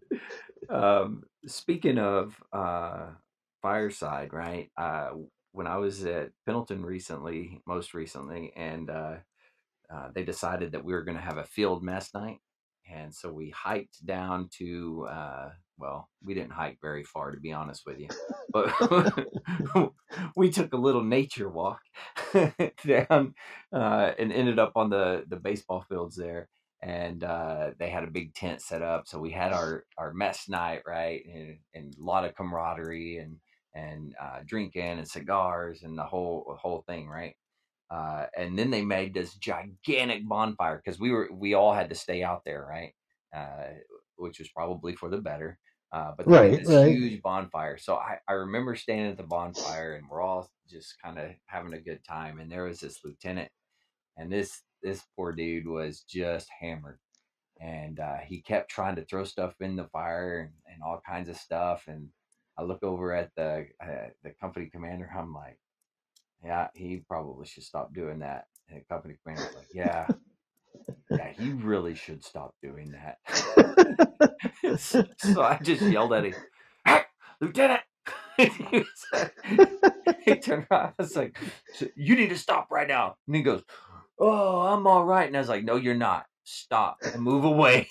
Um, 0.69 1.23
speaking 1.47 1.99
of 1.99 2.35
uh, 2.53 3.07
fireside, 3.61 4.33
right? 4.33 4.71
Uh, 4.77 5.11
when 5.53 5.67
I 5.67 5.77
was 5.77 6.05
at 6.05 6.31
Pendleton 6.45 6.85
recently, 6.85 7.61
most 7.67 7.93
recently, 7.93 8.53
and 8.55 8.89
uh, 8.89 9.15
uh, 9.93 10.09
they 10.13 10.23
decided 10.23 10.71
that 10.71 10.83
we 10.83 10.93
were 10.93 11.03
going 11.03 11.17
to 11.17 11.23
have 11.23 11.37
a 11.37 11.43
field 11.43 11.83
mess 11.83 12.13
night, 12.13 12.39
and 12.91 13.13
so 13.13 13.31
we 13.31 13.49
hiked 13.49 14.05
down 14.05 14.49
to. 14.57 15.07
Uh, 15.09 15.49
well, 15.79 16.07
we 16.23 16.35
didn't 16.35 16.51
hike 16.51 16.77
very 16.81 17.03
far, 17.03 17.31
to 17.31 17.39
be 17.39 17.51
honest 17.51 17.83
with 17.85 17.99
you, 17.99 18.07
but 18.51 19.91
we 20.35 20.51
took 20.51 20.71
a 20.73 20.77
little 20.77 21.03
nature 21.03 21.49
walk 21.49 21.81
down 22.85 23.33
uh, 23.73 24.11
and 24.19 24.31
ended 24.31 24.59
up 24.59 24.73
on 24.75 24.89
the 24.89 25.23
the 25.27 25.35
baseball 25.35 25.83
fields 25.89 26.15
there 26.15 26.47
and 26.83 27.23
uh, 27.23 27.71
they 27.79 27.89
had 27.89 28.03
a 28.03 28.11
big 28.11 28.33
tent 28.33 28.61
set 28.61 28.81
up. 28.81 29.07
So 29.07 29.17
we 29.19 29.31
had 29.31 29.53
our 29.53 29.85
our 29.97 30.13
mess 30.13 30.49
night, 30.49 30.81
right, 30.85 31.23
and, 31.25 31.57
and 31.73 31.95
a 31.97 32.03
lot 32.03 32.25
of 32.25 32.35
camaraderie 32.35 33.17
and 33.17 33.37
and 33.73 34.13
uh, 34.21 34.39
drinking 34.45 34.99
and 34.99 35.07
cigars 35.07 35.83
and 35.83 35.97
the 35.97 36.03
whole 36.03 36.57
whole 36.61 36.83
thing, 36.87 37.07
right. 37.07 37.35
Uh, 37.89 38.25
and 38.37 38.57
then 38.57 38.71
they 38.71 38.83
made 38.83 39.13
this 39.13 39.35
gigantic 39.35 40.27
bonfire 40.27 40.81
because 40.83 40.99
we 40.99 41.11
were 41.11 41.29
we 41.31 41.53
all 41.53 41.73
had 41.73 41.89
to 41.89 41.95
stay 41.95 42.23
out 42.23 42.43
there, 42.45 42.65
right, 42.69 42.93
uh, 43.35 43.73
which 44.17 44.39
was 44.39 44.49
probably 44.49 44.95
for 44.95 45.09
the 45.09 45.19
better. 45.21 45.59
Uh, 45.91 46.13
but 46.17 46.27
Right, 46.27 46.51
this 46.57 46.67
right. 46.67 46.87
huge 46.87 47.21
bonfire. 47.21 47.77
So 47.77 47.95
I, 47.97 48.17
I 48.27 48.33
remember 48.33 48.75
standing 48.75 49.11
at 49.11 49.17
the 49.17 49.23
bonfire 49.23 49.95
and 49.95 50.07
we're 50.09 50.21
all 50.21 50.49
just 50.67 50.95
kind 51.03 51.19
of 51.19 51.31
having 51.45 51.73
a 51.73 51.79
good 51.81 52.03
time. 52.03 52.39
And 52.39 52.51
there 52.51 52.63
was 52.63 52.79
this 52.79 52.99
lieutenant 53.05 53.51
and 54.17 54.31
this 54.31 54.61
this 54.81 55.03
poor 55.15 55.31
dude 55.33 55.67
was 55.67 56.01
just 56.01 56.49
hammered 56.59 56.99
and 57.61 57.99
uh, 57.99 58.17
he 58.27 58.41
kept 58.41 58.69
trying 58.71 58.95
to 58.95 59.05
throw 59.05 59.23
stuff 59.23 59.55
in 59.61 59.75
the 59.75 59.87
fire 59.89 60.41
and, 60.41 60.73
and 60.73 60.83
all 60.83 61.01
kinds 61.07 61.29
of 61.29 61.37
stuff 61.37 61.85
and 61.87 62.09
i 62.57 62.63
look 62.63 62.83
over 62.83 63.13
at 63.13 63.31
the 63.35 63.67
uh, 63.83 64.09
the 64.23 64.31
company 64.41 64.69
commander 64.71 65.09
i'm 65.17 65.33
like 65.33 65.59
yeah 66.43 66.67
he 66.75 66.97
probably 67.07 67.45
should 67.47 67.63
stop 67.63 67.93
doing 67.93 68.19
that 68.19 68.45
And 68.69 68.79
the 68.79 68.85
company 68.85 69.15
commander 69.23 69.45
was 69.45 69.55
like, 69.55 69.69
"Yeah, 69.73 70.07
yeah, 71.09 71.31
he 71.31 71.49
really 71.53 71.95
should 71.95 72.23
stop 72.23 72.55
doing 72.61 72.93
that." 72.93 73.17
so, 74.79 75.05
so 75.17 75.41
I 75.41 75.59
just 75.61 75.81
yelled 75.81 76.13
at 76.13 76.25
him, 76.25 76.35
"Hey, 76.85 77.01
Lieutenant!" 77.41 77.81
he, 78.37 78.49
was, 78.71 79.05
he 80.25 80.35
turned 80.35 80.65
around. 80.71 80.87
I 80.87 80.93
was 80.97 81.15
like, 81.15 81.37
"You 81.95 82.15
need 82.15 82.29
to 82.29 82.37
stop 82.37 82.71
right 82.71 82.87
now." 82.87 83.15
And 83.27 83.35
he 83.35 83.41
goes, 83.43 83.63
"Oh, 84.19 84.61
I'm 84.61 84.87
all 84.87 85.05
right." 85.05 85.27
And 85.27 85.35
I 85.35 85.39
was 85.39 85.49
like, 85.49 85.63
"No, 85.63 85.75
you're 85.75 85.95
not. 85.95 86.25
Stop 86.43 86.97
and 87.13 87.21
move 87.21 87.43
away." 87.45 87.87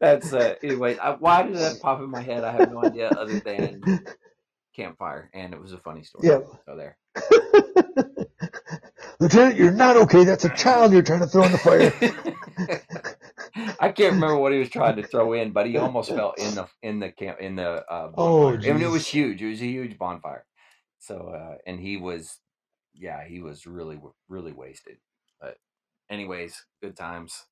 That's 0.00 0.32
uh, 0.32 0.54
anyway. 0.62 0.98
I, 0.98 1.12
why 1.12 1.42
did 1.44 1.56
that 1.56 1.80
pop 1.80 2.00
in 2.00 2.10
my 2.10 2.22
head? 2.22 2.44
I 2.44 2.52
have 2.52 2.68
no 2.68 2.80
idea, 2.82 3.10
other 3.10 3.40
than 3.44 3.84
campfire, 4.78 5.30
and 5.34 5.54
it 5.54 5.60
was 5.60 5.74
a 5.74 5.78
funny 5.78 6.04
story. 6.04 6.28
Yeah. 6.28 6.40
So 6.66 6.76
there. 6.76 6.98
Lieutenant, 9.20 9.56
you're 9.56 9.72
not 9.72 9.98
okay. 9.98 10.24
That's 10.24 10.46
a 10.46 10.50
child 10.50 10.92
you're 10.92 11.02
trying 11.02 11.20
to 11.20 11.28
throw 11.28 11.44
in 11.44 11.52
the 11.52 11.58
fire. 11.58 11.94
I 13.80 13.90
can't 13.90 14.14
remember 14.14 14.38
what 14.38 14.52
he 14.52 14.60
was 14.60 14.70
trying 14.70 14.96
to 14.96 15.04
throw 15.04 15.34
in, 15.34 15.52
but 15.52 15.66
he 15.66 15.78
almost 15.78 16.14
fell 16.14 16.34
in 16.38 16.56
the 16.56 16.68
in 16.82 17.00
the 17.00 17.12
camp 17.12 17.40
in 17.40 17.56
the 17.56 17.84
uh, 17.92 18.12
Oh, 18.16 18.52
bonfire. 18.52 18.68
I 18.68 18.72
mean, 18.72 18.82
it 18.82 18.90
was 18.90 19.08
huge. 19.08 19.42
It 19.42 19.50
was 19.50 19.62
a 19.62 19.66
huge 19.66 19.98
bonfire. 19.98 20.46
So, 21.00 21.32
uh, 21.34 21.56
and 21.66 21.80
he 21.80 21.98
was, 21.98 22.38
yeah, 22.94 23.24
he 23.26 23.40
was 23.40 23.66
really 23.66 23.98
really 24.28 24.52
wasted. 24.52 24.98
But, 25.40 25.56
anyways, 26.10 26.64
good 26.82 26.96
times. 26.96 27.44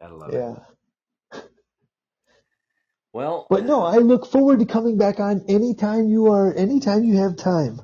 Gotta 0.00 0.16
love 0.16 0.36
it. 0.36 0.48
Well, 3.12 3.46
But 3.48 3.64
no, 3.64 3.82
I 3.84 3.96
look 3.96 4.26
forward 4.26 4.60
to 4.60 4.66
coming 4.66 4.98
back 4.98 5.18
on 5.20 5.44
anytime 5.48 6.08
you 6.08 6.26
are, 6.32 6.52
anytime 6.54 7.04
you 7.04 7.16
have 7.16 7.36
time. 7.36 7.80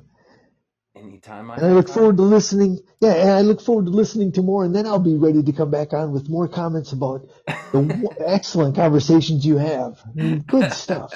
anytime 0.95 1.51
I, 1.51 1.55
And 1.57 1.65
I 1.65 1.71
look 1.73 1.87
time- 1.87 1.95
forward 1.95 2.17
to 2.17 2.23
listening. 2.23 2.79
Yeah, 3.01 3.13
and 3.13 3.29
I 3.31 3.41
look 3.41 3.59
forward 3.61 3.85
to 3.85 3.91
listening 3.91 4.31
to 4.33 4.41
more, 4.41 4.63
and 4.63 4.73
then 4.75 4.85
I'll 4.85 4.99
be 4.99 5.15
ready 5.17 5.43
to 5.43 5.51
come 5.51 5.69
back 5.71 5.93
on 5.93 6.11
with 6.13 6.29
more 6.29 6.47
comments 6.47 6.91
about 6.93 7.27
the 7.73 8.15
excellent 8.25 8.75
conversations 8.75 9.45
you 9.45 9.57
have. 9.57 9.99
I 10.05 10.09
mean, 10.13 10.39
good 10.39 10.71
stuff. 10.73 11.11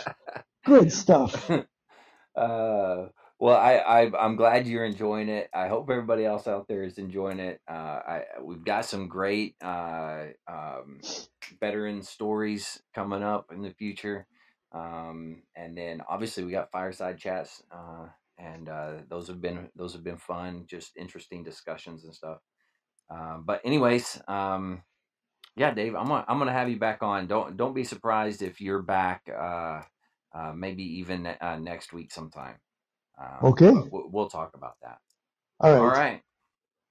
Good 0.66 0.91
stuff. 0.91 1.49
uh, 2.36 3.07
well, 3.40 3.58
I, 3.58 3.76
I 3.78 4.12
I'm 4.26 4.36
glad 4.36 4.68
you're 4.68 4.86
enjoying 4.86 5.30
it. 5.30 5.50
I 5.54 5.68
hope 5.68 5.90
everybody 5.90 6.26
else 6.26 6.48
out 6.48 6.68
there 6.68 6.84
is 6.84 6.98
enjoying 6.98 7.40
it. 7.40 7.62
Uh, 7.70 7.74
I 7.74 8.24
we've 8.42 8.64
got 8.66 8.86
some 8.86 9.08
great 9.08 9.56
uh, 9.64 10.26
um, 10.48 11.04
veteran 11.60 12.04
stories 12.04 12.82
coming 12.96 13.24
up 13.24 13.52
in 13.54 13.62
the 13.62 13.72
future, 13.72 14.28
um, 14.74 15.44
and 15.56 15.78
then 15.78 16.02
obviously 16.10 16.44
we 16.46 16.52
got 16.52 16.72
fireside 16.72 17.18
chats, 17.18 17.64
uh, 17.72 18.08
and 18.38 18.70
uh, 18.70 18.94
those 19.10 19.28
have 19.28 19.42
been 19.42 19.70
those 19.76 19.94
have 19.94 20.04
been 20.04 20.18
fun, 20.18 20.66
just 20.68 20.98
interesting 20.98 21.44
discussions 21.44 22.06
and 22.06 22.16
stuff. 22.16 22.40
Uh, 23.10 23.38
but 23.40 23.62
anyways, 23.66 24.22
um, 24.28 24.84
yeah, 25.56 25.74
Dave, 25.74 25.96
I'm 25.96 26.08
gonna, 26.08 26.26
I'm 26.28 26.40
gonna 26.40 26.54
have 26.54 26.70
you 26.70 26.80
back 26.80 27.04
on. 27.04 27.28
Don't 27.28 27.58
don't 27.58 27.74
be 27.76 27.84
surprised 27.86 28.42
if 28.42 28.62
you're 28.62 28.84
back. 28.84 29.24
Uh, 29.30 29.82
uh, 30.34 30.54
maybe 30.56 30.84
even 31.00 31.28
uh, 31.28 31.58
next 31.60 31.94
week 31.94 32.12
sometime. 32.12 32.56
Um, 33.20 33.51
Okay. 33.51 33.72
We'll, 33.91 34.30
talk 34.30 34.51
about 34.55 34.76
that. 34.82 34.97
All 35.59 35.72
right. 35.72 35.80
All 35.80 35.88
right. 35.88 36.22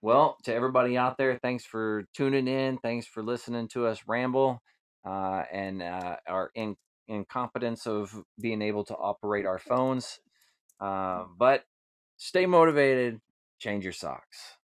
Well, 0.01 0.37
to 0.45 0.55
everybody 0.55 0.97
out 0.97 1.17
there, 1.19 1.39
thanks 1.43 1.65
for 1.65 2.05
tuning 2.15 2.47
in. 2.47 2.79
Thanks 2.79 3.07
for 3.07 3.23
listening 3.23 3.69
to 3.69 3.87
us 3.87 4.03
ramble 4.07 4.63
uh, 5.05 5.43
and 5.53 5.83
uh, 5.83 6.17
our 6.27 6.51
in, 6.55 6.77
incompetence 7.09 7.87
of 7.87 8.15
being 8.41 8.63
able 8.63 8.85
to 8.85 8.95
operate 8.95 9.47
our 9.47 9.59
phones. 9.59 10.21
Uh, 10.81 11.25
but 11.37 11.65
stay 12.17 12.47
motivated, 12.47 13.21
change 13.59 13.83
your 13.83 13.93
socks. 13.93 14.58